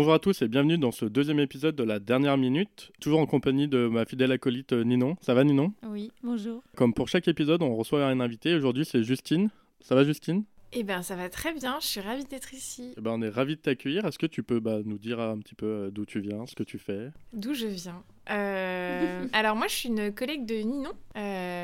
[0.00, 3.26] Bonjour à tous et bienvenue dans ce deuxième épisode de la dernière minute, toujours en
[3.26, 5.18] compagnie de ma fidèle acolyte euh, Ninon.
[5.20, 5.74] Ça va Ninon?
[5.82, 6.62] Oui, bonjour.
[6.74, 8.54] Comme pour chaque épisode, on reçoit un invité.
[8.54, 9.50] Aujourd'hui, c'est Justine.
[9.82, 10.44] Ça va Justine?
[10.72, 12.94] Eh bien, ça va très bien, je suis ravie d'être ici.
[12.96, 14.06] Eh ben, On est ravis de t'accueillir.
[14.06, 16.54] Est-ce que tu peux bah, nous dire un petit peu euh, d'où tu viens, ce
[16.54, 17.10] que tu fais?
[17.34, 18.02] D'où je viens?
[18.30, 20.92] Euh, Alors moi, je suis une collègue de Ninon.
[21.16, 21.59] Euh,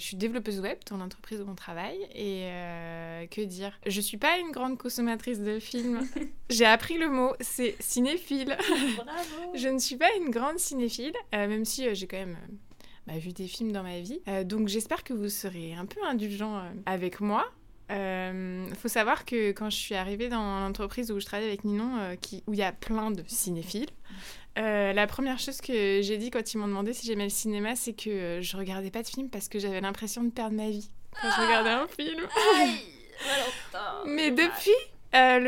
[0.00, 1.98] je suis développeuse web dans l'entreprise où on travaille.
[2.14, 3.78] Et euh, que dire?
[3.86, 6.00] Je suis pas une grande consommatrice de films.
[6.50, 8.56] J'ai appris le mot, c'est cinéphile.
[8.96, 9.10] Bravo.
[9.54, 12.54] je ne suis pas une grande cinéphile, euh, même si euh, j'ai quand même euh,
[13.06, 14.20] bah, vu des films dans ma vie.
[14.28, 17.46] Euh, donc j'espère que vous serez un peu indulgents euh, avec moi.
[17.92, 21.96] Il faut savoir que quand je suis arrivée dans l'entreprise où je travaille avec Ninon,
[21.98, 23.90] euh, qui, où il y a plein de cinéphiles,
[24.58, 27.76] euh, la première chose que j'ai dit quand ils m'ont demandé si j'aimais le cinéma,
[27.76, 30.68] c'est que euh, je regardais pas de films parce que j'avais l'impression de perdre ma
[30.70, 32.20] vie quand je regardais un film.
[32.58, 32.80] Aïe.
[34.06, 34.70] Mais depuis,
[35.14, 35.38] euh,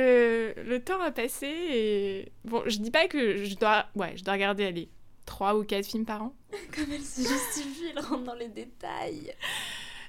[0.55, 4.25] le, le temps a passé et bon, je dis pas que je dois, ouais, je
[4.25, 4.89] dois regarder allez,
[5.27, 6.35] trois ou quatre films par an,
[6.75, 9.33] Comme elle se justifie, elle rentre dans les détails.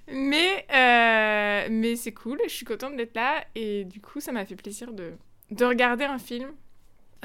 [0.07, 4.45] mais euh, mais c'est cool, je suis contente d'être là et du coup, ça m'a
[4.45, 5.13] fait plaisir de
[5.51, 6.51] de regarder un film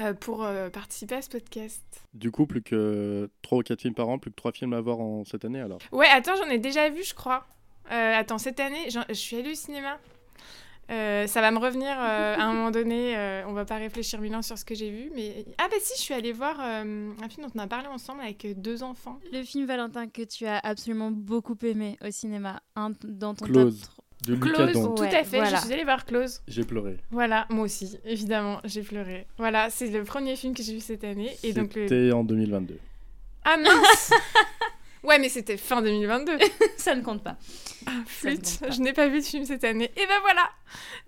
[0.01, 1.83] euh, pour euh, participer à ce podcast.
[2.13, 4.81] Du coup, plus que 3 ou 4 films par an, plus que 3 films à
[4.81, 5.79] voir en cette année alors.
[5.91, 7.45] Ouais, attends, j'en ai déjà vu, je crois.
[7.91, 9.97] Euh, attends, cette année, je suis allée au cinéma.
[10.91, 13.15] Euh, ça va me revenir euh, à un moment donné.
[13.15, 15.75] euh, on va pas réfléchir mille ans sur ce que j'ai vu, mais ah bah
[15.79, 18.81] si, je suis allée voir euh, un film dont on a parlé ensemble avec deux
[18.81, 19.19] enfants.
[19.31, 23.81] Le film Valentin que tu as absolument beaucoup aimé au cinéma, un dans ton Close.
[23.81, 25.37] top De Lucas Close, tout à fait.
[25.37, 25.57] voilà.
[25.57, 26.41] Je suis allée voir Close.
[26.47, 26.97] J'ai pleuré.
[27.11, 29.25] Voilà, moi aussi, évidemment, j'ai pleuré.
[29.37, 31.35] Voilà, c'est le premier film que j'ai vu cette année.
[31.43, 31.87] Et donc le...
[31.87, 32.77] C'était en 2022.
[33.45, 34.11] Ah mince
[35.03, 36.33] Ouais, mais c'était fin 2022.
[36.77, 37.37] Ça ne compte pas.
[37.85, 38.69] Ah, flûte, compte pas.
[38.71, 39.89] je n'ai pas vu de film cette année.
[39.95, 40.49] Et ben voilà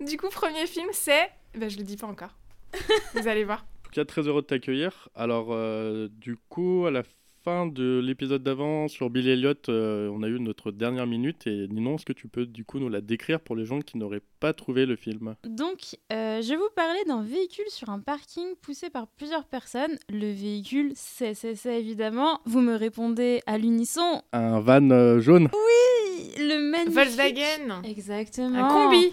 [0.00, 1.30] Du coup, premier film, c'est...
[1.54, 2.34] Ben, je le dis pas encore.
[3.14, 3.58] Vous allez voir.
[3.60, 5.10] En tout cas, très heureux de t'accueillir.
[5.14, 7.02] Alors, euh, du coup, à la
[7.44, 11.46] fin de l'épisode d'avant sur Bill Elliott, euh, on a eu notre dernière minute.
[11.46, 13.98] Et Ninon, est-ce que tu peux du coup nous la décrire pour les gens qui
[13.98, 15.34] n'auraient pas trouvé le film?
[15.44, 19.98] Donc, euh, je vais vous parler d'un véhicule sur un parking poussé par plusieurs personnes.
[20.08, 22.40] Le véhicule, c'est, c'est, c'est évidemment.
[22.44, 24.22] Vous me répondez à l'unisson.
[24.32, 26.94] Un van euh, jaune Oui, le magnifique.
[26.94, 28.66] Volkswagen Exactement.
[28.66, 29.12] Un combi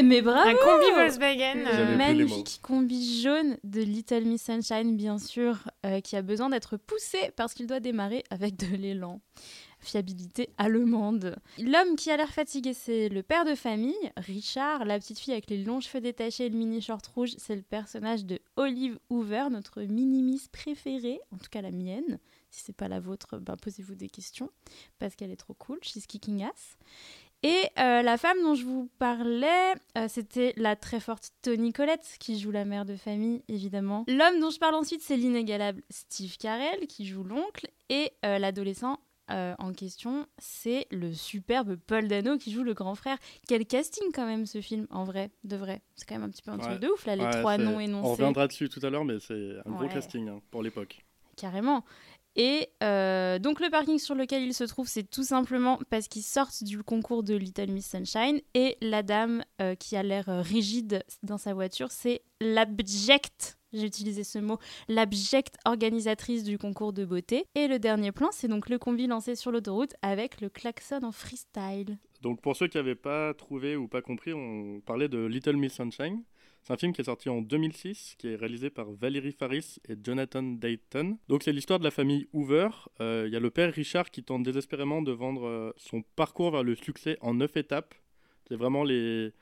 [0.00, 0.48] Mais bravo.
[0.48, 6.16] Un combi Volkswagen euh, magnifique combi jaune de Little Miss Sunshine, bien sûr, euh, qui
[6.16, 9.20] a besoin d'être poussé parce qu'il doit démarrer avec de l'élan.
[9.80, 11.36] Fiabilité allemande.
[11.58, 14.84] L'homme qui a l'air fatigué, c'est le père de famille, Richard.
[14.84, 17.62] La petite fille avec les longs cheveux détachés et le mini short rouge, c'est le
[17.62, 22.18] personnage de Olive Hoover, notre mini-miss préférée, en tout cas la mienne.
[22.50, 24.50] Si c'est pas la vôtre, ben, posez-vous des questions
[24.98, 25.78] parce qu'elle est trop cool.
[25.82, 26.76] She's kicking ass.
[27.44, 32.16] Et euh, la femme dont je vous parlais, euh, c'était la très forte Toni Collette,
[32.20, 34.04] qui joue la mère de famille, évidemment.
[34.06, 37.68] L'homme dont je parle ensuite, c'est l'inégalable Steve Carell, qui joue l'oncle.
[37.88, 38.98] Et euh, l'adolescent
[39.58, 43.16] en question, c'est le superbe Paul Dano, qui joue le grand frère.
[43.48, 45.80] Quel casting, quand même, ce film, en vrai, de vrai.
[45.96, 46.78] C'est quand même un petit peu un truc Ouais.
[46.78, 48.10] de ouf, là, les Ouais, trois noms On énoncés.
[48.10, 49.88] reviendra dessus tout à l'heure, mais c'est un gros Ouais.
[49.88, 51.02] casting hein, pour l'époque.
[51.34, 51.82] Carrément.
[52.36, 56.22] Et euh, donc le parking sur lequel il se trouve, c'est tout simplement parce qu'ils
[56.22, 58.40] sortent du concours de Little Miss Sunshine.
[58.54, 63.86] Et la dame euh, qui a l'air euh, rigide dans sa voiture, c'est l'abject, j'ai
[63.86, 67.44] utilisé ce mot, l'abject organisatrice du concours de beauté.
[67.54, 71.12] Et le dernier plan, c'est donc le combi lancé sur l'autoroute avec le klaxon en
[71.12, 71.98] freestyle.
[72.22, 75.74] Donc pour ceux qui n'avaient pas trouvé ou pas compris, on parlait de Little Miss
[75.74, 76.22] Sunshine.
[76.62, 79.96] C'est un film qui est sorti en 2006, qui est réalisé par Valérie Faris et
[80.00, 81.18] Jonathan Dayton.
[81.28, 82.68] Donc c'est l'histoire de la famille Hoover.
[83.00, 86.52] Euh, Il y a le père Richard qui tente désespérément de vendre euh, son parcours
[86.52, 87.96] vers le succès en neuf étapes.
[88.46, 89.32] C'est vraiment les,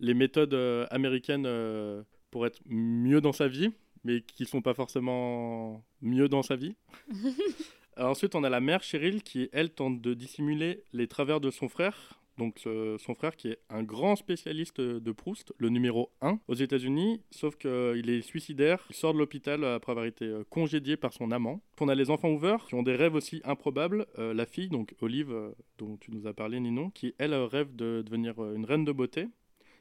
[0.00, 1.48] les méthodes euh, américaines
[2.32, 3.70] pour être mieux dans sa vie,
[4.02, 6.74] mais qui sont pas forcément mieux dans sa vie.
[7.96, 11.52] Alors ensuite, on a la mère Cheryl qui, elle, tente de dissimuler les travers de
[11.52, 12.20] son frère.
[12.38, 16.54] Donc euh, son frère qui est un grand spécialiste de Proust, le numéro 1 aux
[16.54, 21.12] États-Unis, sauf qu'il est suicidaire, il sort de l'hôpital après avoir été euh, congédié par
[21.12, 21.62] son amant.
[21.80, 24.06] On a les enfants ouverts qui ont des rêves aussi improbables.
[24.18, 27.46] Euh, la fille, donc Olive, euh, dont tu nous as parlé Ninon, qui elle euh,
[27.46, 29.28] rêve de devenir euh, une reine de beauté.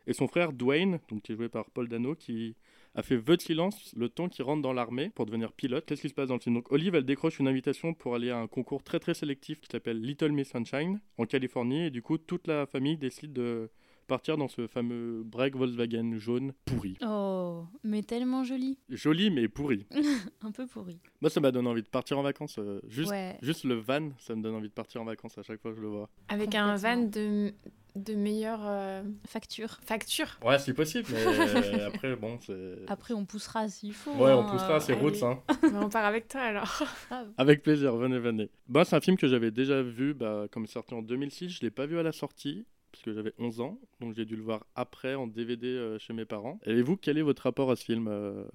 [0.08, 2.56] Et son frère Dwayne, donc, qui est joué par Paul Dano, qui
[2.96, 5.86] a fait vœu de silence le temps qu'il rentre dans l'armée pour devenir pilote.
[5.86, 6.56] Qu'est-ce qui se passe dans le film?
[6.56, 9.68] Donc Olive, elle décroche une invitation pour aller à un concours très très sélectif qui
[9.72, 13.70] s'appelle Little Miss Sunshine en Californie et du coup toute la famille décide de
[14.08, 16.96] partir dans ce fameux break Volkswagen jaune pourri.
[17.04, 18.78] Oh, mais tellement joli.
[18.88, 19.88] Joli mais pourri.
[20.42, 21.00] Un peu pourri.
[21.22, 22.60] Moi ça m'a donné envie de partir en vacances.
[22.60, 23.36] euh, juste, Ouais.
[23.42, 25.78] juste le van, ça me donne envie de partir en vacances à chaque fois que
[25.78, 26.10] je le vois.
[26.30, 27.52] Avec un van de
[27.96, 29.80] de meilleures euh, Facture.
[29.86, 30.38] factures.
[30.44, 32.76] Ouais, c'est possible, mais après, bon, c'est.
[32.88, 34.12] Après, on poussera s'il faut.
[34.12, 35.42] Ouais, on hein, poussera, c'est allez, Roots, hein.
[35.62, 36.84] Bah, on part avec toi alors.
[37.10, 37.32] grave.
[37.38, 38.50] Avec plaisir, venez, venez.
[38.68, 41.50] Bah, c'est un film que j'avais déjà vu, bah, comme sorti en 2006.
[41.50, 43.80] Je l'ai pas vu à la sortie, parce que j'avais 11 ans.
[44.00, 46.60] Donc j'ai dû le voir après en DVD euh, chez mes parents.
[46.66, 48.46] Et vous, quel est votre rapport à ce film euh,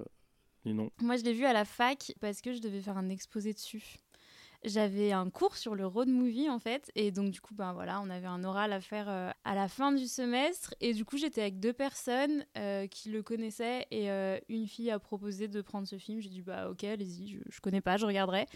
[0.65, 0.91] Ninon?
[1.01, 3.97] Moi, je l'ai vu à la fac parce que je devais faire un exposé dessus.
[4.63, 7.99] J'avais un cours sur le road movie en fait, et donc du coup, ben voilà,
[8.03, 11.17] on avait un oral à faire euh, à la fin du semestre, et du coup,
[11.17, 15.63] j'étais avec deux personnes euh, qui le connaissaient, et euh, une fille a proposé de
[15.63, 16.21] prendre ce film.
[16.21, 18.47] J'ai dit bah ok, allez-y, je, je connais pas, je regarderai.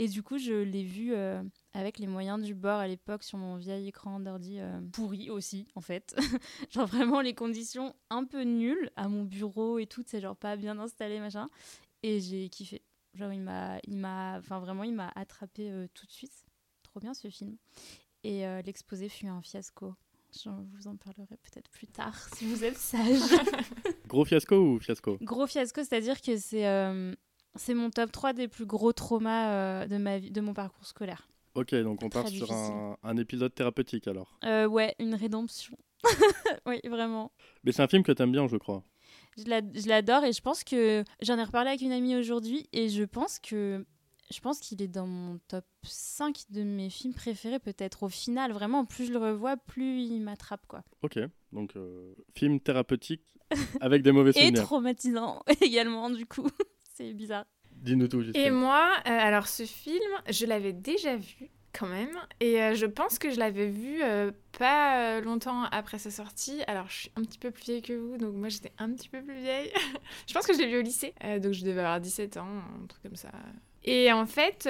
[0.00, 1.14] Et du coup, je l'ai vu
[1.74, 4.58] avec les moyens du bord à l'époque sur mon vieil écran d'ordi
[4.92, 6.16] pourri aussi en fait.
[6.70, 10.56] genre vraiment les conditions un peu nulles à mon bureau et tout, c'est genre pas
[10.56, 11.48] bien installé machin.
[12.02, 12.82] Et j'ai kiffé.
[13.14, 16.46] Genre, il m'a, il m'a, enfin vraiment, il m'a attrapé euh, tout de suite.
[16.82, 17.56] Trop bien ce film.
[18.24, 19.94] Et euh, l'exposé fut un fiasco.
[20.34, 23.20] Je vous en parlerai peut-être plus tard si vous êtes sage.
[24.08, 25.18] Gros fiasco ou fiasco?
[25.20, 27.14] Gros fiasco, c'est-à-dire que c'est, euh,
[27.54, 30.86] c'est mon top 3 des plus gros traumas euh, de ma vie, de mon parcours
[30.86, 31.28] scolaire.
[31.54, 34.38] Ok, donc on part sur un, un épisode thérapeutique alors.
[34.42, 35.76] Ouais, une rédemption.
[36.66, 37.30] oui, vraiment.
[37.64, 38.82] Mais c'est un film que t'aimes bien, je crois.
[39.38, 42.68] Je la- je l'adore et je pense que j'en ai reparlé avec une amie aujourd'hui
[42.72, 43.84] et je pense que
[44.32, 48.52] je pense qu'il est dans mon top 5 de mes films préférés peut-être au final
[48.52, 50.82] vraiment plus je le revois plus il m'attrape quoi.
[51.02, 51.18] Ok,
[51.52, 53.22] donc euh, film thérapeutique
[53.80, 54.62] avec des mauvais Et souvenirs.
[54.64, 56.46] traumatisant également du coup.
[56.94, 57.46] C'est bizarre.
[57.70, 58.50] Dis-nous tout, Et Justine.
[58.52, 59.98] moi, euh, alors ce film,
[60.30, 62.16] je l'avais déjà vu quand même.
[62.40, 66.62] Et euh, je pense que je l'avais vu euh, pas euh, longtemps après sa sortie.
[66.66, 69.08] Alors je suis un petit peu plus vieille que vous, donc moi j'étais un petit
[69.08, 69.72] peu plus vieille.
[70.26, 72.46] je pense que je l'ai vu au lycée, donc je devais avoir 17 ans,
[72.82, 73.30] un truc comme ça.
[73.84, 74.68] Et en fait,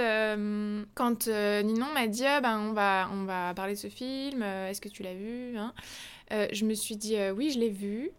[0.94, 4.80] quand Ninon m'a dit Ah, ben, on, va, on va parler de ce film, est-ce
[4.80, 5.74] que tu l'as vu hein
[6.30, 8.10] Je me suis dit Oui, je l'ai vu.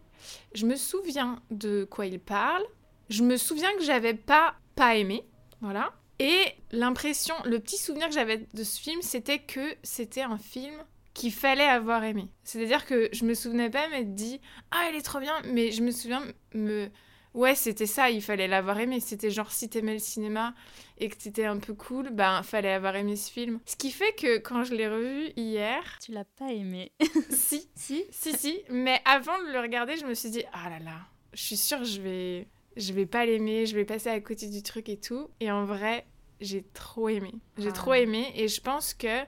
[0.53, 2.63] Je me souviens de quoi il parle.
[3.09, 5.25] Je me souviens que j'avais pas, pas aimé.
[5.61, 5.93] Voilà.
[6.23, 10.73] Et l'impression, le petit souvenir que j'avais de ce film, c'était que c'était un film
[11.13, 12.29] qu'il fallait avoir aimé.
[12.45, 14.39] C'est-à-dire que je me souvenais pas m'être dit
[14.71, 16.23] Ah, elle est trop bien, mais je me souviens
[16.53, 16.87] me.
[17.33, 19.01] Ouais, c'était ça, il fallait l'avoir aimé.
[19.01, 20.55] C'était genre si t'aimais le cinéma
[20.97, 23.59] et que t'étais un peu cool, ben fallait avoir aimé ce film.
[23.65, 26.93] Ce qui fait que quand je l'ai revu hier, Tu l'as pas aimé.
[27.31, 30.79] si, si si, si, mais avant de le regarder, je me suis dit, ah là
[30.79, 30.99] là,
[31.33, 32.47] je suis sûre que je vais,
[32.77, 35.27] je vais pas l'aimer, je vais passer à côté du truc et tout.
[35.39, 36.05] Et en vrai,
[36.43, 37.31] j'ai trop aimé.
[37.57, 37.73] J'ai Ah.
[37.73, 39.21] trop aimé et je pense que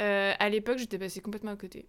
[0.00, 1.86] euh, à l'époque, j'étais passée complètement à côté.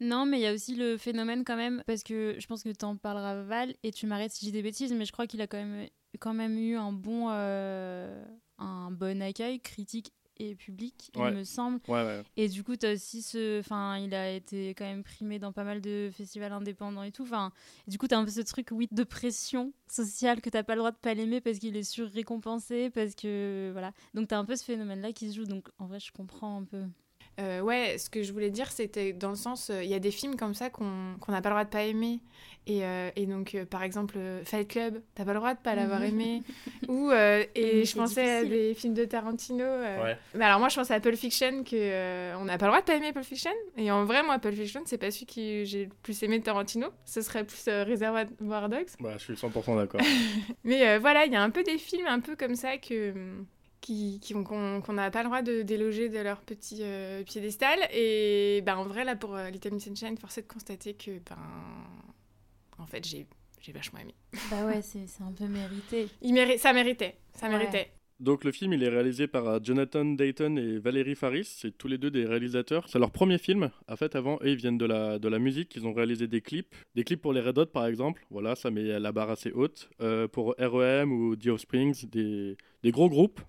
[0.00, 2.70] Non, mais il y a aussi le phénomène quand même, parce que je pense que
[2.70, 5.42] tu en parleras Val, et tu m'arrêtes si j'ai des bêtises, mais je crois qu'il
[5.42, 5.88] a quand même,
[6.20, 8.24] quand même eu un bon, euh,
[8.58, 11.30] un bon accueil critique et public, Ouais.
[11.30, 11.80] il me semble.
[11.88, 12.22] Ouais, ouais.
[12.36, 13.60] Et du coup, as aussi ce.
[13.60, 17.22] Enfin, il a été quand même primé dans pas mal de festivals indépendants et tout.
[17.24, 17.52] Enfin,
[17.86, 20.74] du coup, tu as un peu ce truc, oui, de pression sociale que t'as pas
[20.74, 23.70] le droit de pas l'aimer parce qu'il est surrécompensé, parce que.
[23.72, 23.92] Voilà.
[24.14, 25.44] Donc, tu as un peu ce phénomène-là qui se joue.
[25.44, 26.82] Donc, en vrai, je comprends un peu.
[27.38, 29.98] Euh, ouais, ce que je voulais dire, c'était dans le sens, euh, il y a
[29.98, 32.20] des films comme ça qu'on qu'on n'a pas le droit de pas aimer.
[32.66, 35.74] Et, euh, et donc, euh, par exemple, Fight Club, t'as pas le droit de pas
[35.74, 36.06] l'avoir Mhm.
[36.06, 36.42] aimé.
[36.88, 39.64] Ou, euh, et je pensais à des films de Tarantino.
[39.64, 40.18] euh, Ouais.
[40.34, 42.80] Mais alors, moi, je pense à Pulp Fiction, que euh, on n'a pas le droit
[42.82, 43.50] de pas aimer Pulp Fiction.
[43.78, 46.44] Et en vrai, moi, Pulp Fiction, c'est pas celui que j'ai le plus aimé de
[46.44, 46.88] Tarantino.
[47.06, 48.88] Ce serait plus euh, Reservoir Dogs.
[49.00, 50.00] Bah, je suis 100% d'accord.
[50.64, 53.14] Mais euh, voilà, il y a un peu des films un peu comme ça que
[53.80, 57.78] qui qui ont- qu'on n'a pas le droit de déloger de leur petit euh, piédestal.
[57.92, 61.12] Et ben en vrai, là, pour euh, Little Miss Sunshine, force est de constater que,
[61.12, 61.38] ben,
[62.78, 63.26] en fait, j'ai
[63.60, 64.14] j'ai vachement aimé.
[64.50, 66.08] Bah ouais, c'est c'est un peu mérité.
[66.22, 67.58] Il méri- ça méritait, ça Ouais.
[67.58, 67.90] méritait.
[68.18, 71.44] Donc le film, il est réalisé par euh, Jonathan Dayton et Valérie Faris.
[71.44, 72.86] C'est tous les deux des réalisateurs.
[72.88, 73.70] C'est leur premier film.
[73.88, 75.74] En fait, avant, eux, ils viennent de la, de la musique.
[75.76, 76.74] Ils ont réalisé des clips.
[76.94, 78.26] Des clips pour les Red Hot, par exemple.
[78.30, 79.88] Voilà, ça met la barre assez haute.
[80.02, 81.10] Euh, pour R.E.M.
[81.12, 83.40] ou The Offsprings, des, des gros groupes.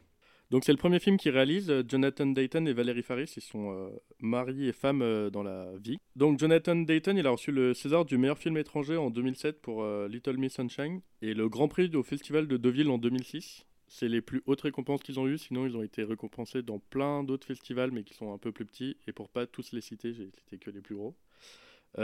[0.51, 1.69] Donc c'est le premier film qu'ils réalisent.
[1.69, 3.89] Euh, Jonathan Dayton et Valérie Faris, ils sont euh,
[4.19, 5.97] mari et femme euh, dans la vie.
[6.17, 9.81] Donc Jonathan Dayton, il a reçu le César du meilleur film étranger en 2007 pour
[9.81, 13.65] euh, Little Miss Sunshine et le Grand Prix au Festival de Deauville en 2006.
[13.87, 17.23] C'est les plus hautes récompenses qu'ils ont eues, sinon ils ont été récompensés dans plein
[17.23, 18.97] d'autres festivals, mais qui sont un peu plus petits.
[19.07, 21.15] Et pour pas tous les citer, j'ai cité que les plus gros.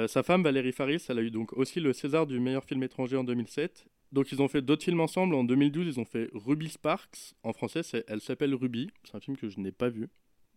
[0.07, 3.15] Sa femme, Valérie Faris, elle a eu donc aussi le César du meilleur film étranger
[3.15, 3.87] en 2007.
[4.11, 5.35] Donc ils ont fait d'autres films ensemble.
[5.35, 7.33] En 2012, ils ont fait Ruby Sparks.
[7.43, 8.89] En français, Elle s'appelle Ruby.
[9.03, 10.07] C'est un film que je n'ai pas vu.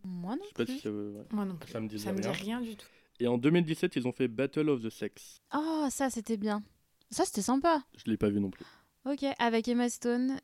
[0.04, 0.74] Moi non Je sais pas plus.
[0.76, 1.24] si ça veut- ouais.
[1.32, 1.70] Moi non plus.
[1.70, 2.60] Ça me disait Ça me dit rien.
[2.60, 2.86] du tout.
[3.18, 5.42] Et en 2017, ils ont fait Battle of the Sex.
[5.54, 6.62] Oh, ça, c'était bien.
[7.10, 7.82] Ça, c'était sympa.
[7.96, 8.64] Je l'ai pas vu non plus.
[9.04, 10.38] Ok, avec Emma Stone.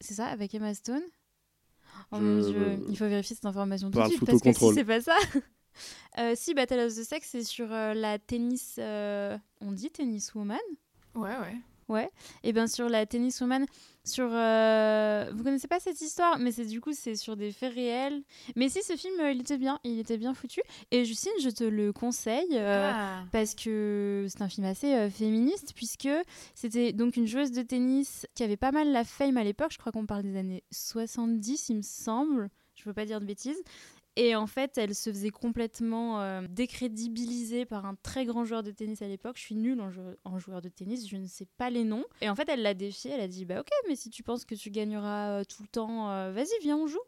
[0.00, 1.02] C'est ça, avec Emma Stone
[2.12, 4.74] Oh Je- mon dieu, il faut vérifier cette information tout de suite parce que si
[4.74, 5.16] c'est pas ça,
[6.18, 8.74] Euh, si, Battle of the Sex, c'est sur euh, la tennis.
[8.78, 10.58] euh, On dit tennis woman
[11.14, 11.56] Ouais, ouais.
[11.90, 12.10] Ouais.
[12.44, 13.66] Et bien sur la tennis woman,
[14.04, 14.28] sur.
[14.32, 18.22] euh, Vous connaissez pas cette histoire, mais c'est du coup, c'est sur des faits réels.
[18.56, 19.78] Mais si, ce film, euh, il était bien.
[19.84, 20.60] Il était bien foutu.
[20.92, 22.46] Et Justine, je te le conseille.
[22.52, 23.24] euh, Ah.
[23.32, 26.08] parce que c'est un film assez euh, féministe puisque
[26.54, 29.78] c'était donc une joueuse de tennis qui avait pas mal la fame à l'époque, je
[29.78, 33.60] crois qu'on parle des années 70 il me semble, je veux pas dire de bêtises.
[34.22, 38.70] Et en fait, elle se faisait complètement euh, décrédibiliser par un très grand joueur de
[38.70, 39.36] tennis à l'époque.
[39.38, 42.04] Je suis nulle en, jou- en joueur de tennis, je ne sais pas les noms.
[42.20, 44.44] Et en fait, elle l'a défié, elle a dit Bah ok, mais si tu penses
[44.44, 47.00] que tu gagneras euh, tout le temps, euh, vas-y, viens, on joue.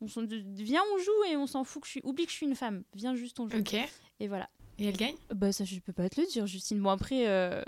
[0.00, 2.00] On viens, on joue et on s'en fout que je suis.
[2.04, 2.84] Oublie que je suis une femme.
[2.94, 3.58] Viens juste, on joue.
[3.58, 3.74] Ok.
[4.20, 4.48] Et voilà.
[4.78, 5.16] Et elle gagne?
[5.34, 6.80] Bah ça je peux pas te le dire Justine.
[6.80, 7.62] Bon après euh,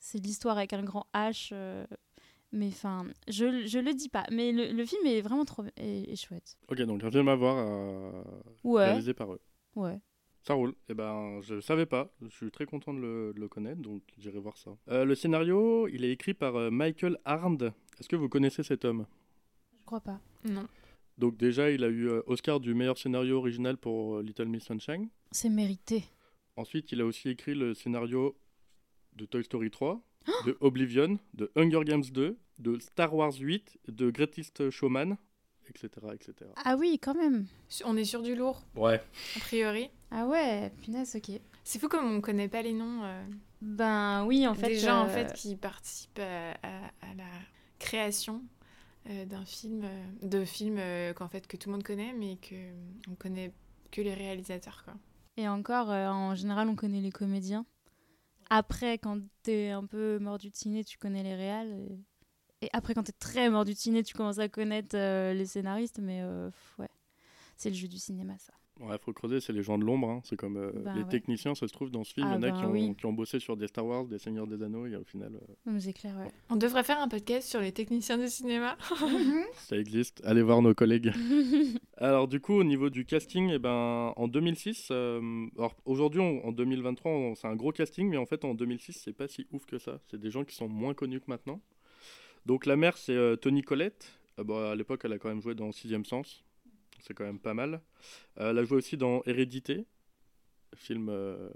[0.00, 1.54] c'est l'histoire avec un grand H
[2.54, 6.10] mais enfin je, je le dis pas mais le, le film est vraiment trop est,
[6.10, 6.56] est chouette.
[6.68, 8.22] Ok, donc un film à voir, euh,
[8.64, 8.86] Ouais.
[8.86, 9.40] réalisé par eux.
[9.76, 10.00] Ouais.
[10.42, 10.74] Ça roule.
[10.90, 12.12] Eh ben, je savais pas.
[12.20, 14.76] Je suis très content de le, de le connaître, donc j'irai voir ça.
[14.90, 17.70] Euh, le scénario, il est écrit par euh, Michael Arndt.
[17.98, 19.06] Est-ce que vous connaissez cet homme?
[19.80, 20.20] Je crois pas.
[20.44, 20.66] Non.
[21.16, 25.08] Donc déjà, il a eu euh, Oscar du meilleur scénario original pour Little Miss Sunshine.
[25.30, 26.04] C'est mérité.
[26.56, 28.36] Ensuite, il a aussi écrit le scénario
[29.16, 30.00] de Toy Story 3,
[30.44, 35.16] de Oblivion, de Hunger Games 2, de Star Wars 8, de Greatest Showman,
[35.68, 35.88] etc.
[36.12, 36.50] etc.
[36.64, 37.46] Ah oui quand même.
[37.84, 39.00] On est sur du lourd, Ouais.
[39.36, 39.90] a priori.
[40.10, 41.40] Ah ouais punaise ok.
[41.64, 43.24] C'est fou comme on connaît pas les noms euh,
[43.62, 44.68] Ben oui en fait.
[44.68, 47.24] des gens en euh, fait qui participent à, à- à la
[47.78, 48.42] création
[49.10, 52.36] euh, d'un film, euh, de films euh, qu'en fait que tout le monde connaît, mais
[52.36, 52.54] que
[53.10, 53.52] on connaît
[53.90, 54.94] que les réalisateurs quoi.
[55.36, 57.64] Et encore euh, en général on connaît les comédiens.
[58.50, 61.72] Après quand t'es un peu mort du ciné tu connais les réals.
[61.72, 61.98] Et...
[62.62, 65.98] et après quand t'es très mort du ciné tu commences à connaître euh, les scénaristes
[66.02, 66.88] mais euh, ouais.
[67.56, 68.52] C'est le jeu du cinéma ça.
[68.80, 70.08] Ouais, faut creuser, c'est les gens de l'ombre.
[70.10, 70.20] hein.
[70.24, 71.08] C'est comme euh, Bah les ouais.
[71.08, 72.26] techniciens, ça se trouve dans ce film.
[72.28, 72.96] Ah il y en a bah qui, ont, oui.
[72.98, 75.78] qui ont bossé sur des Star Wars, des Seigneurs des Anneaux, et au final, euh,
[75.78, 76.32] c'est clair, ouais.
[76.50, 78.76] On devrait faire un podcast sur les techniciens de cinéma.
[79.58, 80.20] ça existe.
[80.24, 81.12] Allez voir nos collègues.
[81.98, 86.50] Alors du coup, au niveau du casting, eh ben, en 2006, euh, alors aujourd'hui en
[86.50, 89.64] 2023, on- c'est un gros casting, mais en fait en 2006, c'est pas si ouf
[89.66, 90.00] que ça.
[90.10, 91.60] C'est des gens qui sont moins connus que maintenant.
[92.46, 94.12] Donc la mère, c'est euh, Toni Collette.
[94.38, 96.44] Euh, bon, à l'époque, elle a quand même joué dans Sixième Sens.
[97.00, 97.80] C'est quand même pas mal.
[98.38, 99.86] Euh, elle a joué aussi dans Hérédité,
[100.74, 101.50] film euh,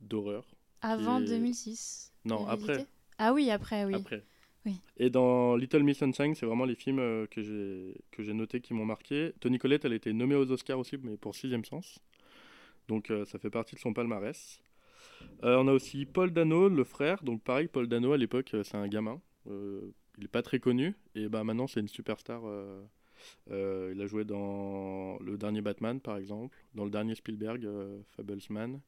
[0.00, 0.44] d'horreur.
[0.80, 2.12] Avant Et- 2006.
[2.24, 2.86] Non, Hérédité après.
[3.18, 3.94] Ah oui, après, oui.
[3.94, 4.24] Après.
[4.64, 4.76] Oui.
[4.96, 8.74] Et dans Little Miss Sunshine, c'est vraiment les films que j'ai que j'ai notés qui
[8.74, 9.32] m'ont marqué.
[9.40, 11.98] Toni Collette, elle a été nommée aux Oscars aussi, mais pour Sixième Sens.
[12.86, 14.60] Donc ça fait partie de son palmarès.
[15.42, 17.24] On a aussi Paul Dano, le frère.
[17.24, 19.20] Donc pareil, Paul Dano à l'époque, c'est un gamin.
[19.48, 20.94] Euh, il est pas très connu.
[21.14, 22.42] Et bah maintenant, c'est une superstar.
[22.46, 22.82] euh,
[23.50, 28.00] euh, il a joué dans le dernier Batman, par exemple, dans le dernier Spielberg, euh,
[28.16, 28.80] Fablesman.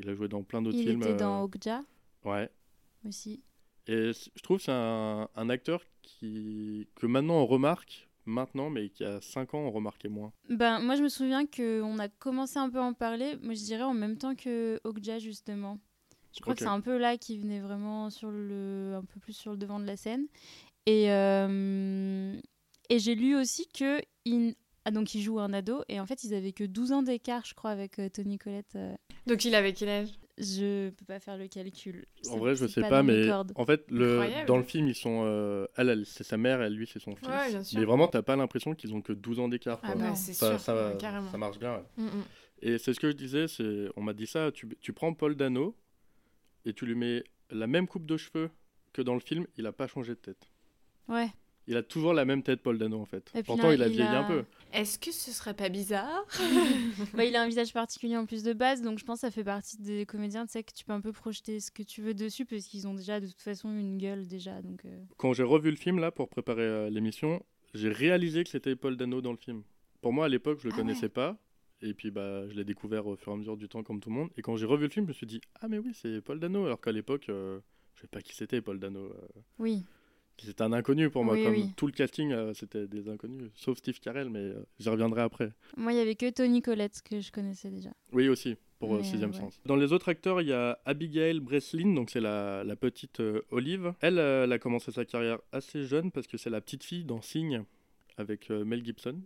[0.00, 1.02] Il a joué dans plein d'autres Il films.
[1.02, 1.82] était euh, dans Okja
[2.24, 2.48] Ouais.
[3.04, 3.42] aussi.
[3.88, 8.90] Et je trouve que c'est un, un acteur qui, que maintenant on remarque, maintenant, mais
[8.90, 10.32] qui a 5 ans on remarquait moins.
[10.50, 13.36] Ben, moi, je me souviens qu'on a commencé un peu à en parler.
[13.42, 15.78] Moi, je dirais en même temps que Okja, justement.
[16.36, 19.32] Je crois que c'est un peu là qui venait vraiment sur le, un peu plus
[19.32, 20.26] sur le devant de la scène.
[20.86, 22.38] Et, euh,
[22.90, 24.54] et j'ai lu aussi que il,
[24.84, 27.44] ah, donc il joue un ado et en fait ils avaient que 12 ans d'écart,
[27.44, 28.74] je crois, avec euh, Tony Collette.
[28.76, 28.94] euh.
[29.26, 30.08] Donc il avait quel âge?
[30.40, 32.06] Je peux pas faire le calcul.
[32.30, 35.22] En vrai, je sais pas, mais en fait, le, dans le film, ils sont.
[35.24, 37.26] euh, elle, elle, c'est sa mère, elle, lui, c'est son fils.
[37.28, 37.60] Ouais.
[37.74, 39.80] Mais vraiment, t'as pas l'impression qu'ils ont que 12 ans d'écart.
[39.82, 41.28] Ah bah c'est ça, sûr, ça, carrément.
[41.32, 41.74] ça marche bien.
[41.74, 41.82] ouais.
[41.96, 42.22] Mm, mm.
[42.62, 45.34] Et c'est ce que je disais, c'est, on m'a dit ça, tu, tu prends Paul
[45.34, 45.74] Dano
[46.68, 48.50] et tu lui mets la même coupe de cheveux
[48.92, 50.48] que dans le film, il a pas changé de tête.
[51.08, 51.28] Ouais.
[51.66, 53.28] Il a toujours la même tête, Paul Dano, en fait.
[53.34, 54.44] Et puis Pourtant, là, il a il vieilli a- un peu.
[54.72, 56.24] Est-ce que ce serait pas bizarre?
[57.14, 59.30] Bah, il a un visage particulier en plus de base, donc je pense que ça
[59.30, 62.00] fait partie des comédiens, tu sais, que tu peux un peu projeter ce que tu
[62.02, 64.60] veux dessus, parce qu'ils ont déjà de toute façon une gueule déjà.
[64.62, 67.42] Donc, euh, Quand j'ai revu le film, là, pour préparer euh, l'émission,
[67.74, 69.62] j'ai réalisé que c'était Paul Dano dans le film.
[70.00, 71.36] Pour moi, à l'époque, je le Ah connaissais pas.
[71.80, 74.10] Et puis, bah, je l'ai découvert au fur et à mesure du temps, comme tout
[74.10, 74.30] le monde.
[74.36, 76.40] Et quand j'ai revu le film, je me suis dit, ah, mais oui, c'est Paul
[76.40, 76.64] Dano.
[76.66, 77.60] Alors qu'à l'époque, euh,
[77.94, 79.00] je savais pas qui c'était, Paul Dano.
[79.00, 79.84] euh, Oui,
[80.42, 81.34] C'était un inconnu pour moi.
[81.34, 81.72] Oui, comme oui.
[81.76, 83.50] tout le casting, euh, c'était des inconnus.
[83.54, 85.52] Sauf Steve Carell, mais j'y reviendrai après.
[85.76, 87.90] moi il y avait que Tony Collette que je connaissais déjà.
[88.12, 89.36] Oui, aussi, pour Sixième ouais.
[89.36, 89.60] Sens.
[89.64, 93.20] Dans les autres acteurs, il y a Abigail Breslin, donc c'est la, la petite
[93.50, 93.94] Olive.
[94.00, 97.20] Elle, elle a commencé sa carrière assez jeune parce que c'est la petite fille dans
[97.20, 97.64] Signe
[98.16, 99.20] avec Mel Gibson.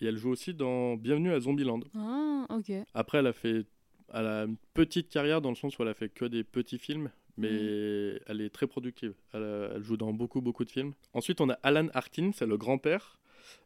[0.00, 1.80] Et elle joue aussi dans Bienvenue à Zombieland.
[1.96, 2.72] Ah, ok.
[2.94, 3.66] Après, elle a fait
[4.14, 6.78] elle a une petite carrière dans le sens où elle a fait que des petits
[6.78, 8.18] films, mais Mm.
[8.28, 9.14] elle est très productive.
[9.32, 10.92] Elle, euh, elle joue dans beaucoup, beaucoup de films.
[11.12, 13.18] Ensuite, on a Alan Arkin, c'est le grand-père.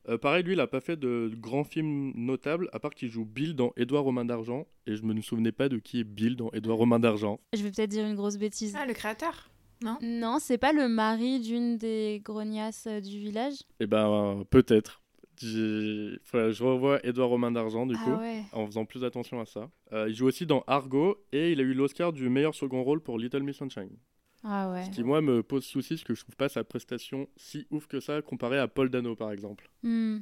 [0.08, 3.24] Euh, pareil, lui, il a pas fait de grands films notables, à part qu'il joue
[3.26, 6.50] Bill dans Édouard Romain d'Argent, et je me souvenais pas de qui est Bill dans
[6.52, 7.38] Édouard Romain d'Argent.
[7.54, 8.74] Je vais peut-être dire une grosse bêtise.
[8.78, 9.50] Ah, le créateur
[9.82, 9.98] Non?
[10.02, 13.56] Non, c'est pas le mari d'une des grognasses euh, du village?
[13.78, 14.99] Eh ben, peut-être.
[15.42, 18.42] Je revois Édouard Romain d'Argent, du coup, Ah ouais.
[18.52, 19.70] en faisant plus attention à ça.
[19.92, 23.00] Euh, il joue aussi dans Argo, et il a eu l'Oscar du meilleur second rôle
[23.00, 23.96] pour Little Miss Sunshine.
[24.42, 24.84] Ah ouais.
[24.84, 27.86] Ce qui, moi, me pose souci, parce que je trouve pas sa prestation si ouf
[27.86, 29.70] que ça, comparé à Paul Dano, par exemple.
[29.82, 30.18] Hmm.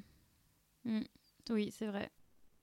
[0.84, 1.02] Hmm.
[1.50, 2.10] Oui, c'est vrai.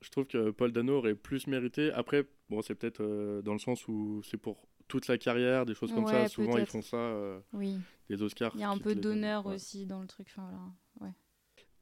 [0.02, 1.90] Je trouve que Paul Dano aurait plus mérité.
[1.92, 5.74] Après, bon, c'est peut-être euh, dans le sens où c'est pour toute sa carrière, des
[5.74, 6.28] choses comme ça.
[6.28, 7.76] Souvent, ils font ça, euh, Oui.
[8.08, 8.52] des Oscars.
[8.54, 10.28] Il y a un peu les d'honneur aussi dans le truc.
[10.30, 10.64] Enfin, voilà.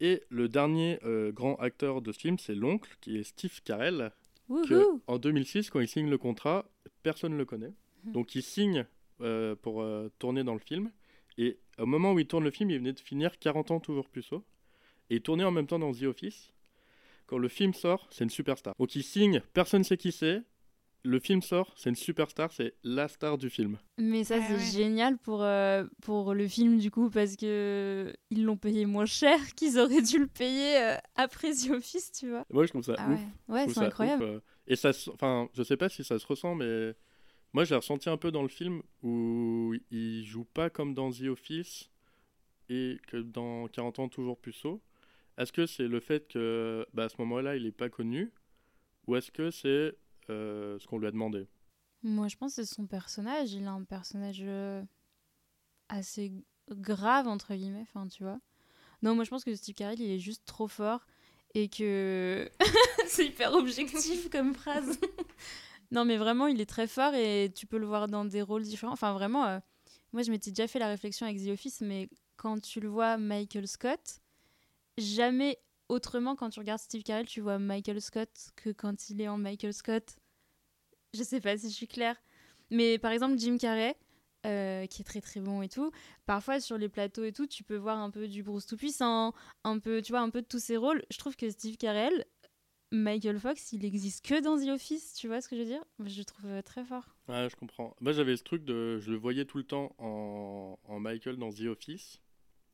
[0.00, 4.12] Et le dernier euh, grand acteur de ce film, c'est l'oncle, qui est Steve Carell,
[4.48, 6.66] que Wouhou en 2006, quand il signe le contrat,
[7.02, 7.72] personne ne le connaît.
[8.04, 8.12] Mhm.
[8.12, 8.86] Donc il signe
[9.20, 10.90] euh, pour euh, tourner dans le film.
[11.38, 14.08] Et au moment où il tourne le film, il venait de finir 40 ans toujours
[14.08, 14.44] puceau.
[15.10, 16.52] Et il tournait en même temps dans The Office.
[17.26, 18.74] Quand le film sort, c'est une superstar.
[18.78, 20.42] Donc il signe, personne ne sait qui c'est.
[21.06, 23.76] Le film sort, c'est une superstar, c'est la star du film.
[23.99, 24.73] Mais ça, Ouais, c'est ouais.
[24.84, 29.38] génial pour, euh, pour le film, du coup, parce que ils l'ont payé moins cher
[29.54, 32.46] qu'ils auraient dû le payer euh, après The Office, tu vois.
[32.50, 33.20] Moi, je trouve ça Ah ouf.
[33.49, 34.25] ouais, c'est incroyable.
[34.25, 34.40] ouf, euh.
[34.66, 36.94] Et ça, enfin, je sais pas si ça se ressent, mais
[37.52, 41.25] moi, j'ai ressenti un peu dans le film où il joue pas comme dans The
[41.25, 41.90] Office
[42.70, 44.80] et que dans 40 ans toujours puceau.
[45.37, 48.32] Est-ce que c'est le fait que, bah, à ce moment-là, il est pas connu,
[49.06, 49.94] ou est-ce que c'est
[50.30, 51.46] euh, ce qu'on lui a demandé
[52.02, 53.52] Moi, je pense que c'est son personnage.
[53.52, 54.82] Il a un personnage euh,
[55.88, 56.32] assez
[56.70, 58.38] grave, entre guillemets, enfin, tu vois.
[59.02, 61.06] Non, moi, je pense que Steve Carell, il est juste trop fort
[61.54, 62.50] et que...
[63.06, 64.98] c'est hyper objectif comme phrase.
[65.90, 68.62] non, mais vraiment, il est très fort et tu peux le voir dans des rôles
[68.62, 68.92] différents.
[68.92, 69.58] Enfin, vraiment, euh,
[70.12, 73.16] moi, je m'étais déjà fait la réflexion avec The Office, mais quand tu le vois
[73.18, 74.20] Michael Scott,
[74.98, 79.28] jamais autrement, quand tu regardes Steve Carell, tu vois Michael Scott que quand il est
[79.28, 80.16] en Michael Scott.
[81.12, 82.16] Je sais pas si je suis claire.
[82.70, 83.94] Mais par exemple, Jim Carrey,
[84.46, 85.92] euh, qui est très très bon et tout,
[86.26, 89.32] parfois sur les plateaux et tout, tu peux voir un peu du Bruce Tout-Puissant,
[89.62, 91.04] un peu, tu vois, un peu de tous ses rôles.
[91.11, 92.24] Je trouve que Steve Carell,
[92.90, 95.85] Michael Fox, il existe que dans The Office, tu vois ce que je veux dire?
[96.04, 97.14] Je le trouve euh, très fort.
[97.28, 97.94] Ouais, je comprends.
[98.00, 98.98] Moi, j'avais ce truc de.
[98.98, 102.20] Je le voyais tout le temps en Michael dans The Office.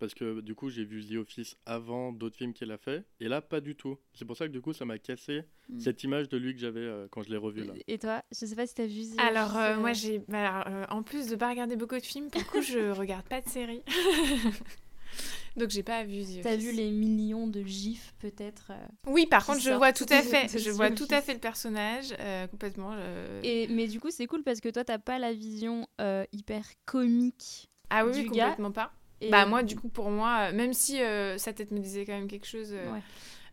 [0.01, 3.05] Parce que du coup, j'ai vu The Office avant d'autres films qu'il a fait.
[3.21, 3.99] Et là, pas du tout.
[4.15, 5.79] C'est pour ça que du coup, ça m'a cassé Mm.
[5.79, 7.75] cette image de lui que j'avais euh, quand je l'ai revu là.
[7.87, 10.19] Et toi Je sais pas si t'as vu The Alors, Office, euh, euh, moi, j'ai.
[10.27, 12.91] bah, alors, euh, en plus de pas regarder beaucoup de films, pour le coup, je
[12.99, 13.83] regarde pas de séries.
[15.57, 16.65] Donc, j'ai pas vu The T'as Office.
[16.65, 20.53] vu les millions de gifs peut-être euh, Oui, par contre, je vois tout à fait.
[20.53, 22.93] de Je The vois tout à fait le personnage, euh, complètement.
[22.95, 23.41] euh.
[23.43, 26.65] Et, mais du coup, c'est cool parce que toi, t'as pas la vision euh, hyper
[26.87, 27.69] comique.
[27.91, 28.45] Ah oui, du oui, gars.
[28.51, 28.93] complètement pas.
[29.21, 32.05] Et- Bah, moi, du coup, pour moi, euh, même si euh, sa tête me disait
[32.07, 33.01] quand même quelque chose, euh, Ouais.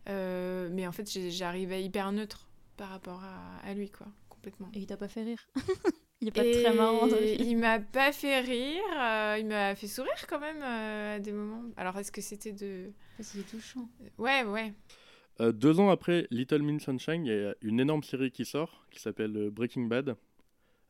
[0.08, 4.68] euh, mais en fait, j'arrivais hyper neutre par rapport à, à lui, quoi, complètement.
[4.74, 5.46] Et il t'a pas fait rire?
[6.20, 7.48] il est pas Et très marrant dans le film.
[7.48, 11.32] Il m'a pas fait rire, euh, il m'a fait sourire quand même euh, à des
[11.32, 11.62] moments.
[11.76, 12.90] Alors, est-ce que c'était de.
[13.18, 13.88] Est touchant.
[14.16, 14.72] Ouais, ouais.
[15.40, 18.86] Euh, deux ans après Little Miss Sunshine, il y a une énorme série qui sort
[18.90, 20.16] qui s'appelle euh, Breaking Bad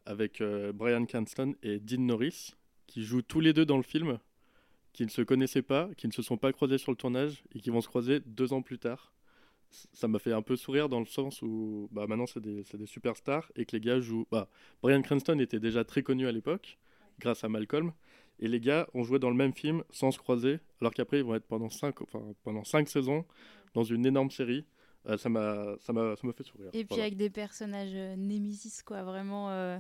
[0.07, 2.55] avec euh, Brian Cranston et Dean Norris
[2.87, 4.19] qui jouent tous les deux dans le film,
[4.99, 7.61] qui ne se connaissaient pas, qui ne se sont pas croisés sur le tournage et
[7.61, 9.13] qui vont se croiser deux ans plus tard.
[9.93, 13.49] Ça m'a fait un peu sourire dans le sens où bah, maintenant c'est des, superstars
[13.55, 14.27] et que les gars jouent.
[14.33, 14.49] Bah,
[14.83, 16.79] Brian Cranston était déjà très connu à l'époque
[17.21, 17.93] grâce à Malcolm.
[18.41, 21.25] Et les gars ont joué dans le même film sans se croiser, alors qu'après ils
[21.25, 23.25] vont être pendant cinq, enfin, pendant cinq saisons
[23.75, 24.67] dans une énorme série.
[25.07, 26.71] Euh, ça m'a ça m'a ça m'a fait sourire.
[26.73, 27.05] Et puis Voilà.
[27.05, 29.79] avec des personnages euh, Némésis, quoi, vraiment euh,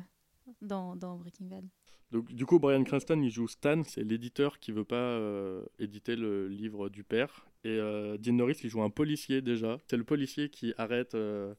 [0.62, 1.64] dans, dans Breaking Bad.
[2.10, 6.16] Donc du coup Brian Cranston il joue Stan, c'est l'éditeur qui veut pas euh, éditer
[6.16, 7.46] le livre du père.
[7.64, 9.78] Et euh, Dean Norris il joue un policier déjà.
[9.88, 11.54] C'est le policier qui arrête euh,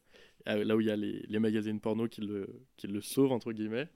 [0.46, 3.52] là où il y a les, les magazines porno qui le qui le sauvent entre
[3.52, 3.90] guillemets.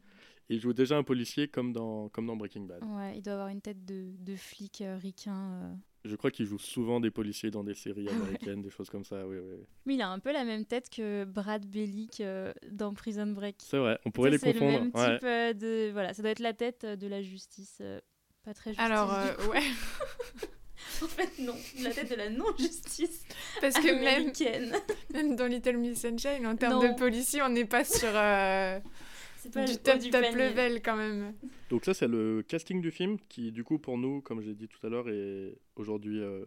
[0.49, 2.83] Et il joue déjà un policier comme dans comme dans Breaking Bad.
[2.83, 5.75] Ouais, il doit avoir une tête de, de flic euh, ricain.
[6.05, 8.19] Je crois qu'il joue souvent des policiers dans des séries Ah ouais.
[8.21, 9.25] américaines, des choses comme ça.
[9.25, 9.55] Oui oui.
[9.85, 13.55] Mais il a un peu la même tête que Brad Bellick euh, dans Prison Break.
[13.59, 14.71] C'est vrai, on pourrait Ça, les c'est confondre.
[14.79, 15.15] le même ouais.
[15.17, 15.91] type euh, de...
[15.93, 17.77] Voilà, ça doit être la tête euh, de la justice.
[17.81, 18.01] euh,
[18.43, 18.85] pas très justice.
[18.85, 19.61] Alors, euh, ouais.
[21.01, 21.55] En fait, non.
[21.81, 23.23] La tête de la non-justice
[23.61, 24.73] Parce que même, américaine.
[25.13, 26.91] même dans Little Miss Sunshine, en termes Non.
[26.91, 28.83] de policier, on n'est pas sur euh, C'est
[29.51, 30.49] pas du top du top panier.
[30.49, 31.33] level quand même.
[31.69, 34.67] Donc ça, c'est le casting du film qui, du coup, pour nous, comme j'ai dit
[34.67, 36.45] tout à l'heure, est aujourd'hui, euh,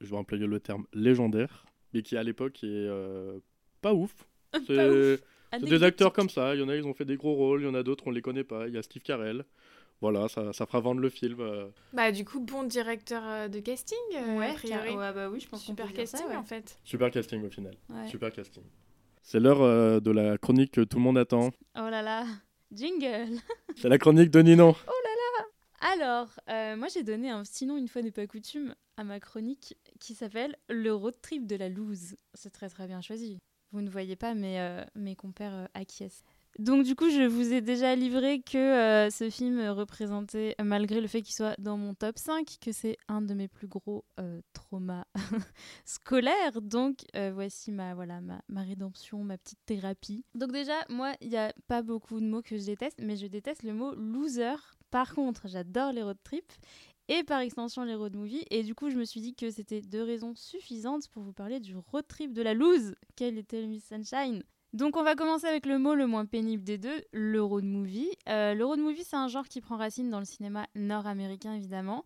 [0.00, 3.38] je vais employer le terme légendaire, mais qui à l'époque est euh,
[3.80, 4.12] pas ouf.
[4.66, 5.18] C'est
[5.54, 6.54] c'est des acteurs comme ça.
[6.54, 7.60] Il y en a, ils ont fait des gros rôles.
[7.60, 8.68] Il y en a d'autres, on les connaît pas.
[8.68, 9.44] Il y a Steve Carell.
[10.00, 11.40] voilà, ça, ça fera vendre le film.
[11.40, 11.66] euh.
[11.92, 14.90] Bah, du coup, bon directeur de casting, a priori.
[14.96, 16.36] ouais, bah oui, je pense Super ça, casting, ouais.
[16.36, 16.78] en fait.
[16.84, 17.74] Super casting au final.
[17.90, 18.08] Ouais.
[18.08, 18.62] Super casting.
[19.22, 21.50] C'est l'heure euh, de la chronique que tout le monde attend.
[21.76, 22.26] Oh là là,
[22.72, 23.38] jingle
[23.76, 24.74] C'est la chronique de Ninon.
[25.84, 29.18] Alors, euh, moi j'ai donné un petit nom une fois n'est pas coutume à ma
[29.18, 32.16] chronique qui s'appelle Le road trip de la loose.
[32.34, 33.38] C'est très très bien choisi.
[33.72, 36.22] Vous ne voyez pas, mais euh, mes compères acquiescent.
[36.58, 41.06] Donc du coup, je vous ai déjà livré que euh, ce film représentait, malgré le
[41.06, 44.40] fait qu'il soit dans mon top 5, que c'est un de mes plus gros euh,
[44.52, 45.04] traumas
[45.86, 46.60] scolaires.
[46.60, 50.24] Donc euh, voici ma, voilà, ma, ma rédemption, ma petite thérapie.
[50.34, 53.26] Donc déjà, moi, il n'y a pas beaucoup de mots que je déteste, mais je
[53.26, 54.56] déteste le mot loser.
[54.90, 56.52] Par contre, j'adore les road trips
[57.08, 58.44] et par extension les road movies.
[58.50, 61.60] Et du coup, je me suis dit que c'était deux raisons suffisantes pour vous parler
[61.60, 62.94] du road trip de la loose.
[63.16, 64.42] Quel était le Miss Sunshine?
[64.72, 68.08] Donc on va commencer avec le mot le moins pénible des deux, le road movie.
[68.28, 72.04] Euh, le road movie, c'est un genre qui prend racine dans le cinéma nord-américain, évidemment.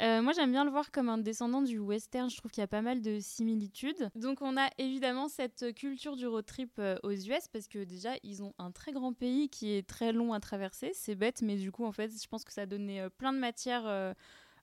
[0.00, 2.28] Euh, moi, j'aime bien le voir comme un descendant du western.
[2.28, 4.10] Je trouve qu'il y a pas mal de similitudes.
[4.16, 8.10] Donc, on a évidemment cette culture du road trip euh, aux US parce que déjà,
[8.24, 10.90] ils ont un très grand pays qui est très long à traverser.
[10.94, 14.14] C'est bête, mais du coup, en fait, je pense que ça donnait plein de matière.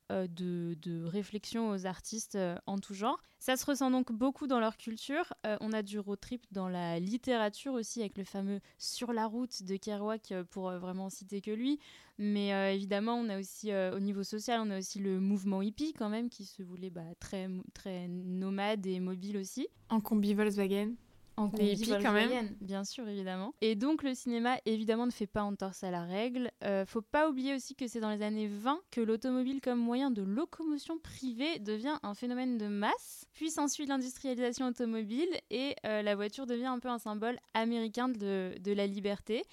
[0.09, 3.21] De, de réflexion aux artistes euh, en tout genre.
[3.39, 5.33] Ça se ressent donc beaucoup dans leur culture.
[5.45, 9.27] Euh, on a du road trip dans la littérature aussi, avec le fameux Sur la
[9.27, 11.79] route de Kerouac, euh, pour euh, vraiment citer que lui.
[12.17, 15.61] Mais euh, évidemment, on a aussi, euh, au niveau social, on a aussi le mouvement
[15.61, 19.67] hippie quand même, qui se voulait bah, très, très nomade et mobile aussi.
[19.89, 20.93] En combi Volkswagen.
[21.37, 22.55] En hippies, quand même.
[22.61, 23.53] Bien sûr, évidemment.
[23.61, 26.51] Et donc, le cinéma, évidemment, ne fait pas entorse à la règle.
[26.63, 30.11] Euh, faut pas oublier aussi que c'est dans les années 20 que l'automobile comme moyen
[30.11, 33.25] de locomotion privée devient un phénomène de masse.
[33.33, 38.55] Puis s'ensuit l'industrialisation automobile et euh, la voiture devient un peu un symbole américain de,
[38.59, 39.43] de la liberté.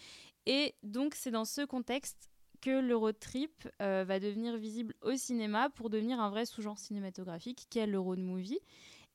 [0.46, 5.14] Et donc, c'est dans ce contexte que le road trip euh, va devenir visible au
[5.16, 8.60] cinéma pour devenir un vrai sous-genre cinématographique qu'est le road movie.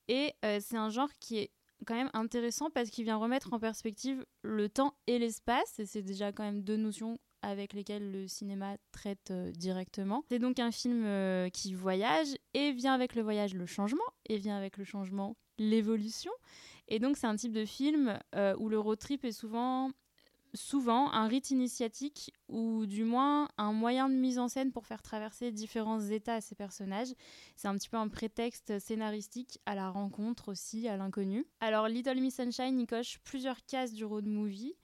[0.06, 1.50] Et euh, c'est un genre qui est
[1.86, 6.02] quand même intéressant parce qu'il vient remettre en perspective le temps et l'espace, et c'est
[6.02, 10.24] déjà quand même deux notions avec lesquelles le cinéma traite euh, directement.
[10.28, 14.38] C'est donc un film euh, qui voyage, et vient avec le voyage le changement, et
[14.38, 16.32] vient avec le changement l'évolution.
[16.88, 19.90] Et donc c'est un type de film euh, où le road trip est souvent
[20.54, 25.02] souvent un rite initiatique ou du moins un moyen de mise en scène pour faire
[25.02, 27.14] traverser différents états à ces personnages.
[27.56, 31.46] C'est un petit peu un prétexte scénaristique à la rencontre aussi, à l'inconnu.
[31.60, 34.74] Alors Little Miss Sunshine, il coche plusieurs cases du road movie.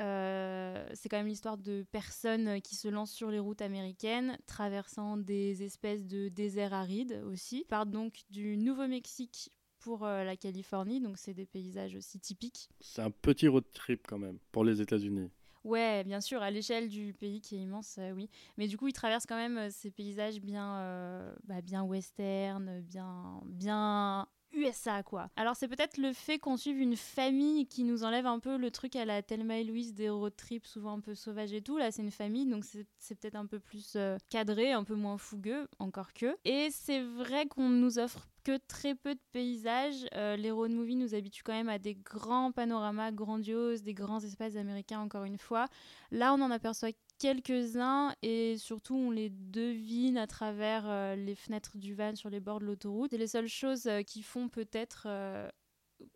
[0.00, 5.16] Euh, c'est quand même l'histoire de personnes qui se lancent sur les routes américaines, traversant
[5.16, 7.60] des espèces de déserts arides aussi.
[7.60, 9.50] Ils partent donc du Nouveau-Mexique
[9.84, 12.70] pour euh, la Californie, donc c'est des paysages aussi typiques.
[12.80, 15.30] C'est un petit road trip quand même pour les États-Unis.
[15.62, 18.30] Ouais, bien sûr, à l'échelle du pays qui est immense, euh, oui.
[18.56, 22.80] Mais du coup, ils traversent quand même euh, ces paysages bien, euh, bah, bien western,
[22.80, 25.28] bien, bien USA, quoi.
[25.36, 28.70] Alors, c'est peut-être le fait qu'on suive une famille qui nous enlève un peu le
[28.70, 31.76] truc à la Thelma et Louise des road trips, souvent un peu sauvages et tout.
[31.76, 35.18] Là, c'est une famille, donc c'est peut-être un peu plus euh, cadré, un peu moins
[35.18, 36.36] fougueux, encore que.
[36.44, 40.06] Et c'est vrai qu'on nous offre que très peu de paysages.
[40.14, 44.20] Euh, les road movies nous habituent quand même à des grands panoramas grandioses, des grands
[44.20, 45.66] espaces américains, encore une fois.
[46.10, 46.90] Là, on en aperçoit
[47.24, 52.38] quelques-uns et surtout on les devine à travers euh, les fenêtres du van sur les
[52.38, 53.12] bords de l'autoroute.
[53.12, 55.48] C'est les seules choses euh, qui font peut-être euh,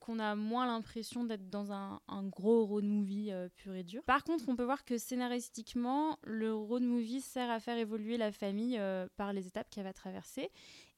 [0.00, 4.02] qu'on a moins l'impression d'être dans un, gros road movie pur et dur.
[4.04, 8.30] Par contre, on peut voir que scénaristiquement, le road movie sert à faire évoluer la
[8.30, 8.78] famille
[9.16, 10.50] par les étapes qu'elle va traverser.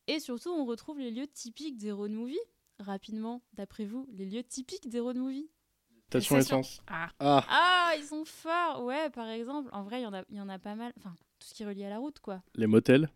[0.08, 2.36] Et surtout, on retrouve les lieux typiques des road movies.
[2.80, 5.50] Rapidement, d'après vous, les lieux typiques des road movies
[6.10, 6.82] Station essence.
[6.88, 7.08] Ah.
[7.20, 9.68] Ah, Ah, ils sont forts Ouais, par exemple.
[9.72, 10.92] En vrai, il y, en a- il y en a pas mal.
[10.98, 12.42] Enfin, tout ce qui est relié à la route, quoi.
[12.56, 13.08] les motels.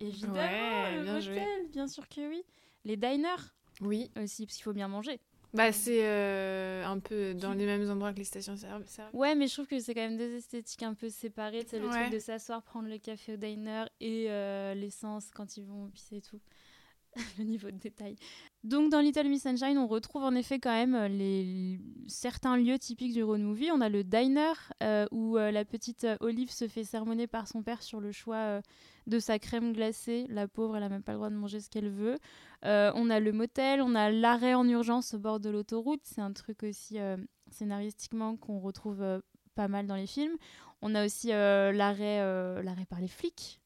[0.00, 1.68] Évidemment, Ouais, le bien motel, joué.
[1.72, 2.42] bien sûr que oui.
[2.84, 3.36] Les diners
[3.82, 4.10] Oui.
[4.22, 5.20] aussi, parce qu'il faut bien manger.
[5.52, 9.00] Bah, c'est euh, un peu dans les mêmes endroits que les stations service.
[9.12, 11.64] Ouais, mais je trouve que c'est quand même deux esthétiques un peu séparées.
[11.66, 12.02] C'est le Ouais.
[12.02, 16.18] truc de s'asseoir, prendre le café au diner et euh, l'essence quand ils vont pisser
[16.18, 16.40] et tout.
[17.38, 18.16] le niveau de détail.
[18.62, 22.78] Donc dans Little Miss Sunshine, on retrouve en effet quand même euh, les certains lieux
[22.78, 23.70] typiques du road movie.
[23.72, 27.62] On a le diner euh, où euh, la petite Olive se fait sermonner par son
[27.62, 28.60] père sur le choix
[29.06, 30.26] de sa crème glacée.
[30.28, 32.18] La pauvre, elle a même pas le droit de manger ce qu'elle veut.
[32.62, 36.02] On a le motel, on a l'arrêt en urgence au bord de l'autoroute.
[36.04, 36.98] C'est un truc aussi
[37.50, 39.04] scénaristiquement qu'on retrouve
[39.54, 40.36] pas mal dans les films.
[40.82, 42.18] On a aussi l'arrêt
[42.62, 43.59] l'arrêt par les flics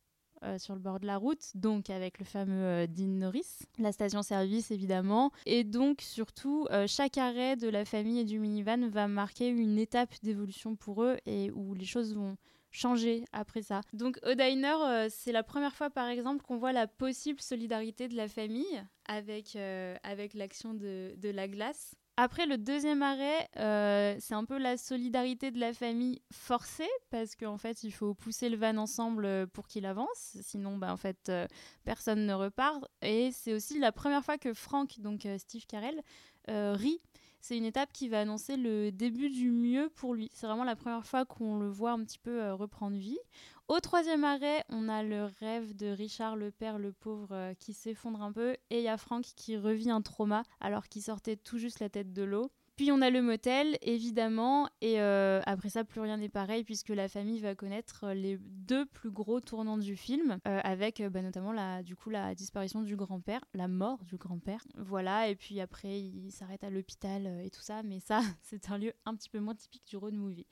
[0.44, 3.92] euh, sur le bord de la route, donc avec le fameux euh, Dean Norris, la
[3.92, 5.30] station-service évidemment.
[5.46, 9.78] Et donc surtout, euh, chaque arrêt de la famille et du minivan va marquer une
[9.78, 12.37] étape d'évolution pour eux et où les choses vont
[12.70, 13.80] changé après ça.
[13.92, 18.09] Donc au diner, euh, c'est la première fois par exemple qu'on voit la possible solidarité
[18.09, 19.57] de la famille avec,
[20.02, 21.94] avec l'action de la glace.
[22.16, 27.35] Après le deuxième arrêt, euh, c'est un peu la solidarité de la famille forcée parce
[27.35, 30.96] qu'en fait il faut pousser le van ensemble euh, pour qu'il avance, sinon bah, en
[30.96, 31.48] fait euh,
[31.85, 32.85] personne ne repart.
[33.03, 36.03] Et c'est aussi la première fois que Frank, donc Steve Carell,
[36.48, 37.00] rit.
[37.40, 40.31] C'est une étape qui va annoncer le début du mieux pour lui.
[40.33, 43.18] C'est vraiment la première fois qu'on le voit un petit peu reprendre vie.
[43.66, 47.72] Au troisième arrêt, on a le rêve de Richard le père, le pauvre, euh, qui
[47.72, 51.37] s'effondre un peu, et il y a Frank qui revit un trauma alors qu'il sortait
[51.37, 52.53] tout juste la tête de l'eau.
[52.77, 56.90] Puis on a le motel, évidemment, et euh, après ça, plus rien n'est pareil puisque
[56.90, 61.53] la famille va connaître euh, les deux plus gros tournants du film, avec bah, notamment
[61.53, 64.62] la, du coup la disparition du grand-père, la mort du grand-père.
[64.77, 68.77] Voilà, et puis après, il s'arrête à l'hôpital et tout ça, mais ça, c'est un
[68.77, 70.46] lieu un petit peu moins typique du road movie.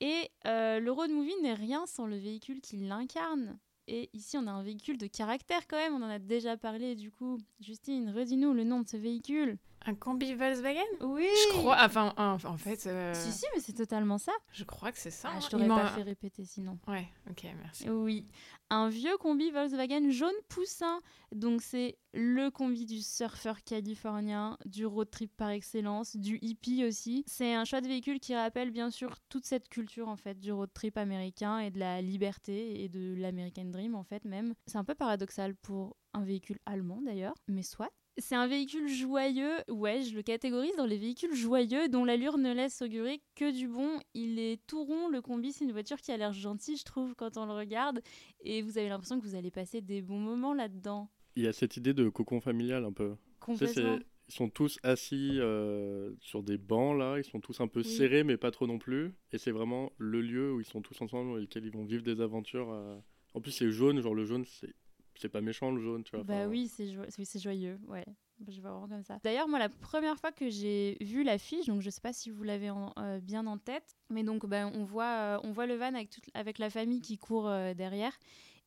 [0.00, 3.58] Et euh, le road movie n'est rien sans le véhicule qui l'incarne.
[3.88, 6.94] Et ici, on a un véhicule de caractère quand même, on en a déjà parlé
[6.94, 7.38] du coup.
[7.60, 9.58] Justine, redis-nous le nom de ce véhicule.
[9.86, 10.82] Un combi Volkswagen?
[11.00, 14.32] Oui Je crois, enfin, en, en fait, euh, Si, si, mais c'est totalement ça.
[14.52, 15.28] je crois que c'est ça.
[15.32, 15.40] Ah, hein.
[15.40, 16.78] je Il t'aurais pas fait répéter sinon.
[16.88, 17.88] Ouais, ok, merci.
[17.88, 18.26] Oui,
[18.70, 21.00] un vieux combi Volkswagen jaune poussin.
[21.32, 27.24] Donc c'est le combi du surfeur californien, du road trip par excellence, du hippie aussi.
[27.26, 30.52] C'est un choix de véhicule qui rappelle bien sûr toute cette culture en fait du
[30.52, 34.54] road trip américain et de la liberté et de l'American Dream en fait même.
[34.66, 37.90] C'est un peu paradoxal pour un véhicule allemand d'ailleurs, mais soit.
[38.18, 42.52] C'est un véhicule joyeux, ouais, je le catégorise dans les véhicules joyeux dont l'allure ne
[42.52, 44.00] laisse augurer que du bon.
[44.14, 47.14] Il est tout rond, le combi, c'est une voiture qui a l'air gentille, je trouve,
[47.14, 48.00] quand on le regarde.
[48.40, 51.08] Et vous avez l'impression que vous allez passer des bons moments là-dedans.
[51.36, 53.14] Il y a cette idée de cocon familial un peu.
[53.38, 53.98] Complètement.
[54.28, 57.86] ils sont tous assis euh, sur des bancs là, ils sont tous un peu Oui.
[57.86, 59.14] serrés mais pas trop non plus.
[59.32, 62.02] Et c'est vraiment le lieu où ils sont tous ensemble, dans lequel ils vont vivre
[62.02, 62.70] des aventures.
[62.72, 62.98] euh.
[63.34, 64.74] En plus c'est jaune, genre le jaune c'est
[65.18, 66.24] c'est pas méchant le jaune, tu vois.
[66.24, 68.04] Bah oui, c'est jo- oui, joyeux, ouais.
[68.46, 69.18] Je vois vraiment comme ça.
[69.24, 72.44] D'ailleurs, moi, la première fois que j'ai vu l'affiche, donc je sais pas si vous
[72.44, 75.92] l'avez euh, bien en tête, mais donc ben, on, voit, euh, on voit le van
[75.94, 78.16] avec, toute, avec la famille qui court euh, derrière.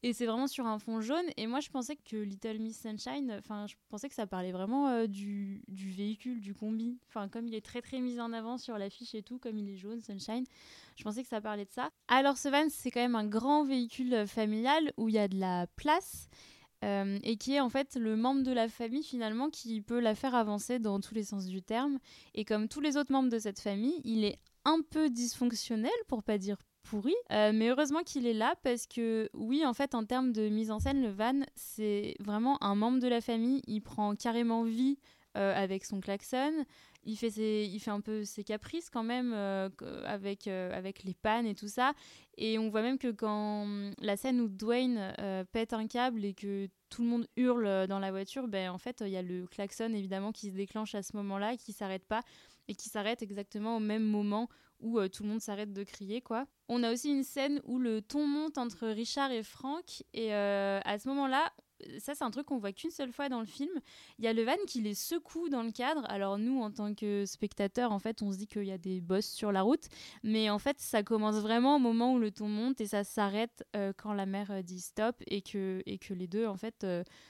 [0.03, 1.25] Et c'est vraiment sur un fond jaune.
[1.37, 4.87] Et moi, je pensais que Little Miss Sunshine, enfin, je pensais que ça parlait vraiment
[4.87, 6.97] euh, du, véhicule, du combi.
[7.07, 9.69] Enfin, comme il est très très mis en avant sur l'affiche et tout, comme il
[9.69, 10.45] est jaune, Sunshine,
[10.95, 11.91] je pensais que ça parlait de ça.
[12.07, 15.27] Alors, ce van, c'est quand même un grand véhicule euh, familial où il y a
[15.27, 16.29] de la place.
[16.83, 20.15] euh, et qui est en fait le membre de la famille finalement qui peut la
[20.15, 21.99] faire avancer dans tous les sens du terme.
[22.33, 26.23] Et comme tous les autres membres de cette famille, il est un peu dysfonctionnel, pour
[26.23, 30.05] pas dire pourri, Euh, mais heureusement qu'il est là parce que oui, en fait, en
[30.05, 33.61] termes de mise en scène, le van, c'est vraiment un membre de la famille.
[33.67, 34.97] Il prend carrément vie
[35.37, 36.51] euh, avec son klaxon.
[37.03, 39.69] Il fait, ses, il fait un peu ses caprices quand même euh,
[40.05, 41.93] avec, avec les pannes et tout ça.
[42.37, 45.13] Et on voit même que quand hum, la scène où Dwayne
[45.51, 49.01] pète un câble et que tout le monde hurle dans la voiture, ben, en fait,
[49.05, 52.21] il y a le klaxon évidemment qui se déclenche à ce moment-là, qui s'arrête pas
[52.67, 54.47] et qui s'arrête exactement au même moment
[54.81, 56.45] où euh, tout le monde s'arrête de crier, quoi.
[56.67, 60.79] On a aussi une scène où le ton monte entre Richard et Frank et euh,
[60.85, 61.51] à ce moment-là,
[61.99, 63.71] ça c'est un truc qu'on voit qu'une seule fois dans le film.
[64.19, 66.05] Il y a le van qui les secoue dans le cadre.
[66.07, 69.01] Alors nous, en tant que spectateurs, en fait, on se dit qu'il y a des
[69.01, 69.87] bosses sur la route,
[70.23, 73.65] mais en fait, ça commence vraiment au moment où le ton monte et ça s'arrête
[73.75, 76.85] euh, quand la mère dit stop et que et que les deux en fait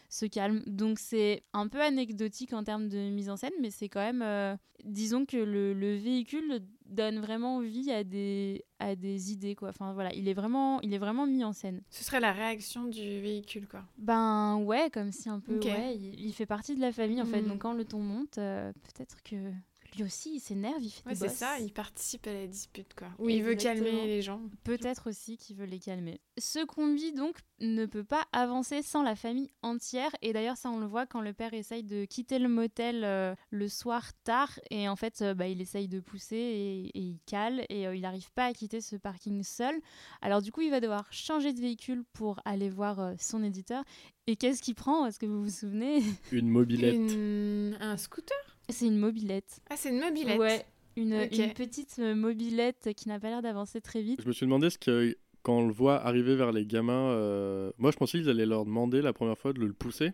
[0.09, 0.61] se calment.
[0.67, 4.57] Donc c'est un peu anecdotique en termes de mise en scène, mais c'est quand même,
[4.83, 9.69] disons que le véhicule donne vraiment vie à des à des idées quoi.
[9.69, 11.81] Enfin voilà, il est vraiment il est vraiment mis en scène.
[11.89, 13.83] Ce serait la réaction du véhicule, quoi.
[13.97, 15.65] Ben ouais, comme si un peu, Ok.
[15.65, 17.41] ouais, il, il fait partie de la famille en fait.
[17.41, 17.47] Mm.
[17.47, 19.35] Donc quand le ton monte, euh, peut-être que
[19.95, 22.93] lui aussi il s'énerve, il fait Ouais, des c'est ça, il participe à la dispute,
[22.93, 23.09] quoi.
[23.19, 24.41] Ou il veut calmer les gens.
[24.63, 26.21] Peut-être aussi qu'il veut les calmer.
[26.37, 30.11] Ce combi donc ne peut pas avancer sans la famille entière.
[30.21, 33.35] Et d'ailleurs ça on le voit quand le père essaye de quitter le motel euh,
[33.49, 37.19] le soir tard et en fait euh, bah, il essaye de pousser et, et il
[37.25, 39.75] cale et euh, il n'arrive pas à quitter ce parking seul.
[40.21, 43.83] Alors du coup il va devoir changer de véhicule pour aller voir euh, son éditeur.
[44.27, 45.05] Et qu'est-ce qu'il prend?
[45.07, 46.01] Est-ce que vous vous souvenez?
[46.31, 46.93] Une mobilette.
[46.95, 48.37] Une- Un scooter?
[48.69, 49.59] C'est une mobilette.
[49.69, 50.39] Ah, c'est une mobilette.
[50.39, 54.21] Ouais, une, petite euh, mobilette qui n'a pas l'air d'avancer très vite.
[54.21, 57.71] Je me suis demandé ce que quand on le voit arriver vers les gamins, euh,
[57.77, 60.11] moi je pensais qu'ils allaient leur demander la première fois de le pousser.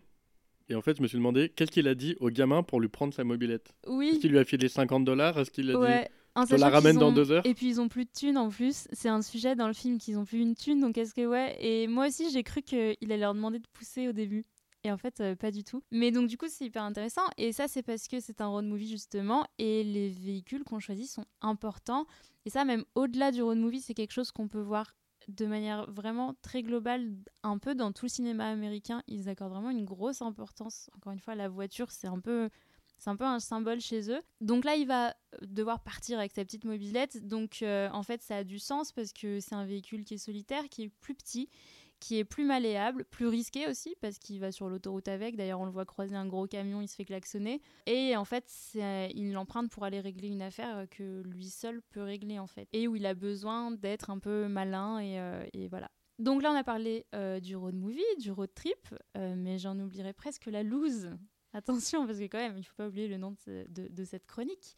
[0.70, 2.88] Et en fait, je me suis demandé qu'est-ce qu'il a dit au gamin pour lui
[2.88, 3.74] prendre sa mobilette?
[3.84, 5.38] Est-ce Oui, qu'il lui a filé 50 dollars?
[5.38, 6.10] Est-ce qu'il a dit ouais.
[6.36, 7.44] Je te la ramène dans deux heures?
[7.46, 8.86] Et puis ils ont plus de thunes en plus.
[8.92, 10.80] C'est un sujet dans le film qu'ils ont plus une thune.
[10.80, 11.56] Donc est-ce que ouais.
[11.58, 14.44] Et moi aussi j'ai cru qu'il allait leur demander de pousser au début.
[14.88, 15.82] Et en fait, euh, pas du tout.
[15.90, 17.20] Mais donc, du coup, c'est hyper intéressant.
[17.36, 19.44] Et ça, c'est parce que c'est un road movie, justement.
[19.58, 22.06] Et les véhicules qu'on choisit sont importants.
[22.46, 24.96] Et ça, même au-delà du road movie, c'est quelque chose qu'on peut voir
[25.28, 29.68] de manière vraiment très globale, un peu dans tout le cinéma américain, ils accordent vraiment
[29.68, 30.88] une grosse importance.
[30.96, 32.48] Encore une fois, la voiture, c'est un peu
[32.96, 34.22] c'est un peu un symbole chez eux.
[34.40, 37.28] Donc là, il va devoir partir avec sa petite mobilette.
[37.28, 40.18] Donc euh, en fait, ça a du sens parce que c'est un véhicule qui est
[40.18, 41.50] solitaire, qui est plus petit,
[42.00, 45.36] qui est plus malléable, plus risqué aussi parce qu'il va sur l'autoroute avec.
[45.36, 47.60] D'ailleurs, on le voit croiser un gros camion, il se fait klaxonner.
[47.86, 52.38] Et en fait, il l'emprunte pour aller régler une affaire que lui seul peut régler
[52.38, 52.68] en fait.
[52.72, 55.90] Et où il a besoin d'être un peu malin et, euh, voilà.
[56.18, 60.12] Donc là, on a parlé euh, du road movie, du road trip, mais j'en oublierai
[60.12, 61.10] presque la loose
[61.54, 64.76] Attention, parce que quand même, il ne faut pas oublier le nom de, cette chronique.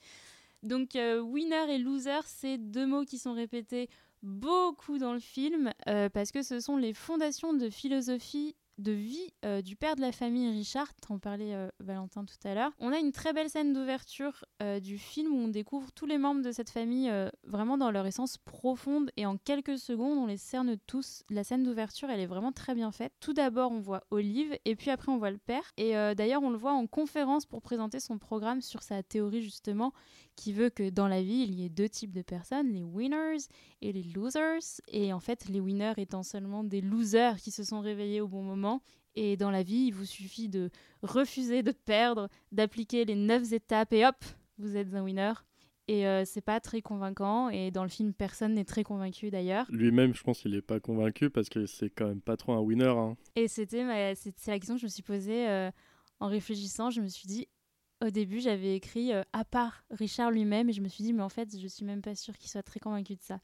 [0.62, 3.88] Donc, euh, winner et loser, c'est deux mots qui sont répétés
[4.22, 9.32] beaucoup dans le film, euh, parce que ce sont les fondations de philosophie de vie
[9.44, 12.72] euh, du père de la famille Richard, en parlait euh, Valentin tout à l'heure.
[12.78, 16.18] On a une très belle scène d'ouverture euh, du film où on découvre tous les
[16.18, 17.12] membres de cette famille
[17.44, 21.22] vraiment dans leur essence profonde et en quelques secondes on les cerne tous.
[21.30, 23.12] La scène d'ouverture elle est vraiment très bien faite.
[23.20, 26.50] Tout d'abord on voit Olive et puis après on voit le père et d'ailleurs on
[26.50, 29.92] le voit en conférence pour présenter son programme sur sa théorie justement
[30.36, 33.44] qui veut que dans la vie il y ait deux types de personnes, les winners
[33.82, 37.80] et les losers et en fait les winners étant seulement des losers qui se sont
[37.80, 38.69] réveillés au bon moment
[39.14, 40.70] et dans la vie, il vous suffit de
[41.02, 44.16] refuser de perdre, d'appliquer les neuf étapes et hop,
[44.59, 45.33] vous êtes un winner.
[45.88, 47.48] Et euh, c'est pas très convaincant.
[47.48, 49.66] Et dans le film, personne n'est très convaincu d'ailleurs.
[49.70, 52.61] Lui-même, je pense qu'il est pas convaincu parce que c'est quand même pas trop un
[52.61, 52.94] winner.
[52.96, 53.16] Hein.
[53.35, 54.14] Et c'était ma...
[54.14, 55.70] c'est la question que je me suis posée euh,
[56.20, 56.90] en réfléchissant.
[56.90, 57.48] Je me suis dit,
[58.06, 60.68] au début, j'avais écrit euh, à part Richard lui-même.
[60.68, 62.62] Et je me suis dit, mais en fait, je suis même pas sûre qu'il soit
[62.62, 63.40] très convaincu de ça.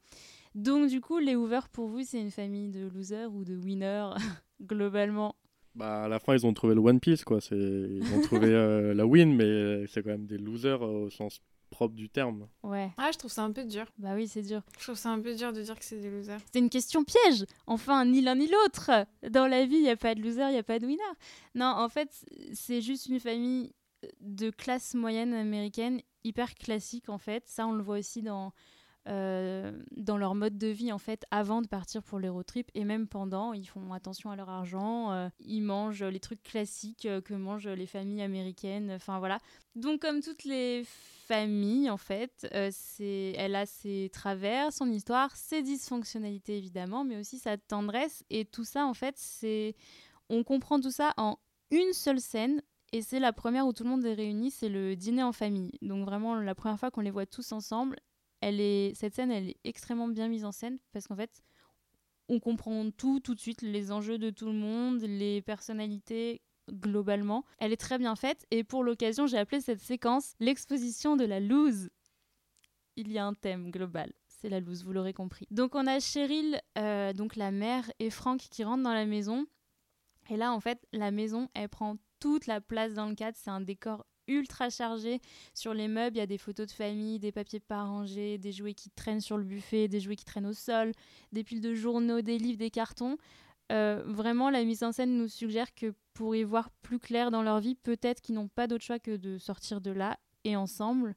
[0.55, 4.11] Donc, du coup, les Hoover, pour vous, c'est une famille de losers ou de winners?
[4.61, 5.35] globalement
[5.77, 7.37] bah, à la fin, ils ont trouvé le One Piece, quoi.
[7.51, 11.39] Ils ont trouvé euh, la win, mais c'est quand même des losers euh, au sens
[11.69, 12.47] propre du terme.
[12.63, 12.89] Ouais.
[12.97, 13.85] Ah, je trouve ça un peu dur.
[13.99, 14.63] Bah oui, c'est dur.
[14.79, 16.39] Je trouve ça un peu dur de dire que c'est des losers.
[16.51, 17.45] C'est une question piège.
[17.67, 18.89] Enfin, ni l'un ni l'autre.
[19.29, 21.03] Dans la vie, il n'y a pas de loser, il n'y a pas de winner.
[21.53, 22.09] Non, en fait,
[22.53, 23.71] c'est juste une famille
[24.21, 27.43] de classe moyenne américaine hyper classique, en fait.
[27.45, 28.49] Ça, on le voit aussi dans euh,
[29.07, 33.07] dans leur mode de vie en fait avant de partir pour les road et même
[33.07, 37.33] pendant ils font attention à leur argent euh, ils mangent les trucs classiques euh, que
[37.33, 39.39] mangent les familles américaines enfin voilà
[39.75, 40.83] donc comme toutes les
[41.27, 47.57] familles en fait elle a ses travers son histoire ses dysfonctionnalités évidemment mais aussi sa
[47.57, 49.75] tendresse et tout ça en fait c'est
[50.29, 51.37] on comprend tout ça en
[51.71, 52.61] une seule scène
[52.93, 55.73] et c'est la première où tout le monde est réuni, c'est le dîner en famille.
[55.81, 57.97] Donc vraiment la première fois qu'on les voit tous ensemble
[58.41, 61.43] elle est, cette scène, elle est extrêmement bien mise en scène parce qu'en fait,
[62.29, 67.45] on comprend tout tout de suite, les enjeux de tout le monde, les personnalités globalement.
[67.59, 71.39] Elle est très bien faite et pour l'occasion, j'ai appelé cette séquence l'exposition de la
[71.39, 71.89] loose.
[72.95, 74.11] Il y a un thème global.
[74.27, 75.47] C'est la loose, vous l'aurez compris.
[75.51, 79.45] Donc on a Cheryl, euh, donc la mère, et Frank qui rentrent dans la maison.
[80.29, 83.37] Et là, en fait, la maison, elle prend toute la place dans le cadre.
[83.39, 85.19] C'est un décor ultra chargé.
[85.53, 88.51] Sur les meubles, il y a des photos de famille, des papiers pas rangés, des
[88.51, 90.91] jouets qui traînent sur le buffet, des jouets qui traînent au sol,
[91.31, 93.17] des piles de journaux, des livres, des cartons.
[93.71, 97.43] Euh, vraiment, la mise en scène nous suggère que pour y voir plus clair dans
[97.43, 101.15] leur vie, peut-être qu'ils n'ont pas d'autre choix que de sortir de là et ensemble.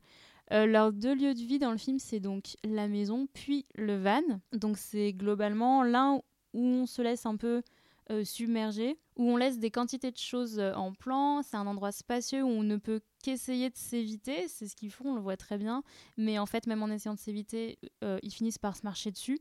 [0.52, 3.96] Euh, leurs deux lieux de vie dans le film, c'est donc la maison puis le
[3.96, 4.22] van.
[4.52, 6.20] Donc c'est globalement l'un
[6.52, 7.62] où on se laisse un peu
[8.10, 11.42] euh, submergé, où on laisse des quantités de choses euh, en plan.
[11.42, 14.48] C'est un endroit spacieux où on ne peut qu'essayer de s'éviter.
[14.48, 15.84] C'est ce qu'ils font, on le voit très bien.
[16.16, 19.38] Mais en fait, même en essayant de s'éviter, euh, ils finissent par se marcher dessus.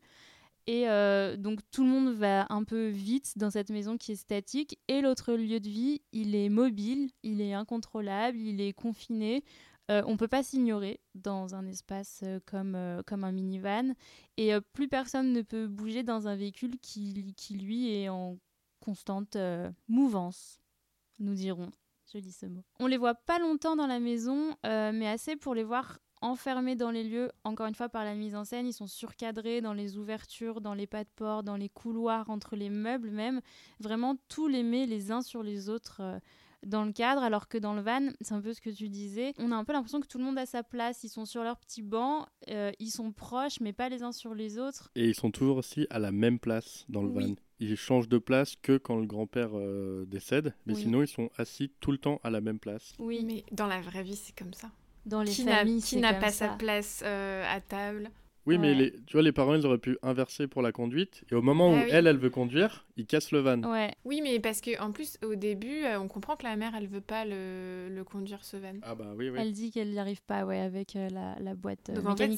[0.67, 0.85] Et
[1.39, 4.77] donc tout le monde va un peu vite dans cette maison qui est statique.
[4.87, 9.43] Et l'autre lieu de vie, il est mobile, il est incontrôlable, il est confiné.
[9.87, 12.77] on ne peut pas s'ignorer dans un espace comme,
[13.07, 13.95] comme un minivan.
[14.37, 18.37] Et plus personne ne peut bouger dans un véhicule qui, qui lui, est en
[18.89, 20.59] constante euh, mouvance,
[21.19, 21.69] nous dirons.
[22.11, 22.63] Je dis ce mot.
[22.79, 26.75] On les voit pas longtemps dans la maison, euh, mais assez pour les voir enfermés
[26.75, 29.73] dans les lieux, encore une fois par la mise en scène, ils sont surcadrés dans
[29.73, 33.41] les ouvertures, dans les pas de porte, dans les couloirs, entre les meubles même,
[33.79, 36.19] vraiment tous les met les uns sur les autres euh,
[36.65, 39.33] dans le cadre, alors que dans le van, c'est un peu ce que tu disais,
[39.37, 41.43] on a un peu l'impression que tout le monde a sa place, ils sont sur
[41.43, 44.89] leur petit banc, ils sont proches, mais pas les uns sur les autres.
[44.95, 48.17] Et ils sont toujours aussi à la même place dans le van ils changent de
[48.17, 52.19] place que quand le grand-père euh, décède, mais sinon ils sont assis tout le temps
[52.23, 52.93] à la même place.
[52.99, 54.71] Oui, mais dans la vraie vie, c'est comme ça.
[55.05, 58.09] Dans les qui familles, qui n'a pas sa place euh, à table.
[58.45, 61.23] Oui, mais les, tu vois, les parents, ils auraient pu inverser pour la conduite.
[61.29, 63.61] Et au moment ah où elle, elle veut conduire, ils cassent le van.
[63.61, 63.93] Ouais.
[64.05, 67.01] Oui, mais parce qu'en plus, au début, euh, on comprend que la mère, elle veut
[67.01, 68.73] pas le, le conduire, ce van.
[68.81, 69.37] Ah bah oui, oui.
[69.39, 72.31] Elle dit qu'elle n'y arrive pas, ouais, avec la, la, boîte Donc en fait,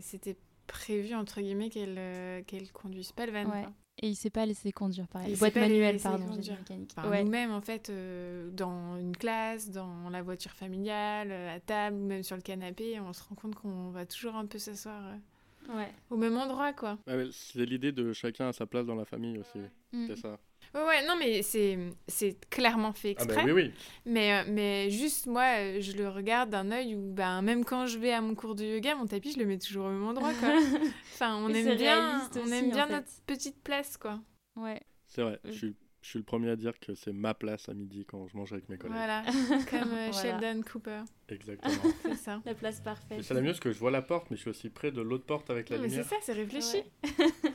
[0.00, 0.36] c'était
[0.66, 3.44] prévu, entre guillemets, qu'elle euh, qu'elle conduise pas le van.
[3.44, 3.66] Ouais.
[4.02, 5.30] Et il s'est pas laissé conduire, pareil.
[5.30, 6.94] Il s'est Boîte pas manuelle, laissé pardon, mécanique.
[7.08, 7.22] Ouais.
[7.22, 12.04] Nous-mêmes, en fait, euh, dans une classe, dans la voiture familiale, euh, à table, ou
[12.06, 15.76] même sur le canapé, on se rend compte qu'on va toujours un peu s'asseoir euh,
[15.76, 15.90] Ouais.
[16.10, 16.98] au même endroit, quoi.
[17.06, 19.58] Ouais, c'est l'idée de chacun à sa place dans la famille aussi.
[19.92, 20.06] Mm.
[20.08, 20.38] C'est ça.
[20.74, 23.44] Ouais, ouais, non, mais c'est c'est clairement fait Ah exprès.
[23.44, 23.72] bah oui, oui.
[24.06, 27.98] Mais, euh, mais juste, moi, je le regarde d'un œil où, ben, même quand je
[27.98, 30.32] vais à mon cours de yoga, mon tapis, je le mets toujours au même endroit,
[30.34, 30.48] quoi.
[31.14, 32.92] Enfin, on Et aime bien, on aussi, aime en bien fait.
[32.92, 34.20] notre petite place, quoi.
[34.56, 34.80] Ouais.
[35.06, 35.38] C'est vrai.
[35.44, 38.26] Je suis, je suis le premier à dire que c'est ma place à midi quand
[38.26, 38.96] je mange avec mes collègues.
[38.96, 39.22] Voilà,
[39.70, 40.40] comme euh, Voilà.
[40.40, 41.74] Sheldon Cooper, Exactement.
[42.02, 42.42] c'est ça.
[42.44, 43.22] La place Mais parfaite.
[43.22, 45.00] c'est la mieux parce que je vois la porte, mais je suis aussi près de
[45.00, 46.10] l'autre porte avec la Non, mais c'est lumière.
[46.10, 46.82] ça, c'est réfléchi.
[47.04, 47.52] Ouais.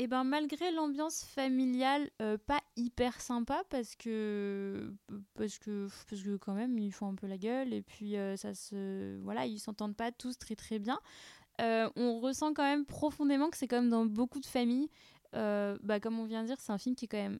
[0.00, 4.94] Et ben malgré l'ambiance familiale euh, pas hyper sympa parce que
[5.34, 8.36] parce que parce que quand même ils font un peu la gueule et puis euh,
[8.36, 11.00] ça se voilà ils s'entendent pas tous très très bien.
[11.60, 14.88] Euh, on ressent quand même profondément que c'est comme dans beaucoup de familles.
[15.34, 17.38] Euh, bah, comme on vient de dire, c'est un film qui est quand même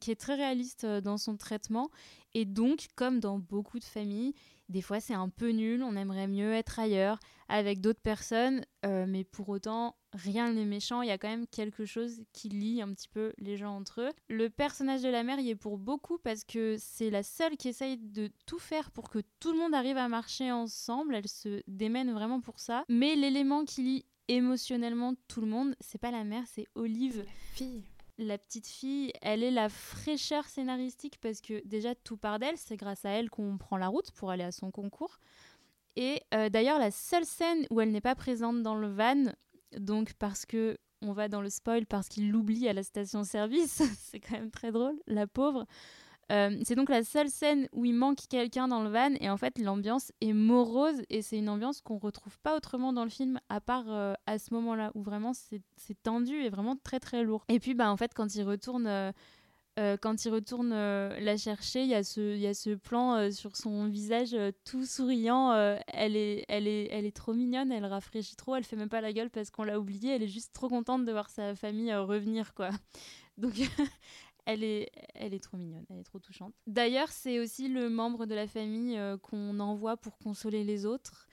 [0.00, 1.90] qui est très réaliste euh, dans son traitement.
[2.34, 4.34] Et donc comme dans beaucoup de familles,
[4.68, 7.18] des fois c'est un peu nul, on aimerait mieux être ailleurs
[7.48, 11.46] avec d'autres personnes, euh, mais pour autant rien n'est méchant, il y a quand même
[11.48, 14.10] quelque chose qui lie un petit peu les gens entre eux.
[14.28, 17.68] Le personnage de la mère y est pour beaucoup parce que c'est la seule qui
[17.68, 21.62] essaye de tout faire pour que tout le monde arrive à marcher ensemble, elle se
[21.66, 26.22] démène vraiment pour ça, mais l'élément qui lie émotionnellement tout le monde, c'est pas la
[26.22, 27.24] mère, c'est Olive.
[27.52, 27.82] Fille.
[28.20, 32.76] La petite fille, elle est la fraîcheur scénaristique parce que déjà tout part d'elle, c'est
[32.76, 35.18] grâce à elle qu'on prend la route pour aller à son concours.
[35.96, 39.32] Et euh, d'ailleurs, la seule scène où elle n'est pas présente dans le van,
[39.78, 44.20] donc parce que on va dans le spoil parce qu'il l'oublie à la station-service, c'est
[44.20, 45.66] quand même très drôle, la pauvre.
[46.30, 49.36] Euh, c'est donc la seule scène où il manque quelqu'un dans le van et en
[49.36, 53.40] fait l'ambiance est morose et c'est une ambiance qu'on retrouve pas autrement dans le film
[53.48, 57.44] à part euh, à ce moment-là où vraiment c'est tendu et vraiment très très lourd.
[57.48, 59.12] Et puis bah en fait quand il retourne euh,
[59.76, 63.86] quand il retourne la chercher, il y a ce, y a ce plan sur son
[63.86, 65.54] visage tout souriant.
[65.86, 69.00] elle, est, elle, est, elle est trop mignonne, elle rafraîchit trop, elle fait même pas
[69.00, 70.14] la gueule parce qu'on l'a oubliée.
[70.14, 72.68] Elle est juste trop contente de voir sa famille revenir, quoi.
[73.38, 73.54] Donc,
[74.52, 76.54] elle est, elle est trop mignonne, elle est trop touchante.
[76.66, 81.26] D'ailleurs, c'est aussi le membre de la famille euh, qu'on envoie pour consoler les autres.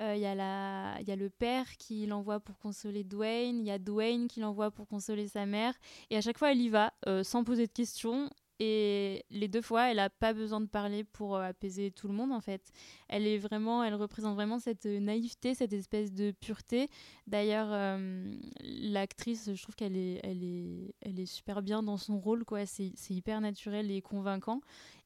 [0.00, 3.66] Euh, Il y, a la- y a le père qui l'envoie pour consoler Dwayne, il
[3.66, 5.72] y a Dwayne qui l'envoie pour consoler sa mère.
[6.10, 8.28] Et à chaque fois, elle y va euh, sans poser de questions.
[8.60, 12.14] Et les deux fois, elle n'a pas besoin de parler pour euh, apaiser tout le
[12.14, 12.70] monde, en fait.
[13.08, 16.88] Elle est vraiment, elle représente vraiment cette euh, naïveté, cette espèce de pureté.
[17.26, 22.18] D'ailleurs, euh, l'actrice, je trouve qu'elle est, elle est, elle est super bien dans son
[22.18, 22.64] rôle, quoi.
[22.64, 24.60] C'est hyper naturel et convaincant.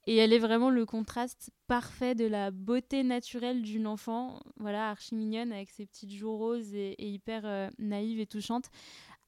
[0.06, 5.14] Et elle est vraiment le contraste parfait de la beauté naturelle d'une enfant, voilà, archi
[5.14, 8.70] mignonne, avec ses petites joues roses et, et hyper euh, naïve et touchante,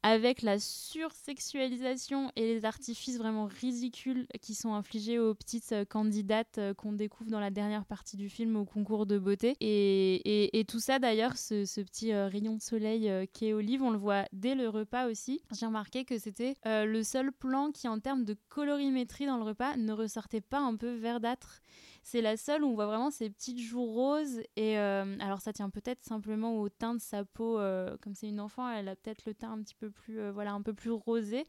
[0.03, 6.59] avec la sursexualisation et les artifices vraiment ridicules qui sont infligés aux petites euh, candidates
[6.59, 9.57] euh, qu'on découvre dans la dernière partie du film au concours de beauté.
[9.61, 13.83] Et, et- tout ça, d'ailleurs, ce, petit euh, rayon de soleil euh, qui est Olive,
[13.83, 15.43] on le voit dès le repas aussi.
[15.53, 19.77] J'ai remarqué que c'était le seul plan qui, en termes de colorimétrie dans le repas,
[19.77, 21.61] ne ressortait pas un peu verdâtre.
[22.03, 24.41] C'est la seule où on voit vraiment ces petites joues roses.
[24.57, 27.59] Et euh, alors, ça tient peut-être simplement au teint de sa peau.
[27.59, 30.33] euh, comme c'est une enfant, elle a peut-être le teint un petit peu plus, euh,
[30.33, 31.45] voilà, un peu plus rosé.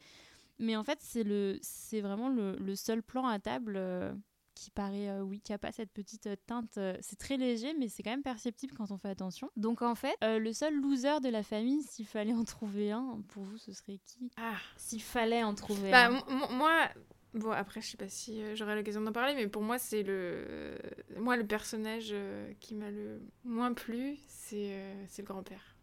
[0.59, 4.13] Mais en fait, c'est le, c'est vraiment le, le seul plan à table euh,
[4.53, 6.77] qui paraît, euh, oui, qui a pas cette petite teinte.
[6.77, 9.49] euh, c'est très léger, mais c'est quand même perceptible quand on fait attention.
[9.55, 13.21] Donc en fait, euh, le seul loser de la famille, s'il fallait en trouver un,
[13.29, 14.29] pour vous, ce serait qui?
[14.37, 14.57] Ah.
[14.77, 16.15] S'il fallait en trouver Bah, un.
[16.17, 16.89] m- m- moi,
[17.33, 20.03] bon, après, je sais pas si euh, j'aurai l'occasion d'en parler, mais pour moi, c'est
[20.03, 20.77] le.
[21.17, 25.75] moi, le personnage euh, qui m'a le moins plu, c'est euh, le grand-père.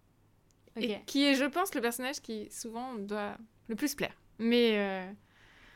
[0.76, 0.84] Ok.
[0.84, 3.36] Et qui est, je pense, le personnage qui souvent doit
[3.68, 4.14] le plus plaire.
[4.38, 4.78] Mais.
[4.78, 5.12] euh,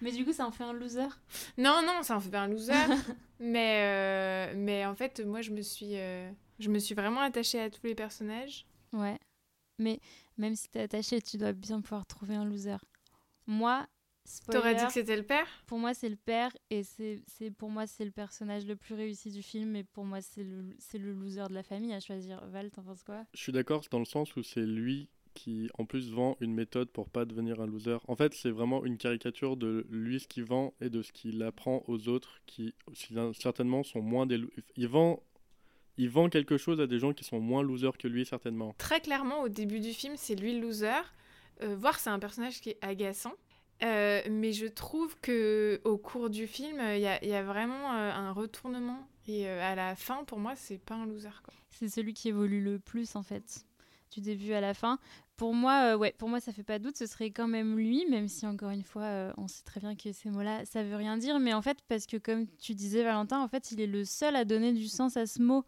[0.01, 1.09] Mais du coup, ça en fait un loser?
[1.59, 2.73] Non, non, ça en fait pas un loser.
[3.41, 5.97] mais, euh, mais en fait, moi, je me suis.
[5.97, 8.67] euh, Je me suis vraiment attachée à tous les personnages.
[8.93, 9.19] Ouais.
[9.79, 9.99] Mais
[10.37, 12.77] même si t'es attaché, tu dois bien pouvoir trouver un loser.
[13.47, 13.87] Moi,
[14.51, 15.47] T'aurais dit que c'était le père?
[15.67, 18.95] Pour moi c'est le père et c'est c'est- pour moi c'est le personnage le plus
[18.95, 22.01] réussi du film et pour moi c'est le c'est le loser de la famille à
[22.01, 22.45] choisir.
[22.47, 23.25] Val, t'en penses quoi?
[23.35, 26.91] Je suis d'accord dans le sens où c'est lui qui en plus vend une méthode
[26.91, 27.97] pour pas devenir un loser.
[28.07, 31.43] En fait, c'est vraiment une caricature de lui ce qu'il vend et de ce qu'il
[31.43, 32.75] apprend aux autres qui
[33.39, 34.41] certainement sont moins des
[34.77, 35.23] il vend
[35.99, 38.75] il vend quelque chose à des gens qui sont moins losers que lui certainement.
[38.79, 41.01] Très clairement, au début du film, c'est lui le loser.
[41.63, 43.35] Euh, voire c'est un personnage qui est agaçant.
[43.83, 48.13] Euh, mais je trouve que au cours du film, il il y a vraiment euh,
[48.13, 49.09] un retournement.
[49.27, 51.31] Et euh, à la fin, pour moi, c'est pas un loser.
[51.71, 53.67] C'est celui qui évolue le plus en fait
[54.13, 54.99] du début à la fin.
[55.37, 58.29] pour moi, ouais, pour moi, ça fait pas doute, ce serait quand même lui, même
[58.29, 61.41] si encore une fois, on sait très bien que ces mots-là, ça veut rien dire.
[61.41, 64.37] Mais en fait, parce que comme tu disais, Valentin, en fait, il est le seul
[64.37, 65.65] à donner du sens à ce mot.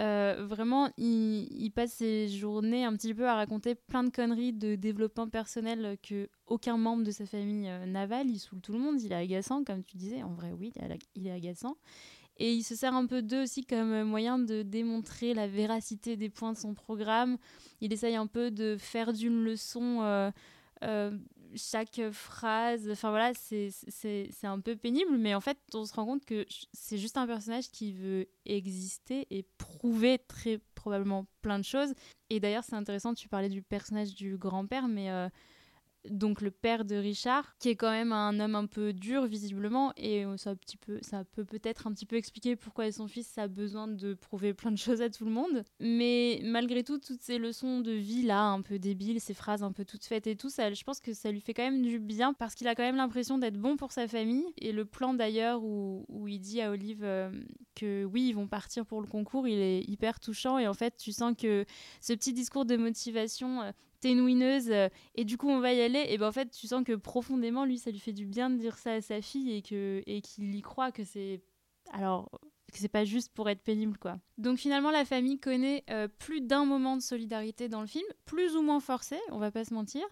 [0.00, 4.74] Euh, vraiment, il, passe ses journées un petit peu à raconter plein de conneries de
[4.74, 8.30] développement personnel que aucun membre de sa famille euh, n'avale.
[8.30, 10.22] Il saoule tout le monde, il est agaçant, comme tu disais.
[10.22, 10.72] En vrai, oui,
[11.14, 11.76] il est agaçant.
[12.38, 16.30] Et il se sert un peu d'eux aussi comme moyen de démontrer la véracité des
[16.30, 17.36] points de son programme.
[17.80, 20.30] Il essaye un peu de faire d'une leçon
[20.82, 21.10] euh,
[21.54, 22.88] chaque phrase.
[22.90, 23.72] Enfin voilà, c'est
[24.44, 27.70] un peu pénible, mais en fait, on se rend compte que c'est juste un personnage
[27.70, 31.94] qui veut exister et prouver très probablement plein de choses.
[32.30, 35.28] Et d'ailleurs, c'est intéressant, tu parlais du personnage du grand-père, mais euh,
[36.08, 39.92] donc le père de Richard, qui est quand même un homme un peu dur visiblement,
[39.96, 43.38] et ça, un petit peu, ça peut peut-être un petit peu expliquer pourquoi son fils
[43.38, 45.64] a besoin de prouver plein de choses à tout le monde.
[45.80, 49.72] Mais malgré tout, toutes ces leçons de vie là, un peu débiles, ces phrases un
[49.72, 51.98] peu toutes faites et tout, ça, je pense que ça lui fait quand même du
[51.98, 54.44] bien parce qu'il a quand même l'impression d'être bon pour sa famille.
[54.58, 57.30] Et le plan d'ailleurs où, où, il dit à Olive euh,
[57.74, 60.96] que oui, ils vont partir pour le concours, il est hyper touchant et en fait,
[60.96, 61.64] tu sens que
[62.00, 63.72] ce petit discours de motivation euh,
[64.04, 66.84] winneuse euh, et du coup on va y aller et ben en fait tu sens
[66.84, 69.62] que profondément lui ça lui fait du bien de dire ça à sa fille et
[69.62, 71.40] que et qu'il y croit que c'est
[71.92, 72.30] alors
[72.72, 74.18] que c'est pas juste pour être pénible quoi.
[74.38, 78.56] Donc finalement la famille connaît euh, plus d'un moment de solidarité dans le film, plus
[78.56, 80.02] ou moins forcé, on va pas se mentir,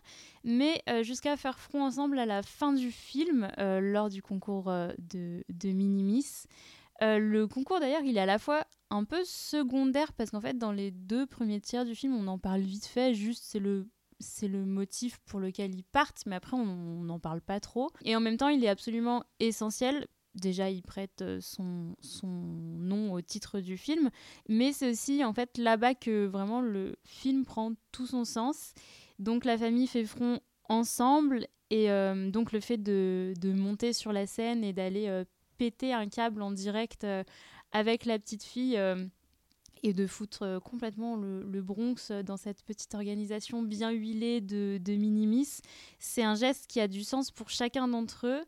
[0.45, 5.43] mais euh, jusqu'à faire front ensemble à la fin du film lors du concours de,
[5.49, 6.45] de Minimis.
[7.01, 10.73] le concours d'ailleurs il est à la fois un peu secondaire parce qu'en fait dans
[10.73, 13.89] les deux premiers tiers du film on en parle vite fait juste c'est le
[14.19, 17.91] c'est le motif pour lequel ils partent mais après on n'en parle pas trop.
[18.05, 20.07] Et en même temps il est absolument essentiel.
[20.35, 24.11] Déjà il prête euh, son, son nom au titre du film
[24.49, 28.75] mais c'est aussi en fait là-bas que vraiment le film prend tout son sens.
[29.19, 34.13] Donc la famille fait front ensemble et euh, donc le fait de, de, monter sur
[34.13, 35.25] la scène et d'aller euh,
[35.57, 37.07] péter un câble en direct
[37.73, 39.05] avec la petite fille euh,
[39.83, 44.93] et de foutre euh, complètement le, Bronx dans cette petite organisation bien huilée de, de
[44.95, 45.61] Minimis.
[45.99, 48.43] C'est un geste qui a du sens pour chacun d'entre eux.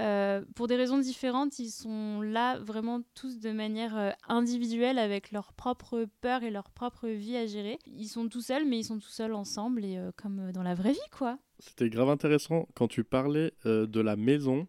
[0.00, 5.52] Euh, pour des raisons différentes, ils sont là vraiment tous de manière individuelle avec leur
[5.52, 7.78] propre peur et leur propre vie à gérer.
[7.86, 10.92] Ils sont tout seuls, mais ils sont tout seuls ensemble et comme dans la vraie
[10.92, 11.38] vie, quoi.
[11.60, 14.66] C'était grave intéressant quand tu parlais de la maison.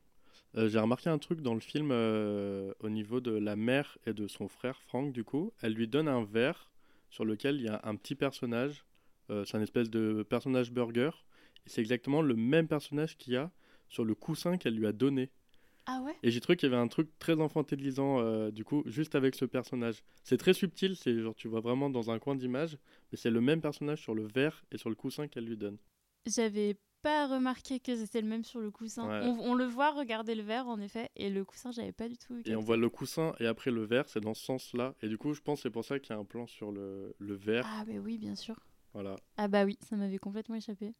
[0.58, 4.14] Euh, j'ai remarqué un truc dans le film euh, au niveau de la mère et
[4.14, 5.52] de son frère Frank, du coup.
[5.62, 6.72] Elle lui donne un verre
[7.10, 8.86] sur lequel il y a un petit personnage.
[9.30, 11.12] Euh, c'est un espèce de personnage burger.
[11.66, 13.52] Et c'est exactement le même personnage qu'il y a
[13.90, 15.30] sur le coussin qu'elle lui a donné.
[15.88, 16.16] Ah ouais?
[16.24, 19.46] Et j'ai trouvé qu'il y avait un truc très infantilisant, du coup, juste avec ce
[19.46, 20.04] personnage.
[20.24, 22.80] C'est très subtil, c'est genre tu vois vraiment dans un coin d'image,
[23.12, 25.78] mais c'est le même personnage sur le verre et sur le coussin qu'elle lui donne.
[26.26, 26.76] J'avais
[27.06, 29.22] pas remarqué que c'était le même sur le coussin.
[29.22, 32.42] On, le voit regarder le verre en effet, et le coussin, j'avais pas du tout.
[32.46, 34.96] Et on voit le coussin et après le verre, c'est dans ce sens-là.
[35.04, 37.16] Et du coup, je pense c'est pour ça qu'il y a un plan sur le,
[37.20, 37.64] le verre.
[37.70, 38.60] Ah, bah oui, bien sûr.
[38.94, 39.16] Voilà.
[39.38, 40.96] Ah, bah oui, ça m'avait complètement échappé.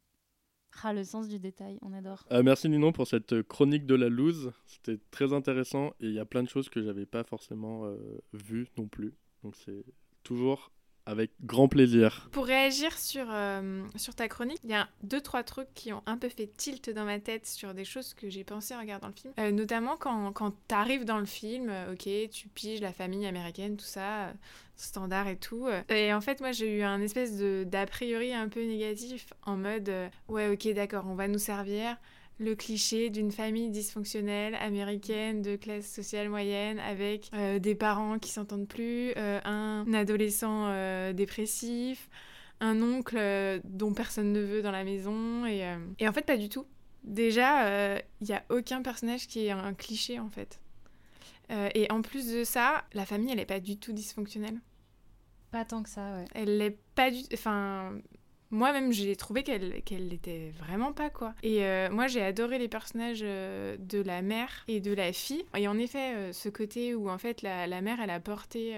[0.84, 2.24] Ah, le sens du détail, on adore.
[2.30, 4.52] Euh, merci Ninon pour cette chronique de la loose.
[4.66, 7.96] C'était très intéressant et il y a plein de choses que j'avais pas forcément euh,
[8.32, 9.14] vues non plus.
[9.42, 9.84] Donc c'est
[10.22, 10.70] toujours
[11.06, 12.28] avec grand plaisir.
[12.32, 16.02] Pour réagir sur, euh, sur ta chronique, il y a deux, trois trucs qui ont
[16.06, 19.06] un peu fait tilt dans ma tête sur des choses que j'ai pensé en regardant
[19.06, 19.32] le film.
[19.38, 23.26] Euh, notamment quand, quand tu arrives dans le film, euh, ok, tu piges la famille
[23.26, 24.32] américaine, tout ça,
[24.76, 25.68] standard et tout.
[25.88, 29.90] Et en fait, moi, j'ai eu un espèce d'a priori un peu négatif en mode,
[30.28, 31.96] ouais, ok, d'accord, on va nous servir
[32.38, 38.30] le cliché d'une famille dysfonctionnelle américaine de classe sociale moyenne avec euh, des parents qui
[38.30, 42.10] s'entendent plus, euh, un adolescent euh, dépressif,
[42.60, 43.18] un oncle
[43.64, 45.62] dont personne ne veut dans la maison et,
[45.98, 46.66] et en fait pas du tout.
[47.04, 50.58] Déjà, il n'y a aucun personnage qui est un cliché en fait.
[51.50, 54.58] et en plus de ça, la famille elle est pas du tout dysfonctionnelle.
[55.50, 56.24] Pas tant que ça, ouais.
[56.34, 57.20] Elle n'est pas du...
[57.34, 57.92] Enfin,
[58.50, 61.34] moi-même, j'ai trouvé qu'elle qu'elle l'était vraiment pas, quoi.
[61.42, 65.44] Et euh, moi, j'ai adoré les personnages euh, de la mère et de la fille.
[65.56, 68.74] Et en effet, euh, ce côté où, en fait, la, la mère, elle a porté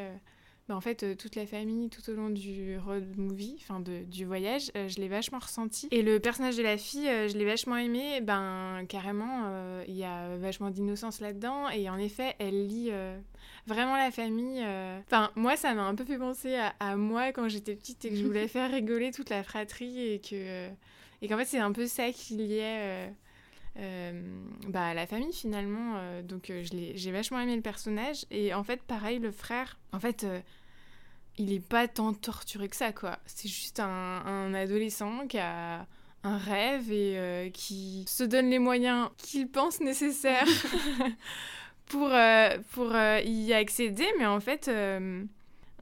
[0.68, 4.26] bah, en fait, euh, toute la famille tout au long du road movie, enfin du
[4.26, 5.88] voyage, euh, je l'ai vachement ressenti.
[5.90, 8.20] Et le personnage de la fille, euh, je l'ai vachement aimé.
[8.20, 9.50] Ben, carrément,
[9.86, 11.70] il y a vachement d'innocence là-dedans.
[11.70, 12.90] Et en effet, elle lit
[13.66, 14.62] vraiment la famille.
[15.06, 18.16] Enfin, moi, ça m'a un peu fait penser à, moi quand j'étais petite et que
[18.16, 20.68] je voulais faire rigoler toute la fratrie et que.
[21.22, 22.60] et qu'en fait, c'est un peu ça qui liait.
[22.62, 23.08] Euh,
[24.68, 26.00] bah, la famille finalement.
[26.22, 28.24] donc j'ai vachement aimé le personnage.
[28.30, 30.26] Et en fait, pareil, le frère, en fait,
[31.38, 33.18] il est pas tant torturé que ça, quoi.
[33.26, 33.86] C'est juste un,
[34.26, 35.86] un adolescent qui a
[36.24, 40.46] un rêve et euh, qui se donne les moyens qu'il pense nécessaires
[41.86, 44.70] pour, euh, pour euh, y accéder, mais en fait,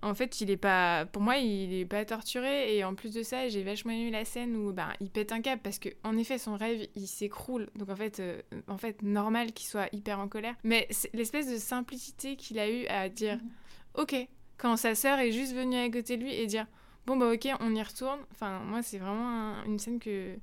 [0.06, 3.22] en fait, il est pas, pour moi, il est pas torturé et en plus de
[3.22, 6.16] ça, j'ai vachement aimé la scène où ben, il pète un câble parce que en
[6.16, 7.68] effet, son rêve, il s'écroule.
[7.76, 8.22] Donc en fait,
[8.68, 12.86] en fait, normal qu'il soit hyper en colère, mais l'espèce de simplicité qu'il a eu
[12.86, 13.50] à dire, mhm.
[13.94, 16.66] ok, quand sa sœur est juste venue à côté de lui et dire
[17.06, 20.36] bon bah ok on y retourne enfin moi c'est vraiment une scène que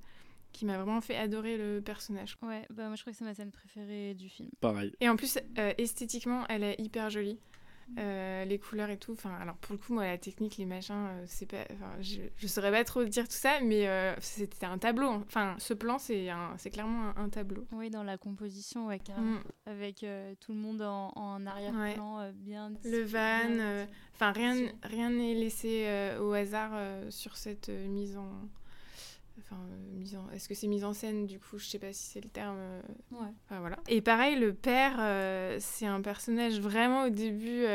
[0.53, 2.37] qui m'a vraiment fait adorer le personnage.
[2.43, 4.49] Ouais, bah moi je crois que c'est ma scène préférée du film.
[4.61, 4.93] Pareil.
[5.01, 7.39] Et en plus, euh, esthétiquement, elle est hyper jolie.
[7.97, 9.13] Euh, les couleurs et tout.
[9.13, 11.65] Enfin, alors pour le coup, moi, la technique, les machins, euh, c'est pas.
[12.01, 15.09] je, je saurais pas trop dire tout ça, mais euh, c'était un tableau.
[15.09, 17.65] Enfin, ce plan, c'est c'est clairement un, tableau.
[17.71, 19.01] Oui, dans la composition, ouais.
[19.17, 19.37] Mm.
[19.65, 20.05] Avec
[20.39, 22.71] tout le monde en, en arrière-plan, bien.
[22.83, 23.85] Le van.
[24.15, 25.87] Enfin, rien rien n'est laissé
[26.19, 26.71] au hasard
[27.09, 28.29] sur cette mise en
[29.39, 30.29] Enfin, euh, mise en...
[30.29, 32.57] est-ce que c'est mise en scène du coup Je sais pas si c'est le terme.
[32.59, 32.81] Euh,
[33.11, 33.31] ouais.
[33.45, 33.77] Enfin, voilà.
[33.87, 37.65] Et pareil, le père, euh, c'est un personnage vraiment au début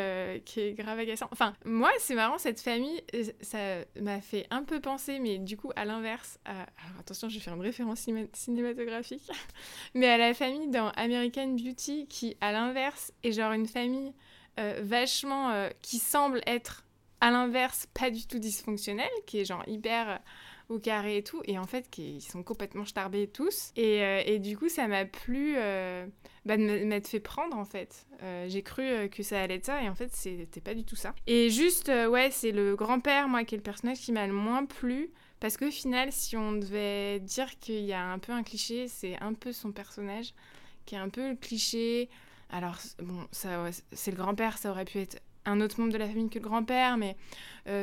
[0.44, 1.28] qui est grave agaçant.
[1.32, 3.02] Enfin, moi, c'est marrant, cette famille,
[3.40, 3.58] ça
[4.00, 6.38] m'a fait un peu penser, mais du coup, à l'inverse.
[6.44, 9.28] Alors attention, je vais faire une référence cinématographique,
[9.94, 14.12] mais à la famille dans American Beauty, qui, à l'inverse, est genre une famille
[14.56, 15.68] vachement.
[15.82, 16.84] qui semble être,
[17.20, 20.20] à l'inverse, pas du tout dysfonctionnelle, qui est genre hyper
[20.68, 23.72] au carré et tout, et en fait, qui sont complètement starbés tous.
[23.76, 26.06] Et, euh, et du coup, ça m'a plu euh,
[26.44, 28.06] bah, de m'être fait prendre, en fait.
[28.22, 30.96] Euh, j'ai cru que ça allait être ça, et en fait, c'était pas du tout
[30.96, 31.14] ça.
[31.26, 34.66] Et juste, ouais, c'est le grand-père, moi, qui est le personnage qui m'a le moins
[34.66, 35.10] plu.
[35.40, 39.16] Parce qu'au final, si on devait dire qu'il y a un peu un cliché, c'est
[39.20, 40.34] un peu son personnage
[40.84, 42.10] qui est un peu le cliché.
[42.50, 46.08] Alors, bon, ça, c'est le grand-père, ça aurait pu être un autre membre de la
[46.08, 47.16] famille que le grand-père, mais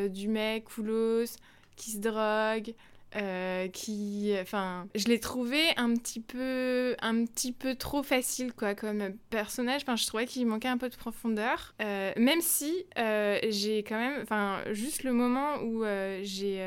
[0.10, 1.38] du mec, coolos,
[1.76, 2.74] qui se drogue,
[3.16, 8.76] euh, qui enfin je l'ai trouvé un petit peu un petit peu trop facile quoi
[8.76, 9.84] comme personnage.
[9.84, 11.74] Enfin je trouvais qu'il manquait un peu de profondeur.
[11.82, 15.86] Euh, même si euh, j'ai quand même enfin juste le moment où
[16.24, 16.62] j'ai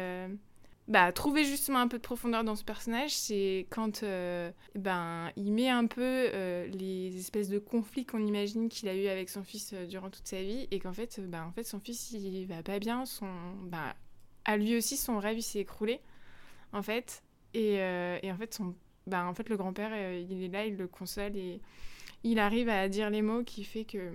[0.87, 4.03] bah, trouvé justement un peu de profondeur dans ce personnage, c'est quand
[4.75, 6.31] ben, il met un peu
[6.73, 10.41] les espèces de conflits qu'on imagine qu'il a eu avec son fils durant toute sa
[10.41, 10.67] vie.
[10.71, 13.29] Et qu'en fait, ben, en fait, son fils il va pas bien, son,
[13.65, 13.95] bah,
[14.49, 16.01] à lui aussi, son rêve, s'est écroulé,
[16.73, 17.23] en fait.
[17.53, 18.75] Et, euh, et, en fait, son,
[19.07, 21.61] bah, en fait le grand-père, euh, il est là, il le console et
[22.25, 24.13] il arrive à dire les mots qui fait que...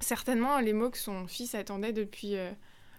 [0.00, 2.50] Certainement, les mots que son fils attendait depuis euh,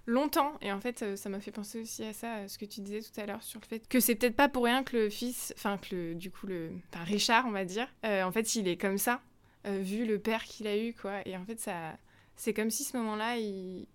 [0.06, 0.54] longtemps.
[0.62, 3.20] Et en fait, ça m'a fait penser aussi à ça, ce que tu disais tout
[3.20, 5.78] à l'heure sur le fait que c'est peut-être pas pour rien que le fils, enfin,
[5.78, 8.98] que le, du coup, le, enfin, Richard, on va dire, en fait, il est comme
[8.98, 9.22] ça,
[9.66, 11.28] vu le père qu'il a eu, quoi.
[11.28, 11.98] Et en fait, ça,
[12.36, 13.86] c'est comme si ce moment-là, il,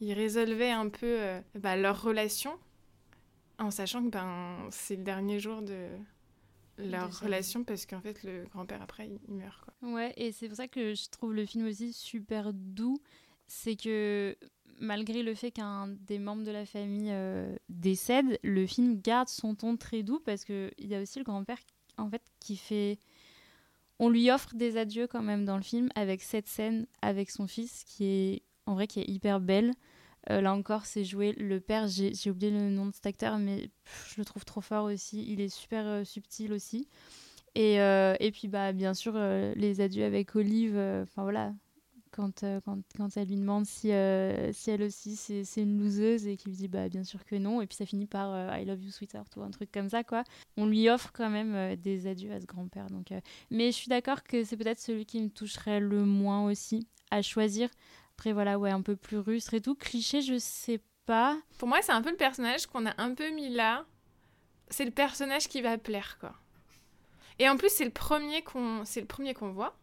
[0.00, 2.58] ils résolvaient un peu euh, bah, leur relation
[3.58, 5.88] en sachant que ben, c'est le dernier jour de
[6.78, 9.74] leur relation parce qu'en fait le grand-père après il, meurt quoi.
[9.82, 12.98] Ouais et c'est pour ça que je trouve le film aussi super doux
[13.48, 14.36] c'est que
[14.78, 19.56] malgré le fait qu'un des membres de la famille euh, décède le film garde son
[19.56, 21.58] ton très doux parce que il y a aussi le grand-père
[21.96, 22.98] en fait qui fait
[23.98, 27.48] on lui offre des adieux quand même dans le film avec cette scène avec son
[27.48, 29.72] fils qui est en vrai qui est hyper belle.
[30.30, 33.70] Euh, là encore, c'est joué le père, j'ai oublié le nom de cet acteur, mais
[34.08, 35.24] je le trouve trop fort aussi.
[35.26, 36.88] Il est super euh, subtil aussi.
[37.54, 41.54] Et, euh, et, puis, bah, bien sûr, les adieux avec Olive, enfin voilà,
[42.10, 43.88] quand, quand, quand, elle lui demande si,
[44.52, 47.60] si elle aussi c'est une loseuse et qu'il lui dit bah, bien sûr que non.
[47.60, 50.22] Et puis ça finit par I love you, sweetheart ou un truc comme ça, quoi.
[50.56, 52.86] On lui offre quand même des adieux à ce grand-père.
[53.50, 57.22] Mais je suis d'accord que c'est peut-être celui qui me toucherait le moins aussi à
[57.22, 57.70] choisir.
[58.18, 59.76] Après, voilà, ouais, un peu plus rustre et tout.
[59.76, 61.38] Cliché, je sais pas.
[61.56, 63.86] Pour moi, c'est un peu le personnage qu'on a un peu mis là.
[64.70, 66.34] C'est le personnage qui va plaire, quoi.
[67.38, 69.78] Et en plus, c'est le premier qu'on, c'est le premier qu'on voit.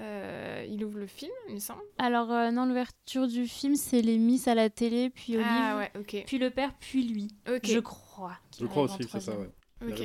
[0.00, 1.84] Euh, il ouvre le film, il me semble.
[1.98, 5.78] Alors, euh, non, l'ouverture du film, c'est les Miss à la télé, puis Olive, ah,
[5.78, 6.24] ouais, ok.
[6.26, 7.28] puis le père, puis lui.
[7.62, 8.36] Je crois.
[8.58, 9.50] Je crois aussi, c'est ça, ouais.
[9.88, 10.02] Ok.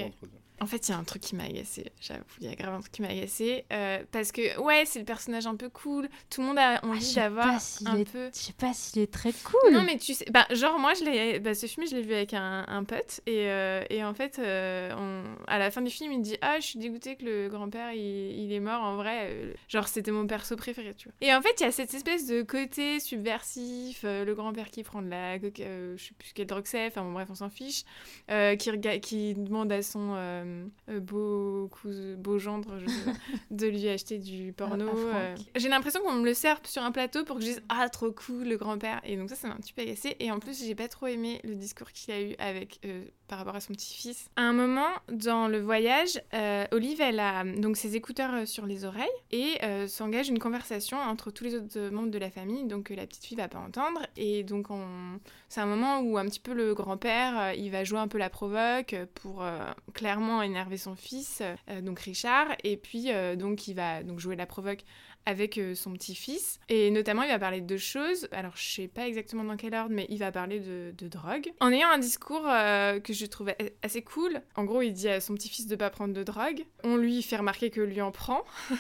[0.61, 1.91] En fait, il y a un truc qui m'a agacé.
[1.99, 3.65] J'avoue, il y a grave un truc qui m'a agacé.
[3.73, 6.07] Euh, parce que, ouais, c'est le personnage un peu cool.
[6.29, 8.29] Tout le monde a envie ah, d'avoir un peu.
[8.31, 9.73] Je sais pas s'il est très cool.
[9.73, 10.25] Non, mais tu sais.
[10.29, 11.39] Bah, genre, moi, je.
[11.39, 13.21] Bah, ce film, je l'ai vu avec un, un pote.
[13.25, 15.23] Et, euh, et, en fait, euh, on...
[15.47, 17.99] à la fin du film, il dit Ah, je suis dégoûtée que le grand-père, il...
[17.99, 18.83] il, est mort.
[18.83, 21.15] En vrai, genre, c'était mon perso préféré, tu vois.
[21.21, 24.03] Et en fait, il y a cette espèce de côté subversif.
[24.03, 25.39] le grand-père qui prend de la.
[25.39, 26.85] je sais plus quelle drogue c'est.
[26.85, 27.83] Enfin, bon, bref, on s'en fiche.
[28.59, 30.50] qui, demande à son
[30.99, 33.11] beau, cous- beau gendre je sais pas,
[33.51, 34.87] de lui acheter du porno.
[34.87, 35.13] Franck.
[35.15, 35.35] euh.
[35.55, 38.11] J'ai l'impression qu'on me le sert sur un plateau pour que je dise Ah, trop
[38.11, 39.01] cool, le grand-père.
[39.03, 40.15] Et donc, ça, ça m'a un petit peu agacé.
[40.19, 43.39] Et en plus, j'ai pas trop aimé le discours qu'il a eu avec, euh, par
[43.39, 44.29] rapport à son petit-fils.
[44.35, 48.65] À un moment, dans le voyage, euh, Olive, elle a donc ses écouteurs euh, sur
[48.65, 52.29] les oreilles et euh, s'engage une conversation entre tous les autres euh, membres de la
[52.29, 54.01] famille, donc que la petite fille va pas entendre.
[54.17, 54.85] Et donc, on...
[55.47, 58.17] c'est un moment où un petit peu le grand-père, euh, il va jouer un peu
[58.17, 59.59] la provoque euh, pour euh,
[59.93, 62.49] clairement énerver son fils, euh, donc Richard.
[62.65, 64.83] Et puis, euh, donc, il va donc jouer la provoque
[65.25, 66.59] avec euh, son petit-fils.
[66.69, 68.27] Et notamment, il va parler de deux choses.
[68.31, 71.51] Alors, je sais pas exactement dans quel ordre, mais il va parler de, de drogue.
[71.59, 74.41] En ayant un discours euh, que je trouvais assez cool.
[74.55, 76.65] En gros, il dit à son petit-fils de pas prendre de drogue.
[76.83, 78.43] On lui fait remarquer que lui en prend.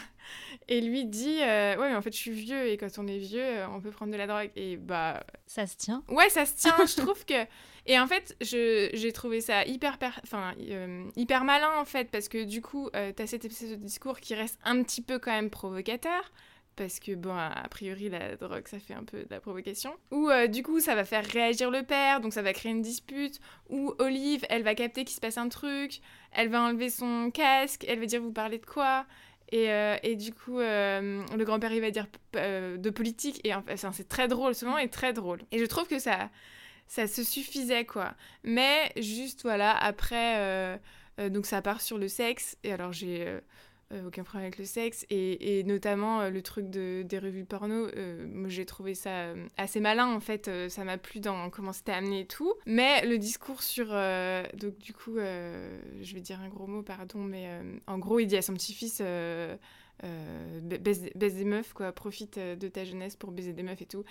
[0.67, 3.17] et lui dit euh, Ouais, mais en fait, je suis vieux et quand on est
[3.17, 4.51] vieux, euh, on peut prendre de la drogue.
[4.55, 6.03] Et bah, Ça se tient.
[6.09, 7.45] Ouais, ça se tient, je trouve que...
[7.87, 12.11] Et en fait, je- j'ai trouvé ça hyper, per- enfin, euh, hyper malin, en fait,
[12.11, 15.17] parce que du coup, euh, t'as cette espèce de discours qui reste un petit peu
[15.17, 16.31] quand même provocateur,
[16.75, 19.93] parce que, bon, a a priori, la drogue, ça fait un peu de la provocation.
[20.11, 22.81] Ou, euh, du coup, ça va faire réagir le père, donc ça va créer une
[22.83, 23.39] dispute.
[23.69, 26.01] Ou Olive, elle va capter qu'il se passe un truc,
[26.31, 29.05] elle va enlever son casque, elle va dire, vous parlez de quoi?
[29.51, 33.41] Et, euh, et du coup, euh, le grand-père, il va dire euh, de politique.
[33.45, 34.55] Et enfin, c'est très drôle.
[34.55, 35.41] Ce moment est très drôle.
[35.51, 36.29] Et je trouve que ça,
[36.87, 38.13] ça se suffisait, quoi.
[38.43, 40.79] Mais juste, voilà, après,
[41.29, 42.57] donc ça part sur le sexe.
[42.63, 43.39] Et alors, j'ai
[44.05, 45.05] aucun problème avec le sexe.
[45.09, 49.47] Et, notamment, euh, le truc de, des revues porno, euh, moi, j'ai trouvé ça euh,
[49.57, 50.47] assez malin, en fait.
[50.47, 52.53] Euh, ça m'a plu dans comment c'était amené et tout.
[52.65, 53.87] Mais le discours sur...
[53.91, 57.99] euh, donc, du coup, euh, je vais dire un gros mot, pardon, mais euh, en
[57.99, 58.99] gros, il dit à son petit-fils...
[59.01, 59.55] euh,
[60.03, 63.81] euh, ba- baise, des meufs, quoi, profite euh, de ta jeunesse pour baiser des meufs
[63.81, 64.03] et tout.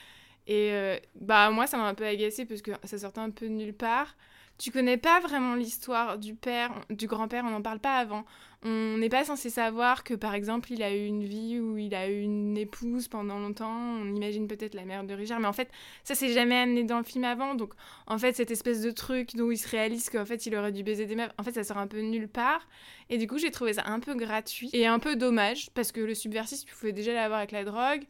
[0.46, 3.46] Et euh, bah moi ça m'a un peu agacé parce que ça sortait un peu
[3.46, 4.16] de nulle part.
[4.60, 8.26] Tu connais pas vraiment l'histoire du père, du grand-père, on n'en parle pas avant.
[8.62, 11.94] On n'est pas censé savoir que par exemple il a eu une vie où il
[11.94, 13.74] a eu une épouse pendant longtemps.
[13.74, 15.70] On imagine peut-être la mère de Richard, mais en fait
[16.04, 17.54] ça s'est jamais amené dans le film avant.
[17.54, 17.72] Donc
[18.06, 20.82] en fait cette espèce de truc dont il se réalise qu'en fait il aurait dû
[20.82, 22.68] baiser des meufs, en fait ça sort un peu nulle part.
[23.08, 26.00] Et du coup j'ai trouvé ça un peu gratuit et un peu dommage parce que
[26.00, 28.04] le subversif tu pouvais déjà l'avoir avec la drogue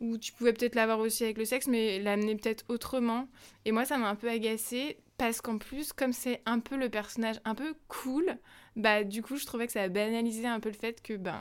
[0.00, 3.28] ou tu pouvais peut-être l'avoir aussi avec le sexe, mais l'amener peut-être autrement.
[3.64, 6.88] Et moi, ça m'a un peu agacée, parce qu'en plus, comme c'est un peu le
[6.90, 8.36] personnage un peu cool,
[8.76, 11.40] bah du coup, je trouvais que ça a banalisé un peu le fait que, ben,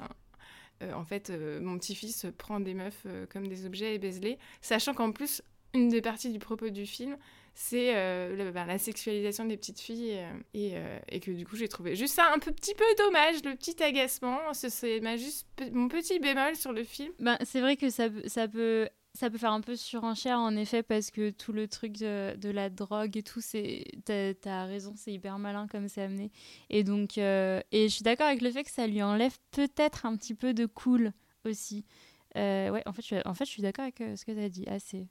[0.84, 4.38] euh, en fait, euh, mon petit-fils prend des meufs euh, comme des objets et baise-les,
[4.62, 5.42] sachant qu'en plus,
[5.74, 7.18] une des parties du propos du film,
[7.54, 10.20] c'est ben, la sexualisation des petites filles
[10.54, 10.74] et,
[11.10, 13.82] et que du coup j'ai trouvé juste ça un peu, petit peu dommage, le petit
[13.82, 17.14] agacement, Ce- c'est pe- mon petit bémol sur le film.
[17.20, 20.84] Ben, c'est vrai que ça, ça peut ça peut faire un peu surenchère en effet
[20.84, 24.94] parce que tout le truc de, de la drogue et tout c'est t'as as raison
[24.96, 26.32] c'est hyper malin comme c'est amené
[26.70, 30.06] et donc euh, et je suis d'accord avec le fait que ça lui enlève peut-être
[30.06, 31.12] un petit peu de cool
[31.46, 31.86] aussi
[32.38, 34.32] Euh, ouais en fait je suis, en fait je suis d'accord avec euh, ce que
[34.34, 35.08] tu as dit assez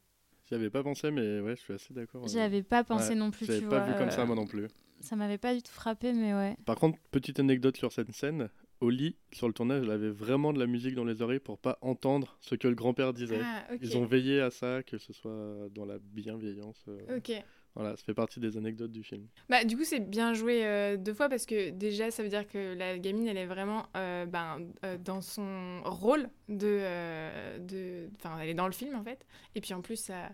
[0.46, 2.22] J'y avais pas pensé, mais ouais, je suis assez d'accord.
[2.22, 4.46] euh, j'avais pas pensé ouais, non plus J'avais pas vois, vu comme ça, moi non
[4.46, 4.66] plus.
[5.00, 8.50] ça m'avait pas du tout frappé mais ouais Par contre, petite anecdote sur cette scène.
[8.85, 11.78] Oli, sur le tournage, elle avait vraiment de la musique dans les oreilles pour pas
[11.80, 13.41] entendre ce que le grand-père disait.
[13.43, 13.64] Ah.
[13.80, 16.85] Ils ont veillé à ça, que ce soit dans la bienveillance.
[16.89, 17.32] euh, Ok.
[17.76, 19.26] Voilà, ça fait partie des anecdotes du film.
[19.49, 22.47] Bah, du coup, c'est bien joué euh, deux fois parce que déjà, ça veut dire
[22.47, 27.59] que la gamine, elle est vraiment euh, ben, euh, dans son rôle de.
[27.59, 29.26] de- Enfin, elle est dans le film en fait.
[29.57, 30.30] Et puis en plus, ça,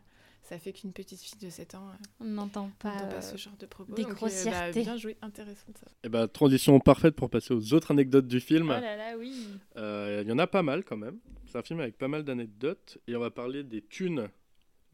[0.51, 3.36] ça fait qu'une petite fille de 7 ans euh, on n'entend pas, euh, pas ce
[3.36, 3.94] genre de propos.
[3.94, 4.82] des donc, euh, grossièretés.
[4.82, 5.86] bien joué, intéressant ça.
[6.05, 8.66] Et bah, transition parfaite pour passer aux autres anecdotes du film.
[8.66, 9.32] oh là là oui
[9.76, 11.18] Euh, Il y en a pas mal quand même.
[11.46, 12.98] C'est un film avec pas mal d'anecdotes.
[13.07, 14.28] Et on va parler des thunes,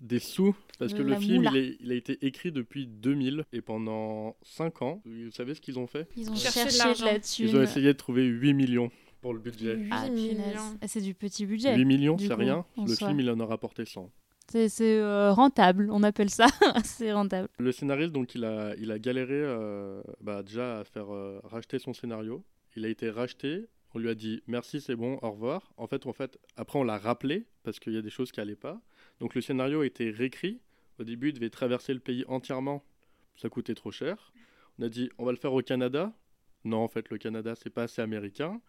[0.00, 0.54] des sous.
[0.78, 3.44] Parce que le film, il, est- il a été écrit depuis 2000.
[3.54, 6.06] Et pendant 5 ans, vous savez ce qu'ils ont fait?
[6.16, 7.04] Ils ont Chercher de cherché de, l'argent.
[7.06, 8.90] la thune Ils ont essayé de trouver 8 millions
[9.22, 9.74] pour le budget.
[9.76, 10.14] 8 ah, punaise.
[10.36, 10.78] millions.
[10.82, 12.66] Ah, c'est du petit budget 8 millions, c'est rien.
[12.76, 13.08] en Le soi.
[13.08, 14.10] film, il en a rapporté 100.
[14.48, 16.46] C'est euh, rentable, on appelle ça.
[16.84, 17.48] c'est rentable.
[17.58, 21.78] Le scénariste, donc, il a, il a galéré euh, bah, déjà à faire euh, racheter
[21.78, 22.44] son scénario.
[22.76, 23.66] Il a été racheté.
[23.94, 25.72] On lui a dit merci, c'est bon, au revoir.
[25.76, 28.38] En fait, en fait après, on l'a rappelé parce qu'il y a des choses qui
[28.38, 28.80] n'allaient pas.
[29.20, 30.60] Donc, le scénario a été réécrit.
[31.00, 32.84] Au début, il devait traverser le pays entièrement.
[33.36, 34.32] Ça coûtait trop cher.
[34.78, 36.12] On a dit on va le faire au Canada.
[36.64, 38.60] Non, en fait, le Canada, c'est pas assez américain.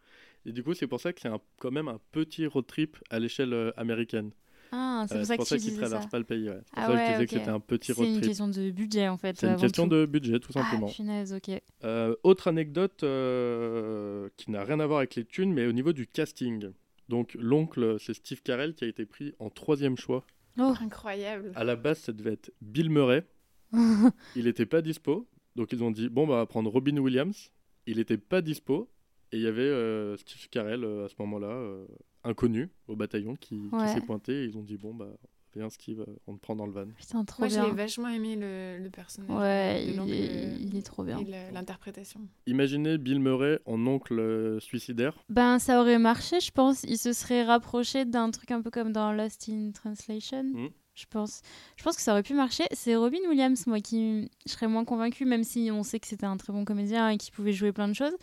[0.46, 3.20] Et du coup, c'est pour ça que c'est quand même un petit road trip à
[3.20, 4.32] l'échelle américaine.
[4.72, 6.10] Ah, c'est Euh, pour ça que tu qu'il disais traverse ça.
[6.10, 6.50] pas le pays.
[6.50, 6.60] ouais.
[6.66, 7.30] C'est pour Ah ça que je ouais, disais ok.
[7.30, 8.28] que c'était un petit C'est road une trip.
[8.28, 9.38] question de budget en fait.
[9.40, 9.96] C'est une avant question tout.
[9.96, 10.88] de budget, tout simplement.
[10.90, 11.62] Ah, punaise, ok.
[11.84, 15.94] Euh, autre anecdote euh, qui n'a rien à voir avec les thunes, mais au niveau
[15.94, 16.70] du casting.
[17.10, 20.26] Donc l'oncle, c'est Steve Carell qui a été pris en troisième choix.
[20.60, 21.52] Oh, Incroyable.
[21.56, 23.26] À la base, ça devait être Bill Murray.
[24.36, 25.28] Il n'était pas dispo.
[25.56, 27.52] Donc ils ont dit, bon, bah, on va prendre Robin Williams.
[27.86, 28.90] il était pas dispo
[29.32, 31.86] et il y avait euh, Steve Carell euh, à ce moment-là, euh,
[32.24, 34.44] inconnu au bataillon, qui, s'est pointé.
[34.44, 35.14] Et ils ont dit bon bah
[35.58, 36.86] viens Steve, on te prend dans le van.
[36.98, 39.30] Putain, trop Moi, j'ai vachement aimé le, le personnage.
[39.30, 41.20] Ouais, il est, euh, il est trop bien.
[41.52, 42.22] l'interprétation.
[42.46, 45.18] Imaginez Bill Murray en oncle euh, suicidaire.
[45.30, 46.84] Ben, ça aurait marché, je pense.
[46.84, 50.44] Il se serait rapproché d'un truc un peu comme dans Lost in Translation.
[50.44, 50.70] Mhm.
[50.96, 51.42] Je pense.
[51.76, 52.64] Je pense que ça aurait pu marcher.
[52.72, 56.26] C'est Robin Williams, moi, qui je serais moins convaincue, même si on sait que c'était
[56.26, 58.16] un très bon comédien et qu'il pouvait jouer plein de choses.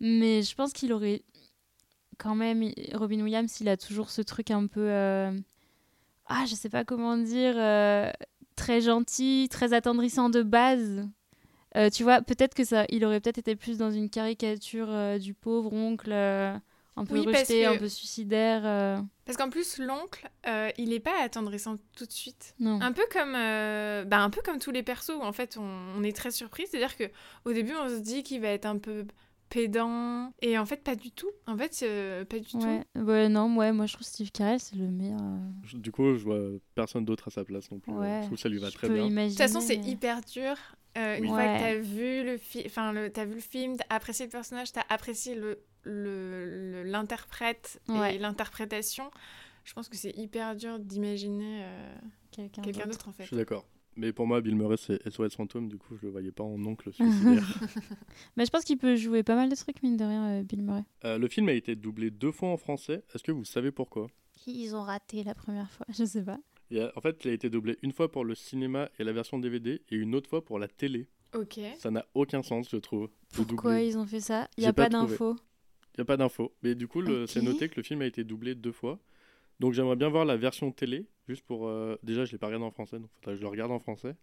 [0.00, 1.22] Mais je pense qu'il aurait
[2.18, 2.70] quand même.
[2.94, 4.80] Robin Williams, il a toujours ce truc un peu.
[4.88, 5.30] euh,
[6.26, 7.54] Ah, je sais pas comment dire.
[7.56, 8.10] euh,
[8.56, 11.08] Très gentil, très attendrissant de base.
[11.76, 15.18] Euh, tu vois, peut-être que ça, il aurait peut-être été plus dans une caricature euh,
[15.18, 16.56] du pauvre oncle, euh,
[16.94, 19.02] un peu Oui, rejeté, que- un peu suicidaire.
[19.24, 20.30] Parce qu'en plus, l'oncle,
[20.78, 22.54] il est pas attendrissant tout de suite.
[22.60, 22.80] Non.
[22.80, 25.64] Un peu comme, bah, un peu comme tous les persos où en fait on,
[25.98, 26.66] on est très surpris.
[26.70, 27.04] C'est-à-dire que
[27.44, 29.04] au début on se dit qu'il va être un peu
[29.50, 31.30] pédant et en fait pas du tout.
[31.46, 32.58] En fait euh, pas du tout.
[32.58, 32.84] Ouais.
[32.96, 35.20] ouais, non, ouais, moi je trouve Steve Carell c'est le meilleur.
[35.20, 36.40] euh, Je- Du coup, je vois
[36.74, 37.92] personne d'autre à sa place non plus.
[37.92, 38.20] Ouais.
[38.22, 39.04] Je trouve que ça lui va je très peux bien.
[39.06, 39.26] imaginer.
[39.26, 40.56] De toute façon, c'est mais- hyper dur.
[40.96, 41.16] Euh.
[41.18, 44.26] Une fois que t'as vu le film, enfin le, t'as vu le film, t'as apprécié
[44.26, 48.14] le personnage, t'as apprécié le le- le- l'interprète Ouais.
[48.14, 49.10] et l'interprétation.
[49.64, 51.94] Je pense que c'est hyper dur d'imaginer euh,
[52.30, 53.08] quelqu'un d'autre.
[53.08, 53.26] en Je fait.
[53.26, 53.66] suis d'accord.
[53.96, 56.62] Mais pour moi, Bill Murray, c'est SOS Fantôme, du coup, je le voyais pas en
[56.64, 57.60] oncle suicidaire.
[58.36, 60.62] Mais je pense qu'il peut jouer pas mal de trucs, mine de rien, euh, Bill
[60.62, 60.84] Murray.
[61.04, 63.04] Euh, le film a été doublé deux fois en français.
[63.14, 64.08] Est-ce que vous savez pourquoi?
[64.46, 66.38] Ils ont raté la première fois, je sais pas.
[66.70, 69.38] Et, En fait, il a été doublé une fois pour le cinéma et la version
[69.38, 71.08] DVD et une autre fois pour la télé.
[71.34, 71.58] Ok.
[71.78, 73.08] Ça n'a aucun sens, je trouve.
[73.32, 74.48] Pourquoi ils ont fait ça?
[74.56, 75.36] Il J'ai y a pas pas d'infos.
[75.96, 76.52] Il n'y a pas d'infos.
[76.62, 79.00] Mais du coup, c'est noté que le film a été doublé deux fois.
[79.60, 81.66] Donc j'aimerais bien voir la version télé, juste pour...
[81.68, 83.78] euh, Déjà, je l'ai pas regardé en français, donc faudrait que je le regarde en
[83.78, 84.16] français.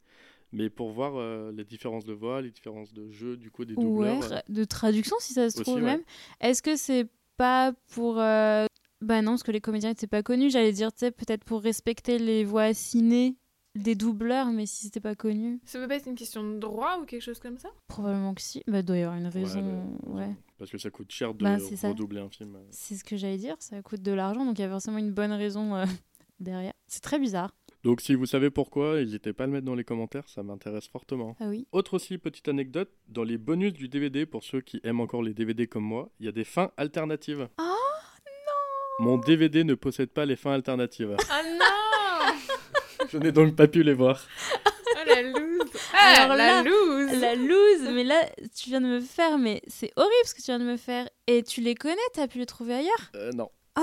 [0.51, 3.75] Mais pour voir euh, les différences de voix, les différences de jeu, du coup, des
[3.75, 4.33] Ouais, doubleurs.
[4.33, 5.81] euh, de traduction si ça se Aussi, trouve ouais.
[5.81, 6.01] même.
[6.41, 7.07] Est-ce que c'est
[7.37, 8.19] pas pour.
[8.19, 8.65] euh,
[9.01, 10.49] Bah non, parce que les comédiens étaient pas connus.
[10.51, 13.37] J'allais dire, tu sais, peut-être pour respecter les voix ciné
[13.75, 16.99] des doubleurs, mais si c'était pas connu, Ça peut pas être une question de droit
[17.01, 17.69] ou quelque chose comme ça?
[17.87, 18.61] Probablement que si.
[18.67, 19.61] Bah, il doit y avoir une ouais, raison.
[20.05, 20.35] le- Ouais.
[20.61, 21.89] Parce que ça coûte cher de Bah, ça.
[21.89, 22.55] redoubler un film.
[22.69, 25.09] C'est ce que j'allais dire, ça coûte de l'argent, donc il y a forcément une
[25.11, 25.85] bonne raison euh,
[26.39, 26.73] derrière.
[26.85, 27.51] C'est très bizarre.
[27.83, 30.87] Donc si vous savez pourquoi, n'hésitez pas à le mettre dans les commentaires, ça m'intéresse
[30.87, 31.35] fortement.
[31.39, 31.65] Ah oui.
[31.71, 35.33] Autre aussi petite anecdote, dans les bonus du DVD, pour ceux qui aiment encore les
[35.33, 37.49] DVD comme moi, il y a des fins alternatives.
[37.57, 37.63] Oh
[38.99, 41.17] non Mon DVD ne possède pas les fins alternatives.
[41.31, 44.23] Ah non Je n'ai donc pas pu les voir.
[44.67, 45.23] Oh la
[45.93, 48.25] Ah Alors la là, loose La loose, mais là,
[48.55, 51.09] tu viens de me faire, mais c'est horrible ce que tu viens de me faire.
[51.27, 53.49] Et tu les connais, t'as pu les trouver ailleurs Euh, non.
[53.79, 53.81] Oh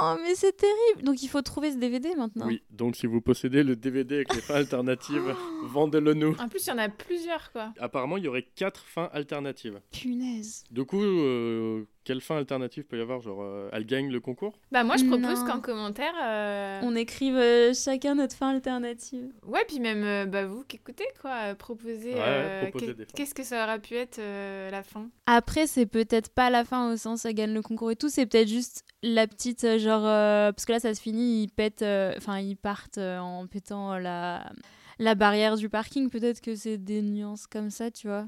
[0.00, 1.02] non, mais c'est terrible.
[1.04, 2.46] Donc il faut trouver ce DVD maintenant.
[2.48, 5.32] Oui, donc si vous possédez le DVD avec les fins alternatives,
[5.62, 6.34] vendez-le nous.
[6.40, 7.72] En plus, il y en a plusieurs quoi.
[7.78, 9.80] Apparemment, il y aurait quatre fins alternatives.
[9.92, 10.64] Punaise.
[10.72, 14.58] Du coup, euh, quelle fin alternative peut y avoir Genre, euh, elle gagne le concours
[14.72, 19.30] Bah moi je propose qu'en commentaire euh, On écrive euh, chacun notre fin alternative.
[19.46, 23.04] Ouais, puis même euh, bah, vous qui écoutez, quoi, proposer, Ouais, euh, proposer qu'est- des
[23.04, 23.10] fins.
[23.14, 25.10] qu'est-ce que ça aurait pu être euh, la fin?
[25.26, 28.24] Après, c'est peut-être pas la fin au sens ça gagne le concours et tout, c'est
[28.24, 32.14] peut-être juste la petite genre euh, parce que là ça se finit, ils pètent euh,
[32.16, 34.50] enfin ils partent euh, en pétant la
[34.98, 38.26] la barrière du parking, peut-être que c'est des nuances comme ça, tu vois.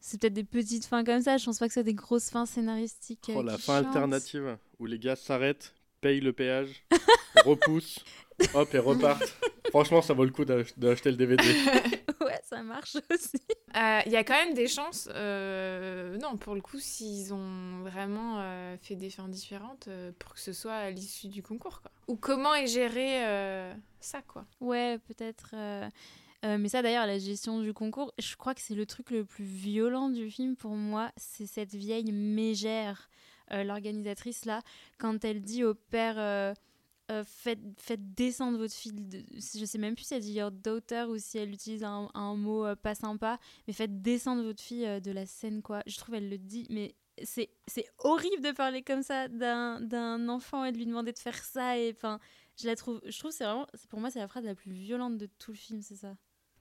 [0.00, 2.46] C'est peut-être des petites fins comme ça, je pense pas que c'est des grosses fins
[2.46, 3.28] scénaristiques.
[3.30, 6.84] euh, Oh, la fin alternative où les gars s'arrêtent, payent le péage,
[7.44, 8.04] repoussent,
[8.54, 9.34] hop et repartent.
[9.70, 11.42] Franchement, ça vaut le coup d'ach- d'acheter le DVD.
[12.20, 13.36] ouais, ça marche aussi.
[13.76, 17.80] Euh, Il y a quand même des chances, euh, non, pour le coup, s'ils ont
[17.82, 21.82] vraiment euh, fait des fins différentes euh, pour que ce soit à l'issue du concours,
[21.82, 21.90] quoi.
[22.06, 24.44] Ou comment est géré euh, ça, quoi.
[24.60, 25.50] Ouais, peut-être.
[26.44, 29.24] Euh, mais ça, d'ailleurs, la gestion du concours, je crois que c'est le truc le
[29.24, 31.10] plus violent du film pour moi.
[31.16, 33.08] C'est cette vieille mégère,
[33.52, 34.62] euh, l'organisatrice là,
[34.98, 36.16] quand elle dit au père.
[36.18, 36.54] euh,
[37.24, 37.60] faites,
[38.14, 38.92] descendre votre fille.
[38.92, 42.08] de- je sais même plus si elle dit your daughter ou si elle utilise un,
[42.14, 45.82] un mot pas sympa, mais faites descendre votre fille de la scène, quoi.
[45.86, 47.48] Je trouve elle le dit, mais c'est
[47.98, 51.78] horrible de parler comme ça d'un enfant et de lui demander de faire ça.
[51.78, 51.96] Et
[52.60, 55.16] je la trouve, je trouve c'est vraiment, pour moi, c'est la phrase la plus violente
[55.16, 56.16] de tout le film, c'est ça.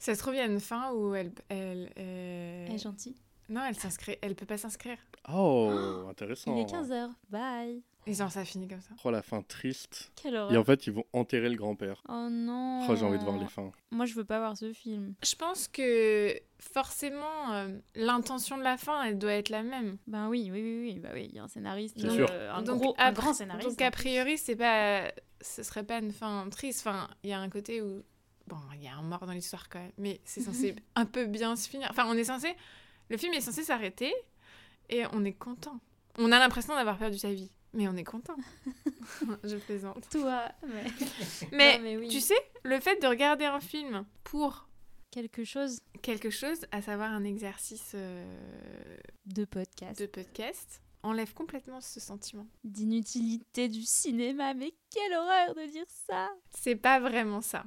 [0.06, 1.32] Ça se trouve, il y a une fin où elle...
[1.50, 3.16] elle, euh, Elle est gentille.
[3.50, 4.98] Non, elle s'inscrit, elle peut pas s'inscrire.
[5.34, 6.56] Oh, intéressant.
[6.56, 7.82] Il est 15h, bye.
[8.06, 8.92] Et genre, ça finit comme ça.
[9.04, 10.12] Oh, la fin triste.
[10.16, 10.62] Quelle Et horreur.
[10.62, 12.04] en fait, ils vont enterrer le grand-père.
[12.08, 12.86] Oh non.
[12.88, 13.72] Oh, j'ai envie de voir les fins.
[13.90, 15.16] Moi, je veux pas voir ce film.
[15.24, 19.98] Je pense que forcément, euh, l'intention de la fin, elle doit être la même.
[20.06, 21.00] Ben oui, oui, oui, oui.
[21.00, 22.30] Bah oui, il y a un scénariste, C'est euh, sûr.
[22.54, 23.70] un, Donc, gros, un grand scénariste.
[23.70, 26.86] Donc a priori, c'est pas, ce serait pas une fin triste.
[26.86, 28.04] Enfin, il y a un côté où,
[28.48, 31.26] bon, il y a un mort dans l'histoire quand même, mais c'est censé un peu
[31.26, 31.88] bien se finir.
[31.92, 32.56] Enfin, on est censé,
[33.10, 34.14] le film est censé s'arrêter
[34.90, 35.80] et on est content.
[36.18, 38.38] On a l'impression d'avoir perdu sa vie, mais on est content.
[39.44, 40.08] Je plaisante.
[40.10, 40.84] Toi, mais...
[41.52, 42.08] Mais, Non, mais oui.
[42.08, 44.68] tu sais, le fait de regarder un film pour
[45.12, 51.82] quelque chose quelque chose, à savoir un exercice euh, de podcast, de podcast, enlève complètement
[51.82, 52.46] ce sentiment.
[52.64, 54.54] d'inutilité du cinéma.
[54.54, 57.66] Mais quelle horreur de dire ça C'est pas vraiment ça.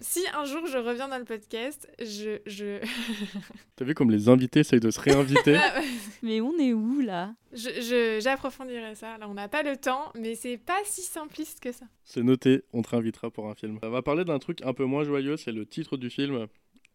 [0.00, 2.38] Si un jour je reviens dans le podcast, je.
[2.46, 2.78] je...
[3.76, 5.58] T'as vu comme les invités essayent de se réinviter
[6.22, 7.34] Mais on est où là?
[7.52, 9.18] Je- je- J'approfondirai ça.
[9.18, 11.86] Là, on n'a pas le temps, mais c'est pas si simpliste que ça.
[12.04, 13.78] C'est noté, on te réinvitera pour un film.
[13.82, 16.46] On va parler d'un truc un peu moins joyeux, c'est le titre du film.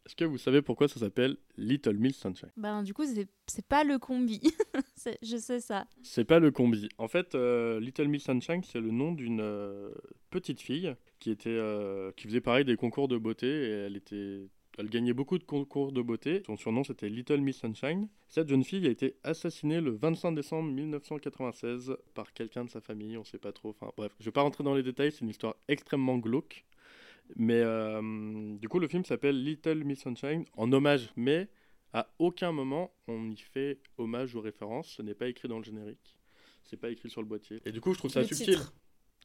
[0.06, 2.51] Est-ce que vous savez pourquoi ça s'appelle Little Miss Sunshine?
[2.58, 3.04] Ben du coup
[3.47, 4.41] c'est pas le combi.
[5.22, 5.86] Je sais ça.
[6.01, 6.89] C'est pas le combi.
[6.97, 9.91] En fait, euh, Little Miss Sunshine, c'est le nom d'une euh,
[10.30, 14.49] petite fille qui était, euh, qui faisait pareil des concours de beauté et elle était,
[14.78, 16.43] elle gagnait beaucoup de concours de beauté.
[16.45, 18.10] Son surnom c'était Little Miss Sunshine.
[18.28, 23.18] Cette jeune fille a été assassinée le 25 décembre 1996 par quelqu'un de sa famille.
[23.18, 23.70] On sait pas trop.
[23.70, 25.14] Enfin bref, je vais pas rentrer dans les détails.
[25.14, 26.66] C'est une histoire extrêmement glauque.
[27.36, 28.01] Mais euh,
[28.57, 31.49] du coup, le film s'appelle Little Miss Sunshine en hommage, mais
[31.93, 34.89] à aucun moment on y fait hommage aux références.
[34.97, 36.17] Ce n'est pas écrit dans le générique.
[36.63, 37.61] C'est pas écrit sur le boîtier.
[37.65, 38.55] Et du coup, je trouve ça Le subtil.
[38.55, 38.73] titre.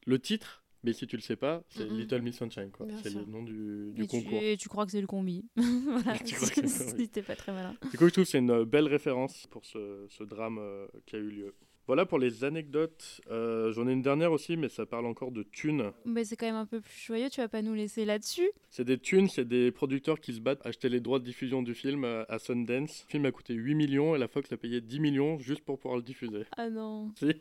[0.06, 1.84] Le titre, mais si tu le sais pas, c'est.
[1.88, 2.70] Little Miss Sunshine.
[2.70, 2.86] quoi.
[3.02, 4.42] C'est le nom du, du Et tu, concours.
[4.42, 5.44] et tu crois que c'est le combi.
[5.56, 6.18] voilà.
[6.18, 6.66] Tu crois que.
[6.66, 7.74] C'était pas très malin.
[7.90, 10.86] Du coup, je trouve que c'est une euh, belle référence pour ce, ce drame euh,
[11.06, 11.54] qui a eu lieu.
[11.88, 13.22] Voilà pour les anecdotes.
[13.30, 15.90] Euh, J'en ai une dernière aussi, mais ça parle encore de thunes.
[16.04, 17.30] Mais c'est quand même un peu plus joyeux.
[17.30, 20.60] Tu vas pas nous laisser là-dessus C'est des thunes, c'est des producteurs qui se battent
[20.66, 23.04] à acheter les droits de diffusion du film à Sundance.
[23.06, 25.78] Le film a coûté 8 millions et la Fox a payé 10 millions juste pour
[25.78, 26.42] pouvoir le diffuser.
[26.58, 27.10] Ah non.
[27.18, 27.32] Si.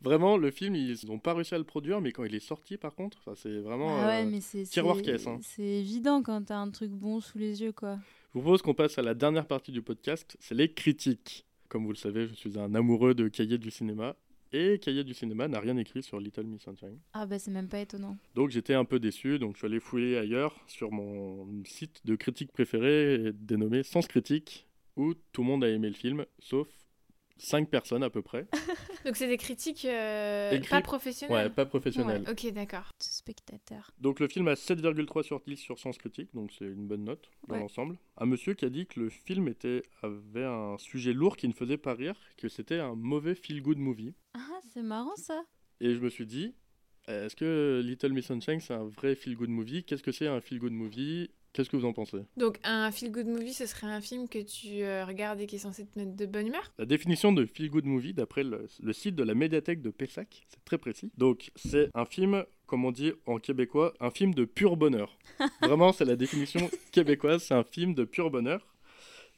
[0.00, 2.76] Vraiment, le film, ils n'ont pas réussi à le produire, mais quand il est sorti,
[2.78, 3.96] par contre, c'est vraiment.
[3.96, 5.38] Ah ouais, euh, mais c'est tiroir caisse, hein.
[5.42, 7.98] C'est évident quand t'as un truc bon sous les yeux, quoi.
[8.30, 11.47] Je vous propose qu'on passe à la dernière partie du podcast, c'est les critiques.
[11.68, 14.16] Comme vous le savez, je suis un amoureux de cahiers du cinéma.
[14.52, 16.98] Et Cahiers du cinéma n'a rien écrit sur Little Miss Sunshine.
[17.12, 18.16] Ah bah c'est même pas étonnant.
[18.34, 22.16] Donc j'étais un peu déçu, donc je suis allé fouiller ailleurs sur mon site de
[22.16, 24.66] critique préféré dénommé Sens Critique,
[24.96, 26.66] où tout le monde a aimé le film, sauf
[27.38, 28.46] 5 personnes à peu près.
[29.04, 31.46] Donc c'est des critiques euh, Écrit- pas professionnelles.
[31.46, 32.22] Ouais, pas professionnelles.
[32.26, 32.92] Ouais, ok, d'accord.
[32.98, 33.90] Spectateur.
[34.00, 37.30] Donc le film a 7,3 sur 10 sur Sens Critique, donc c'est une bonne note
[37.46, 37.60] dans Ouais.
[37.60, 37.98] l'ensemble.
[38.16, 41.52] Un monsieur qui a dit que le film était, avait un sujet lourd qui ne
[41.52, 44.14] faisait pas rire, que c'était un mauvais feel-good movie.
[44.34, 45.42] Ah, c'est marrant ça.
[45.80, 46.54] Et je me suis dit,
[47.06, 49.84] est-ce que Little Miss Sunshine c'est un vrai feel-good movie?
[49.84, 51.30] Qu'est-ce que c'est un feel-good movie?
[51.52, 52.18] Qu'est-ce que vous en pensez?
[52.36, 55.56] Donc un feel good movie, ce serait un film que tu euh, regardes et qui
[55.56, 56.72] est censé te mettre de bonne humeur?
[56.78, 60.46] La définition de feel good movie, d'après le, le site de la médiathèque de Pessac,
[60.48, 61.10] c'est très précis.
[61.16, 65.18] Donc, c'est un film, comme on dit en québécois, un film de pur bonheur.
[65.62, 68.66] Vraiment, c'est la définition québécoise, c'est un film de pur bonheur.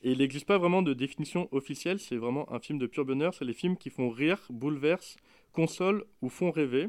[0.02, 3.34] Et il n'existe pas vraiment de définition officielle, c'est vraiment un film de pur bonheur.
[3.34, 5.16] C'est les films qui font rire, bouleversent,
[5.52, 6.88] consolent ou font rêver.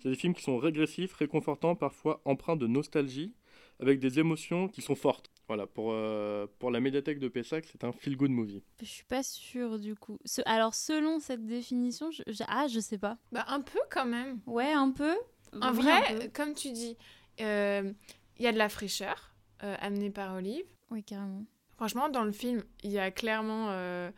[0.00, 3.34] C'est des films qui sont régressifs, réconfortants, parfois empreints de nostalgie,
[3.80, 5.30] avec des émotions qui sont fortes.
[5.46, 8.62] Voilà, pour, euh, pour la médiathèque de Pessac, c'est un feel good movie.
[8.80, 10.18] Je suis pas sûre du coup.
[10.24, 12.22] Ce- Alors selon cette définition, je...
[12.26, 13.16] je- ah je sais pas.
[13.32, 14.40] Bah un peu quand même.
[14.46, 15.14] Ouais, un peu.
[15.62, 16.28] En Oui, vrai, peu.
[16.34, 16.96] comme tu dis,
[17.40, 17.92] euh,
[18.36, 20.66] il y a de la fraîcheur euh, amenée par Olive.
[20.90, 21.44] Oui, carrément.
[21.76, 24.10] Franchement, dans le film, il y a clairement euh,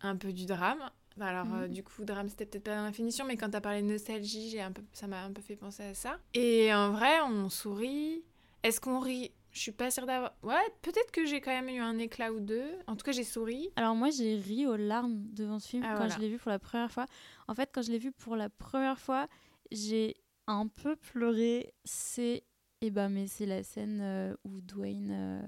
[0.00, 0.78] un peu du drame.
[1.20, 1.74] Alors, euh, Mhm.
[1.74, 4.50] du coup, drame, c'était peut-être pas dans la finition, mais quand t'as parlé de nostalgie,
[4.50, 6.18] j'ai un peu, ça m'a un peu fait penser à ça.
[6.32, 8.22] Et en vrai, on sourit.
[8.62, 9.32] Est-ce qu'on rit?
[9.50, 10.34] Je suis pas sûre d'avoir.
[10.42, 12.70] Ouais, peut-être que j'ai quand même eu un éclat ou deux.
[12.86, 13.70] En tout cas, j'ai souri.
[13.76, 16.14] Alors moi j'ai ri aux larmes devant ce film Ah, quand voilà.
[16.14, 17.06] je l'ai vu pour la première fois.
[17.48, 19.26] En fait quand je l'ai vu pour la première fois,
[19.70, 21.72] j'ai un peu pleuré.
[21.84, 22.44] C'est
[22.80, 25.42] eh ben mais c'est la scène euh, où Dwayne euh,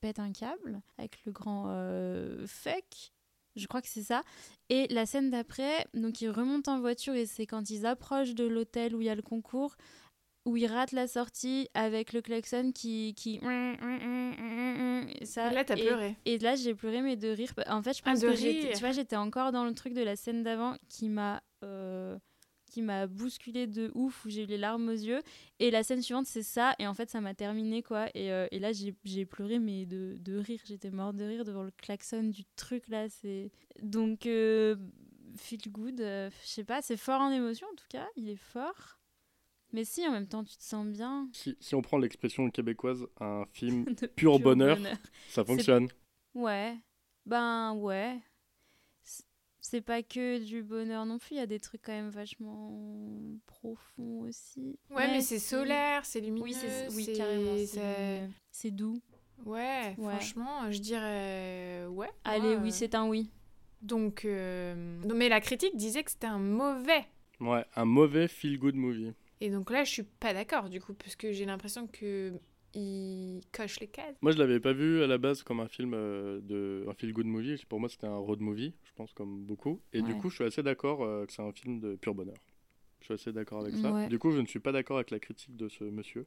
[0.00, 3.12] pète un câble avec le grand euh, fuck.
[3.56, 4.22] Je crois que c'est ça.
[4.68, 8.44] Et la scène d'après, donc ils remontent en voiture et c'est quand ils approchent de
[8.44, 9.76] l'hôtel où il y a le concours,
[10.50, 13.14] où ils ratent la sortie avec le klaxon qui...
[13.14, 13.38] qui...
[15.24, 16.16] ça, là, t'as pleuré.
[16.24, 17.52] et là, j'ai pleuré, mais de rire.
[17.68, 20.02] En fait, je Ah, pense que j'étais- tu vois, j'étais encore dans le truc de
[20.02, 22.18] la scène d'avant qui m'a euh,
[22.70, 25.20] qui m'a bousculé de ouf, où j'ai eu les larmes aux yeux.
[25.58, 26.74] Et la scène suivante, c'est ça.
[26.78, 28.06] Et en fait, ça m'a terminé, quoi.
[28.14, 30.60] Et, euh, et là, j'ai j'ai pleuré, mais de, de rire.
[30.64, 33.08] J'étais morte de rire devant le klaxon du truc, là.
[33.08, 33.50] c'est
[33.82, 34.76] Donc, euh,
[35.36, 38.06] feel good, euh, je sais pas, c'est fort en émotion, en tout cas.
[38.16, 38.99] Il est fort.
[39.72, 41.28] Mais si, en même temps, tu te sens bien.
[41.32, 44.78] Si, si on prend l'expression québécoise, un film, De Pur bonheur.
[45.28, 45.88] ça fonctionne.
[46.34, 46.76] Ouais,
[47.26, 48.18] ben ouais.
[49.62, 52.72] C'est pas que du bonheur non plus, il y a des trucs quand même vachement
[53.46, 54.78] profonds aussi.
[54.90, 56.42] Ouais, mais c'est solaire, c'est lumineux.
[56.44, 57.56] Oui, c'est oui, carrément.
[58.50, 59.00] c'est doux.
[59.44, 60.14] Ouais, Ouais.
[60.16, 62.10] franchement, je dirais euh, ouais.
[62.24, 63.30] Allez, moi, oui, euh, c'est un oui.
[63.82, 67.06] Donc, euh, non, mais la critique disait que c'était un mauvais.
[67.40, 69.12] Ouais, un mauvais feel-good movie.
[69.40, 72.32] Et donc là, je suis pas d'accord du coup, parce que j'ai l'impression que
[72.74, 74.16] il coche les cases.
[74.22, 77.26] Moi, je l'avais pas vu à la base comme un film euh, de un feel-good
[77.26, 77.60] movie.
[77.68, 79.80] Pour moi, c'était un road movie, je pense, comme beaucoup.
[79.92, 82.36] Et du coup, je suis assez d'accord euh, que c'est un film de pur bonheur.
[83.00, 83.92] Je suis assez d'accord avec ça.
[83.92, 84.08] Ouais.
[84.08, 86.26] Du coup, je ne suis pas d'accord avec la critique de ce monsieur.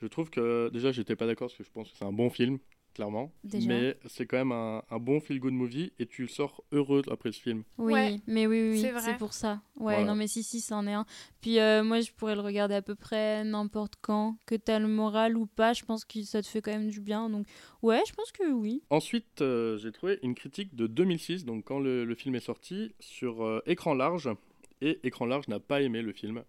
[0.00, 2.30] Je trouve que déjà, j'étais pas d'accord parce que je pense que c'est un bon
[2.30, 2.58] film,
[2.94, 3.32] clairement.
[3.44, 3.68] Déjà.
[3.68, 7.40] Mais c'est quand même un, un bon feel-good movie et tu sors heureux après ce
[7.40, 7.62] film.
[7.78, 9.00] Oui, Ouais, mais oui, oui, oui, c'est vrai.
[9.02, 9.62] c'est pour ça.
[9.76, 10.04] Ouais, Voilà.
[10.04, 11.06] non, mais si, si, c'en est un.
[11.40, 14.88] Puis euh, moi, je pourrais le regarder à peu près n'importe quand, que t'as le
[14.88, 15.72] moral ou pas.
[15.72, 17.30] Je pense que ça te fait quand même du bien.
[17.30, 17.46] Donc,
[17.82, 18.82] ouais, je pense que oui.
[18.90, 22.92] Ensuite, euh, j'ai trouvé une critique de 2006, donc quand le, le film est sorti,
[23.00, 24.28] sur euh, Écran Large.
[24.82, 26.42] Et Écran Large n'a pas aimé le film.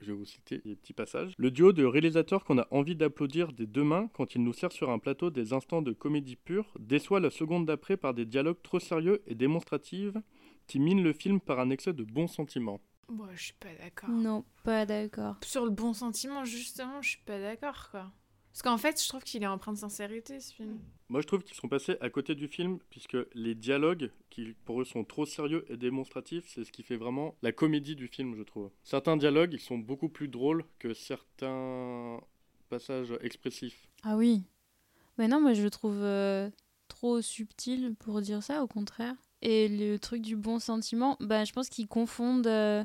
[0.00, 1.34] Je vais vous citer des petits passages.
[1.38, 4.70] Le duo de réalisateurs qu'on a envie d'applaudir des deux mains quand il nous sert
[4.70, 8.62] sur un plateau des instants de comédie pure déçoit la seconde d'après par des dialogues
[8.62, 10.16] trop sérieux et démonstratifs
[10.66, 12.80] qui minent le film par un excès de bons sentiments.
[13.08, 14.10] Bon, je suis pas d'accord.
[14.10, 15.36] Non, pas d'accord.
[15.42, 18.12] Sur le bon sentiment, justement, je suis pas d'accord, quoi.
[18.58, 20.80] Parce qu'en fait, je trouve qu'il est empreint de sincérité, ce film.
[21.08, 24.80] Moi, je trouve qu'ils sont passés à côté du film, puisque les dialogues, qui pour
[24.80, 28.34] eux sont trop sérieux et démonstratifs, c'est ce qui fait vraiment la comédie du film,
[28.36, 28.72] je trouve.
[28.82, 32.18] Certains dialogues, ils sont beaucoup plus drôles que certains
[32.68, 33.86] passages expressifs.
[34.02, 34.42] Ah oui.
[35.18, 36.50] Mais non, moi, je le trouve euh,
[36.88, 39.14] trop subtil pour dire ça, au contraire.
[39.40, 42.84] Et le truc du bon sentiment, bah, je pense qu'ils confondent, euh,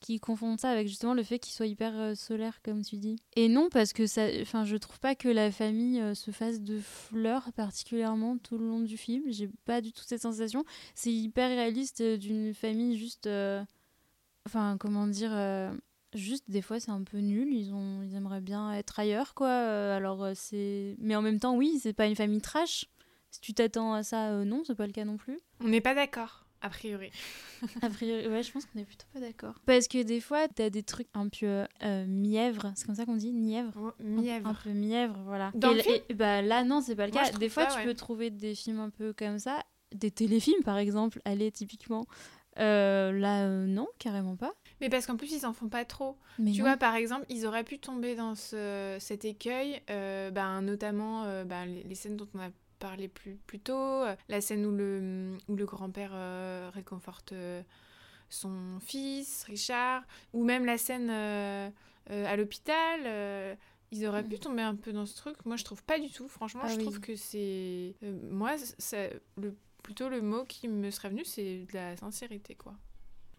[0.00, 3.16] qu'ils confondent ça avec justement le fait qu'il soit hyper euh, solaire, comme tu dis.
[3.36, 6.60] Et non, parce que ça, enfin, je trouve pas que la famille euh, se fasse
[6.60, 9.24] de fleurs particulièrement tout le long du film.
[9.28, 10.64] J'ai pas du tout cette sensation.
[10.94, 13.28] C'est hyper réaliste euh, d'une famille juste,
[14.46, 15.32] enfin, comment dire.
[16.12, 19.48] Juste des fois c'est un peu nul, ils ont ils aimeraient bien être ailleurs quoi.
[19.48, 22.84] Alors c'est mais en même temps oui, c'est pas une famille trash.
[23.30, 25.38] Si tu t'attends à ça euh, non, c'est pas le cas non plus.
[25.60, 27.10] On n'est pas d'accord, a priori.
[27.82, 29.54] A priori, ouais, je pense qu'on est plutôt pas d'accord.
[29.66, 33.16] Parce que des fois t'as des trucs un peu euh, mièvres, c'est comme ça qu'on
[33.16, 33.72] dit, nièvre.
[33.78, 34.48] Oh, Un- mièvre.
[34.48, 35.50] Un peu mièvre, voilà.
[35.54, 37.32] Dans et, le l- film et- bah là non, c'est pas le Moi, cas.
[37.38, 37.84] Des fois tu ouais.
[37.84, 39.62] peux trouver des films un peu comme ça,
[39.94, 42.06] des téléfilms par exemple, allez typiquement.
[42.58, 44.52] Euh, là euh, non, carrément pas.
[44.80, 46.16] Mais parce qu'en plus, ils en font pas trop.
[46.38, 46.66] Mais Tu non.
[46.66, 51.44] vois, par exemple, ils auraient pu tomber dans ce, cet écueil, euh, ben, notamment euh,
[51.44, 52.48] ben, les, les scènes dont on a
[52.80, 57.62] parlé plus, plus tôt, la scène où le, où le grand-père euh, réconforte euh,
[58.28, 60.02] son fils, Richard,
[60.32, 61.70] ou même la scène euh,
[62.08, 63.56] à l'hôpital.
[63.92, 65.36] ils auraient pu tomber un peu dans ce truc.
[65.44, 66.28] Moi, je trouve pas du tout.
[66.28, 66.82] Franchement, Ah je oui.
[66.82, 67.94] trouve que c'est...
[68.30, 72.74] moi, ça, le, plutôt le mot qui me serait venu, c'est de la sincérité, quoi.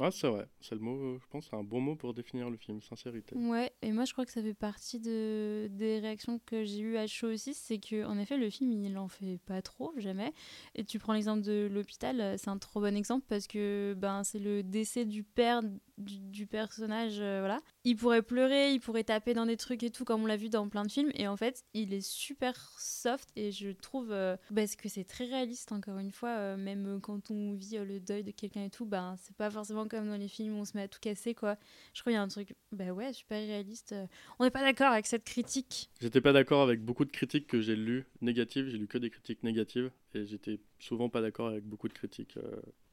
[0.01, 0.47] Ouais, c'est vrai.
[0.61, 3.35] C'est le mot, je pense, c'est un bon mot pour définir le film, sincérité.
[3.35, 6.97] Ouais, et moi je crois que ça fait partie de, des réactions que j'ai eues
[6.97, 10.33] à chaud aussi, c'est que en effet le film il en fait pas trop, jamais.
[10.73, 14.23] Et tu prends l'exemple de l'hôpital, euh, c'est un trop bon exemple parce que ben
[14.23, 15.61] c'est le décès du père
[16.01, 17.61] du, personnage, euh, voilà.
[17.83, 20.49] Il pourrait pleurer, il pourrait taper dans des trucs et tout comme on l'a vu
[20.49, 24.35] dans plein de films, et en fait il est super soft et je trouve euh,
[24.53, 28.23] parce que c'est très réaliste encore une fois, euh, même quand on vit le deuil
[28.23, 30.75] de quelqu'un et tout, ben c'est pas forcément comme dans les films où on se
[30.75, 31.57] met à tout casser quoi.
[31.93, 33.95] Je crois qu'il y a un truc, bah ouais, super réaliste.
[34.39, 35.89] On n'est pas d'accord avec cette critique.
[36.01, 39.09] J'étais pas d'accord avec beaucoup de critiques que j'ai lues négatives, j'ai lu que des
[39.09, 42.37] critiques négatives, et j'étais souvent pas d'accord avec beaucoup de critiques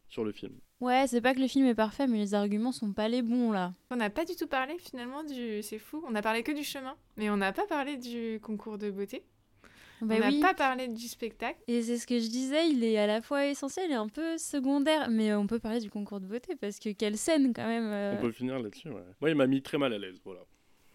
[0.08, 0.52] sur le film.
[0.80, 3.50] Ouais, c'est pas que le film est parfait, mais les arguments sont pas les bons
[3.52, 3.74] là.
[3.90, 5.62] On n'a pas du tout parlé finalement du...
[5.62, 8.78] C'est fou, on a parlé que du chemin, mais on n'a pas parlé du concours
[8.78, 9.24] de beauté.
[10.00, 10.40] Bah on n'a oui.
[10.40, 11.58] pas parlé du spectacle.
[11.66, 14.38] Et c'est ce que je disais, il est à la fois essentiel et un peu
[14.38, 15.08] secondaire.
[15.10, 17.88] Mais on peut parler du concours de beauté parce que quelle scène quand même.
[17.90, 18.14] euh.
[18.16, 19.02] On peut finir là-dessus, ouais.
[19.20, 20.40] Moi, il m'a mis très mal à l'aise, voilà.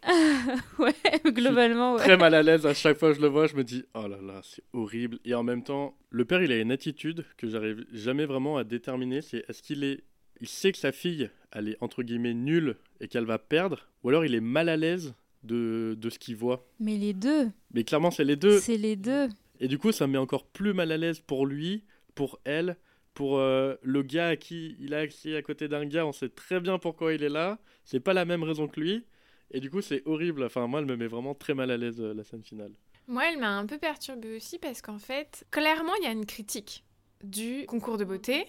[0.80, 0.94] ouais,
[1.26, 2.00] globalement, ouais.
[2.00, 4.08] Très mal à l'aise, à chaque fois que je le vois, je me dis, oh
[4.08, 5.20] là là, c'est horrible.
[5.26, 8.64] Et en même temps, le père, il a une attitude que j'arrive jamais vraiment à
[8.64, 10.04] déterminer, c'est est-ce qu'il est...
[10.42, 14.10] Il sait que sa fille, elle est entre guillemets nulle et qu'elle va perdre, ou
[14.10, 15.14] alors il est mal à l'aise
[15.44, 16.68] de, de ce qu'il voit.
[16.80, 18.60] Mais les deux, Mais clairement, c'est les deux.
[18.60, 19.30] c'est les deux.
[19.60, 21.84] Et du coup, ça me met encore plus mal à l'aise pour lui,
[22.16, 22.76] pour elle,
[23.14, 26.06] pour euh, le gars à qui il a accès à côté d'un gars.
[26.06, 27.60] On sait très bien pourquoi il est là.
[27.86, 29.06] C'est pas la même raison que lui.
[29.52, 30.44] Et du coup, c'est horrible.
[30.44, 32.72] Enfin, moi, elle me met vraiment très mal à l'aise, euh, la scène finale.
[33.08, 36.26] Moi, elle m'a un peu perturbée aussi parce qu'en fait, clairement, il y a une
[36.26, 36.84] critique
[37.24, 38.46] du concours de beauté.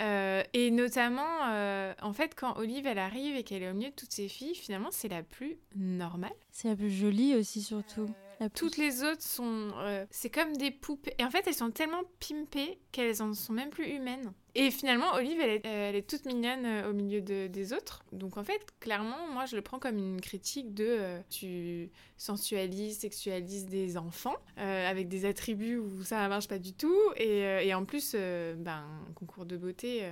[0.00, 3.90] Euh, et notamment, euh, en fait, quand Olive, elle arrive et qu'elle est au milieu
[3.90, 6.32] de toutes ses filles, finalement, c'est la plus normale.
[6.50, 8.08] C'est la plus jolie aussi, surtout.
[8.50, 9.70] Toutes les autres sont.
[9.76, 11.14] euh, c'est comme des poupées.
[11.18, 14.32] Et en fait, elles sont tellement pimpées qu'elles en sont même plus humaines.
[14.54, 17.72] Et finalement, Olive, elle est, euh, elle est toute mignonne euh, au milieu de- des
[17.72, 18.04] autres.
[18.12, 20.84] Donc en fait, clairement, moi, je le prends comme une critique de.
[20.88, 26.58] euh, tu sensualises, sexualises des enfants euh, avec des attributs où ça ne marche pas
[26.58, 26.98] du tout.
[27.16, 30.02] Et, euh, et en plus, ben, un concours de beauté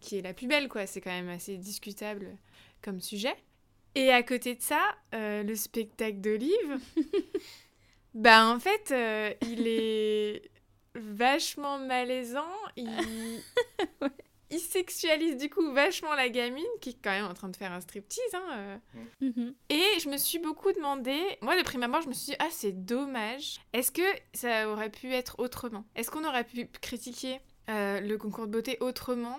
[0.00, 0.86] qui est la plus belle, quoi.
[0.86, 2.36] C'est quand même assez discutable
[2.82, 3.34] comme sujet.
[3.96, 4.80] Et à côté de ça,
[5.12, 6.78] le spectacle d'Olive,
[8.14, 10.50] bah en fait, euh, il est
[10.94, 12.54] vachement malaisant.
[12.76, 12.90] Il...
[14.50, 17.72] il sexualise du coup vachement la gamine qui est quand même en train de faire
[17.72, 18.34] un striptease.
[18.34, 18.78] Hein, euh.
[19.20, 19.54] Mhm.
[19.68, 22.48] Et je me suis beaucoup demandé, moi de prime abord, je me suis dit, ah
[22.50, 23.60] c'est dommage.
[23.72, 24.02] Est-ce que
[24.32, 25.84] ça aurait pu être autrement?
[25.94, 29.38] Est-ce qu'on aurait pu critiquer euh, le concours de beauté autrement?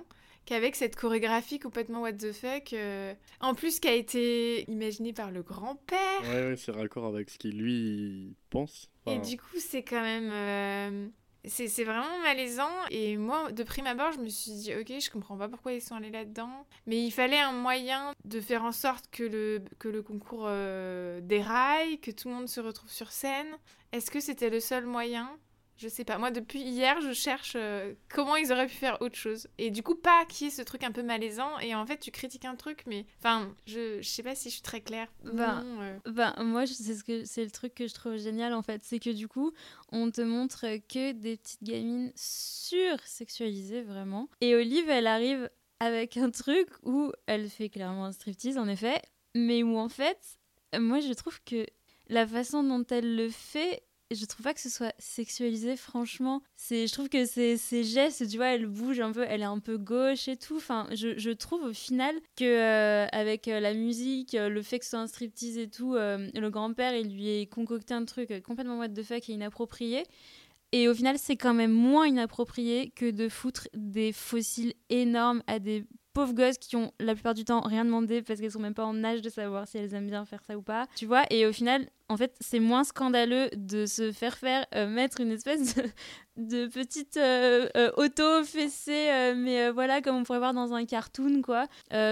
[0.50, 5.32] Qu'avec cette chorégraphie complètement what the fuck euh, En plus, qui a été imaginée par
[5.32, 6.22] le grand-père.
[6.24, 8.90] Ouais, ouais, c'est raccord avec ce qu'il lui pense.
[9.08, 10.30] Et du coup, c'est quand même.
[10.32, 11.08] euh,
[11.46, 12.70] C'est c'est vraiment malaisant.
[12.92, 15.82] Et moi, de prime abord, je me suis dit, ok, je comprends pas pourquoi ils
[15.82, 16.66] sont allés là-dedans.
[16.86, 21.22] Mais il fallait un moyen de faire en sorte que le, que le concours euh,
[21.22, 23.48] déraille, que tout le monde se retrouve sur scène.
[23.92, 25.30] Est-ce que c'était le seul moyen?
[25.80, 26.18] Je sais pas.
[26.18, 29.48] Moi, depuis hier, je cherche euh, comment ils auraient pu faire autre chose.
[29.58, 31.58] Et du coup, pas qu'il y ait ce truc un peu malaisant.
[31.60, 33.06] Et en fait, tu critiques un truc, mais.
[33.20, 35.08] Enfin, je, je sais pas si je suis très claire.
[35.24, 38.54] Ben, Non, euh, Ben, moi, c'est ce que c'est le truc que je trouve génial
[38.54, 39.54] en fait, c'est que du coup,
[39.92, 44.30] on te montre que des petites gamines sursexualisées vraiment.
[44.42, 45.50] Et Olive, elle arrive
[45.80, 49.02] avec un truc où elle fait clairement un striptease en effet,
[49.36, 50.20] mais où en fait,
[50.78, 51.66] moi je trouve que
[52.08, 56.42] la façon dont elle le fait, je trouve pas que ce soit sexualisé franchement.
[56.56, 59.46] C'est je trouve que c'est ses gestes, tu vois, elle bouge un peu, elle est
[59.46, 60.58] un peu gauche et tout.
[60.58, 64.86] Enfin, je, trouve au final que euh, avec euh, la musique, euh, le fait que
[64.86, 68.80] ce soit un striptease et tout, le grand-père, il lui est concocté un truc complètement
[68.80, 70.04] what the fuck et inapproprié.
[70.72, 75.58] Et au final, c'est quand même moins inapproprié que de foutre des fossiles énormes à
[75.58, 78.74] des pauvres gosses qui ont la plupart du temps rien demandé parce qu'elles sont même
[78.74, 80.88] pas en âge de savoir si elles aiment bien faire ça ou pas.
[80.96, 84.88] Tu vois Et au final, en fait, c'est moins scandaleux de se faire faire euh,
[84.88, 85.84] mettre une espèce de,
[86.38, 91.42] de petite euh, euh, auto fessée, mais voilà, comme on pourrait voir dans un cartoon,
[91.42, 91.68] quoi,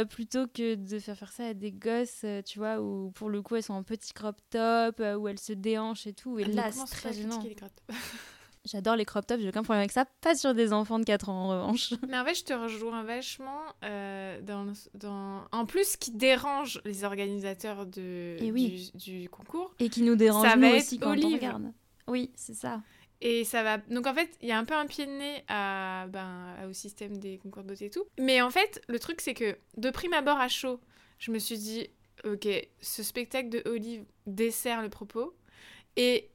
[0.10, 3.56] plutôt que de faire faire ça à des gosses, tu vois, où pour le coup
[3.56, 6.38] elles sont en petit crop top, où elles se déhanchent et tout.
[6.40, 7.41] Et on là, c'est très gênant.
[8.68, 10.06] J'adore les crop tops, j'ai aucun problème avec ça.
[10.22, 11.94] Pas sur des enfants de 4 ans en revanche.
[12.10, 15.45] Mais en fait, je te rejoins vachement euh, dans, dans...
[15.52, 18.91] En plus, ce qui dérange les organisateurs de, Et oui.
[18.95, 19.73] du, du concours.
[19.80, 21.72] Et qui nous dérange nous aussi quand on regarde.
[22.07, 22.81] Oui, c'est ça.
[23.22, 23.77] Et ça va...
[23.77, 26.73] Donc en fait, il y a un peu un pied de nez à, ben, au
[26.73, 28.03] système des concours de beauté et tout.
[28.19, 30.80] Mais en fait, le truc, c'est que de prime abord à chaud,
[31.18, 31.88] je me suis dit,
[32.26, 32.48] ok,
[32.81, 35.35] ce spectacle de Olive dessert le propos.
[35.95, 36.30] Et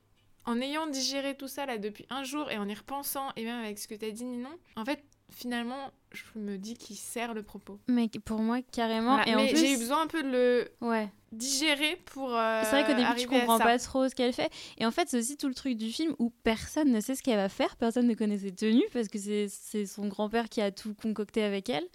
[0.46, 3.62] en ayant digéré tout ça là depuis un jour et en y repensant, et même
[3.64, 7.42] avec ce que t'as dit, Ninon, en fait, finalement, je me dis qu'il sert le
[7.42, 7.78] propos.
[7.88, 9.14] Mais pour moi, carrément.
[9.16, 9.30] Voilà.
[9.30, 11.08] Et Mais plus, j'ai eu besoin un peu de le Ouais.
[11.32, 12.36] digérer pour.
[12.36, 14.50] euh, C'est vrai qu'au début, tu comprends pas trop ce qu'elle fait.
[14.78, 17.22] Et en fait, c'est aussi tout le truc du film où personne ne sait ce
[17.22, 20.60] qu'elle va faire, personne ne connaît ses tenues parce que c'est c'est son grand-père qui
[20.60, 21.86] a tout concocté avec elle.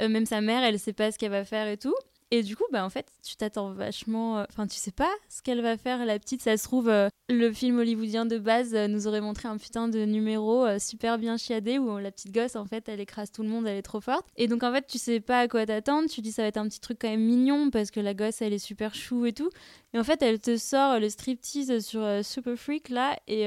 [0.00, 1.94] Euh, même sa mère, elle sait pas ce qu'elle va faire et tout.
[2.30, 4.40] Et du coup, bah en fait, tu t'attends vachement.
[4.40, 6.42] euh, Enfin, tu sais pas ce qu'elle va faire, la petite.
[6.42, 9.88] Ça se trouve, euh, le film hollywoodien de base euh, nous aurait montré un putain
[9.88, 13.48] de numéro super bien chiadé où la petite gosse, en fait, elle écrase tout le
[13.48, 14.26] monde, elle est trop forte.
[14.36, 16.08] Et donc, en fait, tu sais pas à quoi t'attendre.
[16.10, 18.42] Tu dis, ça va être un petit truc quand même mignon parce que la gosse,
[18.42, 19.48] elle est super chou et tout.
[19.94, 23.18] Et en fait, elle te sort le striptease sur Super Freak là.
[23.26, 23.44] Et,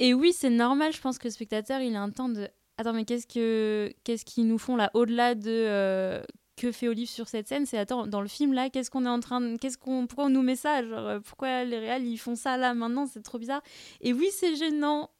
[0.00, 0.92] et oui, c'est normal.
[0.92, 2.48] Je pense que le spectateur, il a un temps de.
[2.76, 6.22] Attends, mais qu'est-ce que qu'est-ce qu'ils nous font là au-delà de
[6.60, 9.10] que fait Olive sur cette scène C'est attends, dans le film là, qu'est-ce qu'on est
[9.10, 9.56] en train de.
[9.56, 12.58] Qu'est-ce qu'on, pourquoi on nous met ça Genre, euh, pourquoi les réals ils font ça
[12.58, 13.62] là maintenant C'est trop bizarre.
[14.02, 15.10] Et oui, c'est gênant.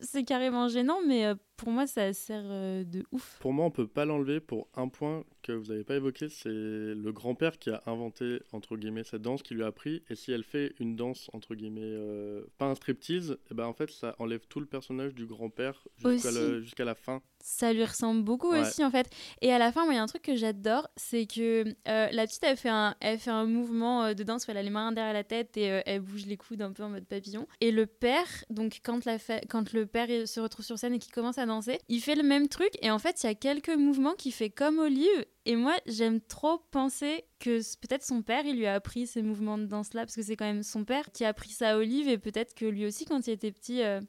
[0.00, 3.36] C'est carrément gênant, mais euh, pour moi, ça sert euh, de ouf.
[3.40, 6.48] Pour moi, on peut pas l'enlever pour un point que vous n'avez pas évoqué, c'est
[6.48, 10.02] le grand-père qui a inventé, entre guillemets, cette danse, qui lui a appris.
[10.08, 13.72] Et si elle fait une danse, entre guillemets, euh, pas un striptease, et ben en
[13.74, 17.20] fait, ça enlève tout le personnage du grand-père jusqu'à le- jusqu'à la fin.
[17.40, 18.60] ça lui ressemble beaucoup Ouais.
[18.60, 19.08] aussi en fait.
[19.40, 22.08] Et à la fin, moi, il y a un truc que j'adore, c'est que euh,
[22.10, 24.70] la petite, elle fait un, elle fait un mouvement de danse où elle a les
[24.70, 27.46] mains derrière la tête et euh, elle bouge les coudes un peu en mode papillon.
[27.60, 30.98] Et le père, donc quand, la fa- quand le père se retrouve sur scène et
[30.98, 31.46] qu'il commence à
[31.88, 32.70] il fait le même truc.
[32.82, 35.24] Et en fait, il y a quelques mouvements qu'il fait comme Olive.
[35.44, 39.58] Et moi, j'aime trop penser que peut-être son père, il lui a appris ces mouvements
[39.58, 42.08] de danse-là, parce que c'est quand même son père qui a appris ça à Olive.
[42.08, 43.82] Et peut-être que lui aussi, quand il était petit...
[43.82, 44.00] euh,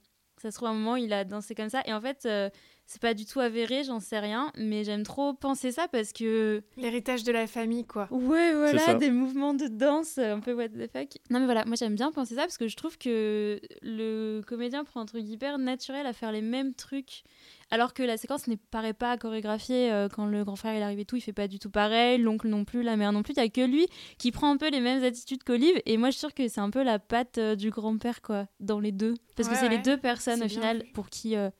[0.41, 1.81] ça se trouve, à un moment, il a dansé comme ça.
[1.85, 2.49] Et en fait, euh,
[2.89, 6.63] c'est pas du tout avéré, j'en sais rien, mais j'aime trop penser ça parce que.
[6.75, 8.07] L'héritage de la famille, quoi.
[8.09, 11.09] Ouais, voilà, des mouvements de danse euh, un peu what the fuck.
[11.29, 14.83] Non, mais voilà, moi j'aime bien penser ça parce que je trouve que le comédien
[14.83, 17.21] prend un truc hyper naturel à faire les mêmes trucs.
[17.69, 20.97] Alors que la séquence ne paraît pas chorégraphiée euh, quand le grand frère il arrive
[20.97, 23.33] et tout, il fait pas du tout pareil, l'oncle non plus, la mère non plus.
[23.33, 23.85] Il y a que lui
[24.17, 25.79] qui prend un peu les mêmes attitudes qu'Olive.
[25.85, 28.47] Et moi je suis sûre que c'est un peu la patte euh, du grand-père quoi,
[28.59, 29.13] dans les deux.
[29.35, 31.51] Parce que Ouais, c'est les deux personnes au final pour qui euh,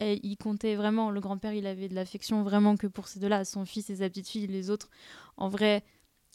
[0.00, 1.10] il comptait vraiment.
[1.10, 4.08] Le grand-père il avait de l'affection vraiment que pour ces deux-là, son fils et sa
[4.08, 4.46] petite fille.
[4.46, 4.88] Les autres,
[5.36, 5.84] en vrai,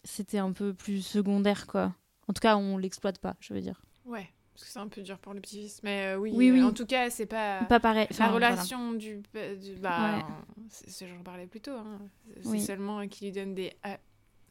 [0.03, 1.93] c'était un peu plus secondaire quoi.
[2.27, 3.81] En tout cas, on l'exploite pas, je veux dire.
[4.05, 5.81] Ouais, parce que c'est un peu dur pour le petit-fils.
[5.83, 6.63] Mais euh, oui, Oui, euh, oui.
[6.63, 7.63] en tout cas, c'est pas.
[7.65, 8.07] Pas pareil.
[8.09, 8.51] La Enfin, voilà.
[8.51, 9.17] relation du,
[9.61, 10.23] du- bah, Ouais.
[10.69, 11.71] c'est ce j'en parlais plus tôt.
[11.71, 11.99] hein.
[12.41, 12.61] C'est Oui.
[12.61, 13.73] seulement qu'il lui donne des.
[13.85, 13.95] euh,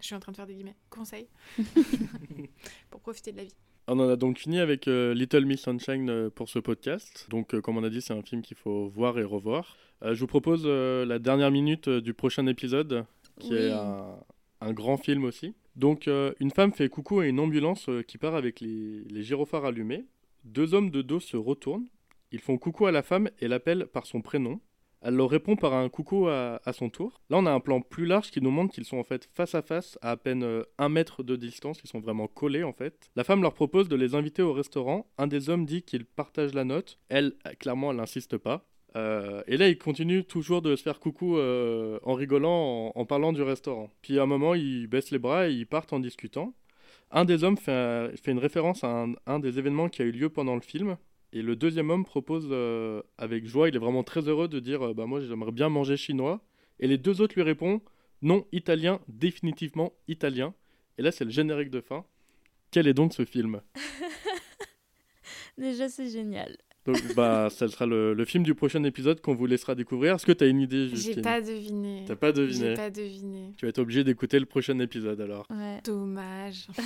[0.00, 0.76] je suis en train de faire des guillemets.
[0.90, 1.28] Conseils
[2.90, 3.54] pour profiter de la vie.
[3.88, 7.26] On en a donc fini avec euh, Little Miss Sunshine euh, pour ce podcast.
[7.30, 9.76] Donc, euh, comme on a dit, c'est un film qu'il faut voir et revoir.
[10.02, 13.04] Euh, je vous propose la dernière minute du prochain épisode,
[13.40, 14.16] qui est un,
[14.60, 15.54] un grand film aussi.
[15.74, 20.04] Donc, une femme fait coucou à une ambulance qui part avec les, les gyrophares allumés.
[20.44, 21.86] Deux hommes de dos se retournent.
[22.30, 24.60] Ils font coucou à la femme et l'appellent par son prénom.
[25.04, 27.20] Elle leur répond par un coucou à, son tour.
[27.28, 29.54] Là, on a un plan plus large qui nous montre qu'ils sont en fait face
[29.54, 31.80] à face, à à peine euh, un mètre de distance.
[31.82, 33.10] Ils sont vraiment collés en fait.
[33.16, 35.06] La femme leur propose de les inviter au restaurant.
[35.18, 36.98] Un des hommes dit qu'il partage la note.
[37.08, 38.66] Elle, clairement, elle n'insiste pas.
[38.94, 43.32] Euh, et là, ils continuent toujours de se faire coucou euh, en rigolant, en, parlant
[43.32, 43.90] du restaurant.
[44.02, 46.54] Puis à un moment, ils baissent les bras et ils partent en discutant.
[47.10, 50.12] Un des hommes fait, un- fait une référence à un des événements qui a eu
[50.12, 50.96] lieu pendant le film.
[51.32, 54.82] Et le deuxième homme propose euh, avec joie, il est vraiment très heureux de dire
[54.82, 56.42] euh, bah, Moi j'aimerais bien manger chinois.
[56.78, 57.80] Et les deux autres lui répondent
[58.20, 60.54] Non, italien, définitivement italien.
[60.98, 62.04] Et là, c'est le générique de fin.
[62.70, 63.62] Quel est donc ce film
[65.58, 66.56] Déjà, c'est génial.
[66.84, 70.16] Donc, bah, ça sera le, le film du prochain épisode qu'on vous laissera découvrir.
[70.16, 72.04] Est-ce que tu as une idée, J'ai Justine pas deviné.
[72.06, 73.52] T'as pas deviné J'ai pas deviné.
[73.56, 75.46] Tu vas être obligé d'écouter le prochain épisode alors.
[75.50, 75.80] Ouais.
[75.84, 76.66] Dommage.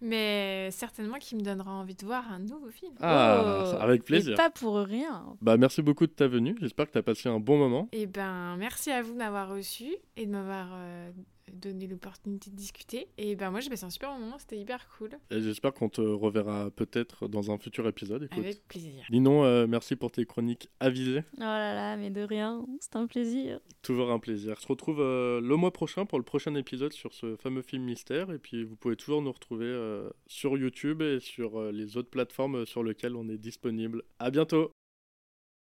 [0.00, 2.92] Mais certainement qu'il me donnera envie de voir un nouveau film.
[3.00, 4.36] Ah, Oh, avec plaisir.
[4.36, 5.36] pas pour rien.
[5.42, 6.56] Bah, merci beaucoup de ta venue.
[6.60, 7.88] J'espère que tu as passé un bon moment.
[7.92, 11.10] Et ben, merci à vous de m'avoir reçu et de m'avoir euh,
[11.52, 13.08] donné l'opportunité de discuter.
[13.18, 15.10] Et ben, moi, j'ai passé un super moment, c'était hyper cool.
[15.30, 18.24] Et j'espère qu'on te reverra peut-être dans un futur épisode.
[18.24, 18.38] Écoute.
[18.38, 19.04] Avec plaisir.
[19.10, 21.24] Ninon, euh, merci pour tes chroniques avisées.
[21.36, 23.60] Oh là là, mais de rien, c'est un plaisir.
[23.82, 24.54] Toujours un plaisir.
[24.56, 27.84] On se retrouve euh, le mois prochain pour le prochain épisode sur ce fameux film
[27.84, 28.30] mystère.
[28.30, 32.10] Et puis vous pouvez toujours nous retrouver euh, sur YouTube et sur euh, les autres
[32.10, 34.02] plateformes sur lesquelles on est disponible.
[34.18, 34.70] À bientôt